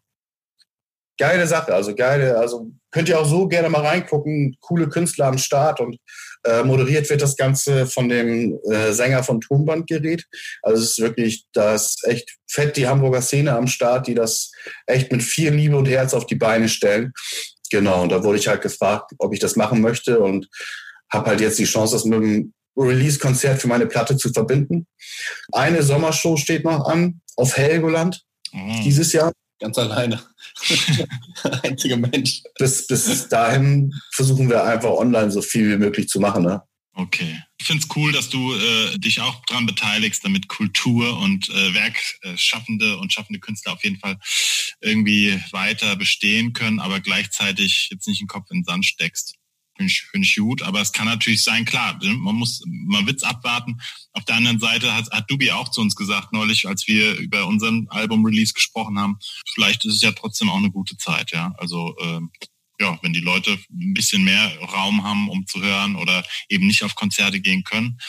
Geile 1.20 1.46
Sache, 1.46 1.74
also 1.74 1.94
geile, 1.94 2.38
also 2.38 2.72
könnt 2.90 3.08
ihr 3.08 3.20
auch 3.20 3.26
so 3.26 3.48
gerne 3.48 3.70
mal 3.70 3.86
reingucken. 3.86 4.58
Coole 4.62 4.90
Künstler 4.90 5.28
am 5.28 5.38
Start 5.38 5.80
und 5.80 5.98
äh, 6.44 6.64
moderiert 6.64 7.10
wird 7.10 7.22
das 7.22 7.36
Ganze 7.36 7.86
von 7.86 8.10
dem 8.10 8.60
äh, 8.72 8.92
Sänger 8.92 9.24
von 9.24 9.40
Tonbandgerät. 9.40 10.26
Also 10.64 10.82
es 10.82 10.92
ist 10.92 11.00
wirklich, 11.00 11.46
da 11.54 11.76
ist 11.76 12.04
echt 12.08 12.38
fett 12.50 12.78
die 12.78 12.88
Hamburger 12.88 13.22
Szene 13.22 13.56
am 13.56 13.68
Start, 13.68 14.08
die 14.08 14.16
das 14.16 14.52
echt 14.88 15.12
mit 15.12 15.22
viel 15.22 15.54
Liebe 15.54 15.78
und 15.78 15.88
Herz 15.88 16.14
auf 16.16 16.26
die 16.26 16.36
Beine 16.36 16.68
stellen. 16.68 17.14
Genau, 17.70 18.04
und 18.04 18.12
da 18.12 18.24
wurde 18.24 18.40
ich 18.40 18.48
halt 18.48 18.62
gefragt, 18.62 19.12
ob 19.20 19.34
ich 19.34 19.40
das 19.40 19.56
machen 19.56 19.82
möchte 19.82 20.20
und 20.20 20.48
habe 21.12 21.30
halt 21.30 21.42
jetzt 21.42 21.60
die 21.60 21.66
Chance, 21.66 21.96
das 21.96 22.06
mit 22.06 22.18
einem 22.18 22.54
Release-Konzert 22.76 23.62
für 23.62 23.68
meine 23.68 23.86
Platte 23.86 24.18
zu 24.18 24.32
verbinden. 24.32 24.88
Eine 25.52 25.84
Sommershow 25.84 26.38
steht 26.38 26.64
noch 26.64 26.86
an 26.86 27.22
auf 27.36 27.58
Helgoland. 27.58 28.22
oh. 28.54 28.82
dieses 28.84 29.14
Jahr. 29.14 29.32
Ganz 29.60 29.78
alleine. 29.78 30.22
Einziger 31.64 31.98
Mensch. 31.98 32.42
Bis, 32.58 32.86
bis 32.88 33.28
dahin 33.30 33.94
versuchen 34.12 34.50
wir 34.50 34.64
einfach 34.64 34.90
online 34.90 35.32
so 35.32 35.42
viel 35.42 35.72
wie 35.72 35.78
möglich 35.78 36.10
zu 36.10 36.20
machen. 36.20 36.44
Ne? 36.44 36.62
Okay. 36.96 37.42
Ich 37.58 37.66
finde 37.66 37.84
es 37.84 37.96
cool, 37.96 38.12
dass 38.12 38.30
du 38.30 38.54
äh, 38.54 38.98
dich 39.00 39.22
auch 39.22 39.42
daran 39.48 39.66
beteiligst, 39.66 40.24
damit 40.24 40.48
Kultur 40.48 41.18
und 41.20 41.50
äh, 41.50 41.74
Werkschaffende 41.74 42.98
und 42.98 43.14
schaffende 43.14 43.40
Künstler 43.40 43.74
auf 43.74 43.84
jeden 43.84 44.00
Fall 44.00 44.20
irgendwie 44.82 45.42
weiter 45.52 45.96
bestehen 45.96 46.54
können, 46.54 46.80
aber 46.80 47.00
gleichzeitig 47.00 47.88
jetzt 47.90 48.08
nicht 48.08 48.22
den 48.22 48.28
Kopf 48.28 48.52
in 48.52 48.60
den 48.60 48.64
Sand 48.66 48.86
steckst. 48.86 49.36
Finde 49.76 49.92
ich, 49.92 50.02
find 50.04 50.26
ich 50.26 50.36
gut, 50.36 50.62
aber 50.62 50.82
es 50.82 50.92
kann 50.92 51.08
natürlich 51.08 51.44
sein, 51.44 51.66
klar, 51.66 52.00
man 52.04 52.36
muss, 52.36 52.62
man 52.68 53.08
wird's 53.08 53.24
abwarten. 53.24 53.80
Auf 54.12 54.24
der 54.26 54.36
anderen 54.36 54.60
Seite 54.60 54.94
hat, 54.94 55.10
hat 55.10 55.32
Dubi 55.32 55.52
auch 55.52 55.70
zu 55.70 55.82
uns 55.82 55.96
gesagt 55.96 56.32
neulich, 56.32 56.68
als 56.68 56.88
wir 56.88 57.16
über 57.18 57.48
unseren 57.48 57.88
Album-Release 57.90 58.54
gesprochen 58.54 59.00
haben, 59.00 59.18
vielleicht 59.56 59.84
ist 59.86 59.96
es 59.96 60.02
ja 60.02 60.12
trotzdem 60.12 60.50
auch 60.50 60.58
eine 60.58 60.70
gute 60.70 60.96
Zeit, 60.98 61.32
ja. 61.32 61.56
Also 61.58 61.96
äh, 62.00 62.20
ja, 62.80 63.00
wenn 63.02 63.14
die 63.14 63.20
Leute 63.20 63.52
ein 63.72 63.94
bisschen 63.94 64.24
mehr 64.24 64.52
Raum 64.60 65.04
haben, 65.04 65.30
um 65.30 65.46
zu 65.48 65.62
hören 65.62 65.96
oder 65.96 66.24
eben 66.50 66.68
nicht 66.68 66.84
auf 66.84 66.96
Konzerte 66.96 67.40
gehen 67.40 67.64
können, 67.64 68.00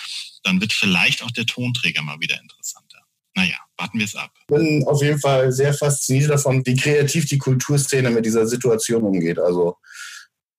dann 0.42 0.61
wird 0.61 0.72
vielleicht 0.72 1.22
auch 1.22 1.31
der 1.31 1.46
Tonträger 1.46 2.03
mal 2.03 2.20
wieder 2.20 2.40
interessanter. 2.40 2.98
Naja, 3.35 3.57
warten 3.77 3.98
wir 3.98 4.05
es 4.05 4.14
ab. 4.14 4.33
Ich 4.40 4.46
bin 4.46 4.85
auf 4.87 5.03
jeden 5.03 5.18
Fall 5.18 5.50
sehr 5.50 5.74
fasziniert 5.74 6.31
davon, 6.31 6.64
wie 6.64 6.77
kreativ 6.77 7.27
die 7.27 7.38
Kulturszene 7.38 8.11
mit 8.11 8.24
dieser 8.24 8.46
Situation 8.46 9.03
umgeht. 9.03 9.38
Also 9.38 9.77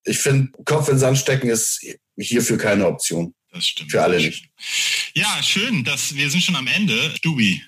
ich 0.05 0.19
finde, 0.19 0.51
Kopf 0.65 0.89
in 0.89 0.97
Sand 0.97 1.17
stecken 1.17 1.49
ist 1.49 1.85
hierfür 2.17 2.57
keine 2.57 2.87
Option. 2.87 3.33
Das 3.51 3.67
stimmt. 3.67 3.91
Für 3.91 4.03
alle 4.03 4.17
nicht. 4.17 4.49
Ja, 5.13 5.41
schön, 5.41 5.83
dass 5.83 6.15
wir 6.15 6.29
sind 6.29 6.43
schon 6.43 6.55
am 6.55 6.67
Ende. 6.67 7.13
Dubi, 7.21 7.61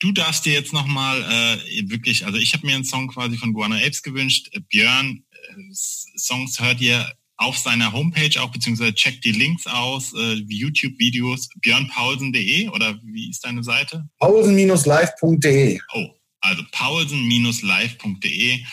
du 0.00 0.12
darfst 0.12 0.44
dir 0.44 0.52
jetzt 0.52 0.72
nochmal 0.72 1.22
äh, 1.22 1.88
wirklich, 1.88 2.26
also 2.26 2.38
ich 2.38 2.52
habe 2.52 2.66
mir 2.66 2.74
einen 2.74 2.84
Song 2.84 3.08
quasi 3.08 3.36
von 3.36 3.52
Guano 3.52 3.76
Apes 3.76 4.02
gewünscht. 4.02 4.50
Björn, 4.68 5.24
Songs 5.72 6.60
hört 6.60 6.80
ihr 6.80 7.10
auf 7.36 7.56
seiner 7.56 7.92
Homepage 7.92 8.40
auch, 8.40 8.50
beziehungsweise 8.50 8.94
checkt 8.94 9.24
die 9.24 9.32
Links 9.32 9.66
aus, 9.66 10.12
äh, 10.14 10.34
YouTube-Videos, 10.48 11.48
björnpaulsen.de 11.60 12.68
oder 12.68 12.98
wie 13.04 13.30
ist 13.30 13.44
deine 13.44 13.62
Seite? 13.62 14.08
Paulsen-live.de. 14.18 15.78
Oh, 15.94 16.08
also 16.40 16.62
paulsen-live.de. 16.72 18.64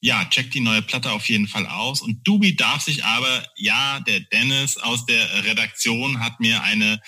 Ja, 0.00 0.24
checkt 0.26 0.54
die 0.54 0.60
neue 0.60 0.82
Platte 0.82 1.10
auf 1.10 1.28
jeden 1.28 1.48
Fall 1.48 1.66
aus. 1.66 2.02
Und 2.02 2.26
Dubi 2.26 2.54
darf 2.54 2.82
sich 2.82 3.04
aber, 3.04 3.44
ja, 3.56 4.00
der 4.00 4.20
Dennis 4.20 4.76
aus 4.76 5.04
der 5.06 5.44
Redaktion 5.44 6.20
hat 6.20 6.38
mir 6.38 6.62
eine 6.62 7.00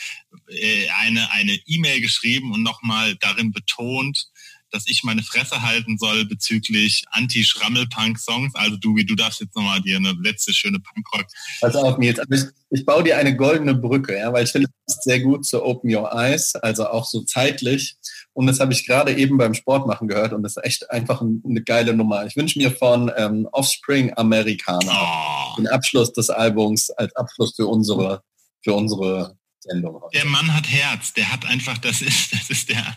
äh, 0.49 0.89
eine 0.99 1.31
eine 1.31 1.55
E-Mail 1.67 2.01
geschrieben 2.01 2.53
und 2.53 2.63
nochmal 2.63 3.15
darin 3.17 3.53
betont, 3.53 4.31
dass 4.71 4.85
ich 4.87 5.03
meine 5.05 5.23
Fresse 5.23 5.63
halten 5.63 5.99
soll 5.99 6.25
bezüglich 6.25 7.05
Anti-Schrammel-Punk-Songs. 7.11 8.55
Also 8.55 8.77
du, 8.77 8.97
du 8.97 9.15
darfst 9.15 9.41
jetzt 9.41 9.57
nochmal 9.57 9.81
dir 9.81 9.97
eine 9.97 10.13
letzte 10.21 10.55
schöne 10.55 10.81
Punkrock. 10.81 11.27
Pass 11.61 11.75
auf, 11.75 11.99
Nils. 11.99 12.19
Also 12.19 12.35
ich, 12.35 12.79
ich 12.81 12.87
baue 12.87 13.05
dir 13.05 13.19
eine 13.19 13.37
goldene 13.37 13.75
Brücke, 13.75 14.17
ja, 14.17 14.33
weil 14.33 14.45
ich 14.45 14.51
finde, 14.51 14.69
das 14.87 14.97
ist 14.97 15.05
sehr 15.05 15.21
gut 15.21 15.45
zu 15.45 15.65
Open 15.65 15.95
Your 15.95 16.13
Eyes, 16.13 16.55
also 16.57 16.87
auch 16.89 17.05
so 17.05 17.23
zeitlich. 17.23 17.97
Und 18.33 18.47
das 18.47 18.61
habe 18.61 18.73
ich 18.73 18.87
gerade 18.87 19.15
eben 19.15 19.37
beim 19.39 19.55
Sport 19.55 19.87
machen 19.87 20.09
gehört 20.09 20.33
und 20.33 20.43
das 20.43 20.57
ist 20.57 20.65
echt 20.65 20.91
einfach 20.91 21.21
eine 21.21 21.63
geile 21.63 21.95
Nummer. 21.95 22.27
Ich 22.27 22.37
wünsche 22.37 22.59
mir 22.59 22.71
von 22.71 23.11
ähm, 23.17 23.49
Offspring 23.53 24.13
Amerikaner 24.17 24.93
oh. 24.93 25.57
den 25.57 25.67
Abschluss 25.67 26.13
des 26.13 26.31
Albums 26.31 26.91
als 26.91 27.15
Abschluss 27.17 27.55
für 27.57 27.67
unsere, 27.67 28.23
für 28.63 28.75
unsere 28.75 29.37
Sendung. 29.61 30.01
Der 30.15 30.25
Mann 30.25 30.55
hat 30.55 30.69
Herz, 30.69 31.13
der 31.13 31.31
hat 31.31 31.45
einfach, 31.45 31.77
das 31.79 32.01
ist, 32.01 32.33
das 32.33 32.49
ist 32.49 32.69
der, 32.71 32.97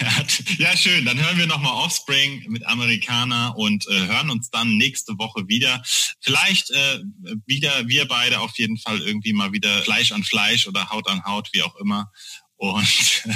der 0.00 0.16
hat, 0.16 0.44
ja 0.58 0.76
schön, 0.76 1.04
dann 1.04 1.22
hören 1.22 1.38
wir 1.38 1.46
nochmal 1.46 1.84
Offspring 1.84 2.44
mit 2.48 2.66
Amerikaner 2.66 3.54
und 3.56 3.86
äh, 3.88 4.06
hören 4.06 4.30
uns 4.30 4.50
dann 4.50 4.76
nächste 4.76 5.12
Woche 5.18 5.46
wieder. 5.46 5.82
Vielleicht 6.20 6.70
äh, 6.70 7.00
wieder 7.46 7.86
wir 7.86 8.08
beide 8.08 8.40
auf 8.40 8.58
jeden 8.58 8.78
Fall 8.78 9.00
irgendwie 9.00 9.32
mal 9.32 9.52
wieder 9.52 9.82
Fleisch 9.82 10.10
an 10.10 10.24
Fleisch 10.24 10.66
oder 10.66 10.90
Haut 10.90 11.08
an 11.08 11.24
Haut, 11.24 11.50
wie 11.52 11.62
auch 11.62 11.76
immer. 11.76 12.10
Und 12.56 13.22
äh, 13.26 13.34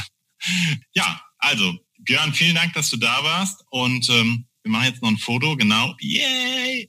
ja, 0.93 1.21
also 1.39 1.75
Björn, 1.99 2.33
vielen 2.33 2.55
Dank, 2.55 2.75
dass 2.75 2.91
du 2.91 2.97
da 2.97 3.23
warst 3.23 3.65
und 3.71 4.09
ähm, 4.11 4.47
wir 4.63 4.73
machen 4.73 4.87
jetzt 4.87 5.03
noch 5.03 5.11
ein 5.11 5.19
Foto, 5.19 5.57
genau. 5.57 5.95
Yay! 6.01 6.89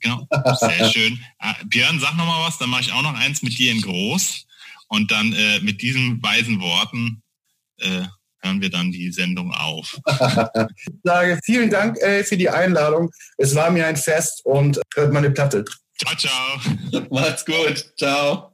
Genau, 0.00 0.26
sehr 0.60 0.90
schön. 0.92 1.18
Ah, 1.38 1.54
Björn, 1.66 2.00
sag 2.00 2.16
noch 2.16 2.26
mal 2.26 2.46
was, 2.46 2.58
dann 2.58 2.70
mache 2.70 2.82
ich 2.82 2.92
auch 2.92 3.02
noch 3.02 3.14
eins 3.14 3.42
mit 3.42 3.58
dir 3.58 3.72
in 3.72 3.80
groß. 3.80 4.46
Und 4.88 5.10
dann 5.10 5.32
äh, 5.32 5.60
mit 5.60 5.80
diesen 5.80 6.22
weisen 6.22 6.60
Worten 6.60 7.22
äh, 7.78 8.02
hören 8.42 8.60
wir 8.60 8.70
dann 8.70 8.92
die 8.92 9.10
Sendung 9.10 9.52
auf. 9.52 9.98
ich 10.06 10.94
sage 11.02 11.40
vielen 11.44 11.70
Dank 11.70 11.96
ey, 12.00 12.24
für 12.24 12.36
die 12.36 12.50
Einladung. 12.50 13.10
Es 13.38 13.54
war 13.54 13.70
mir 13.70 13.86
ein 13.86 13.96
Fest 13.96 14.44
und 14.44 14.80
hört 14.94 15.12
meine 15.12 15.30
Platte. 15.30 15.64
Ciao, 15.98 16.16
ciao. 16.16 17.06
Macht's 17.10 17.44
gut. 17.44 17.92
Ciao. 17.96 18.51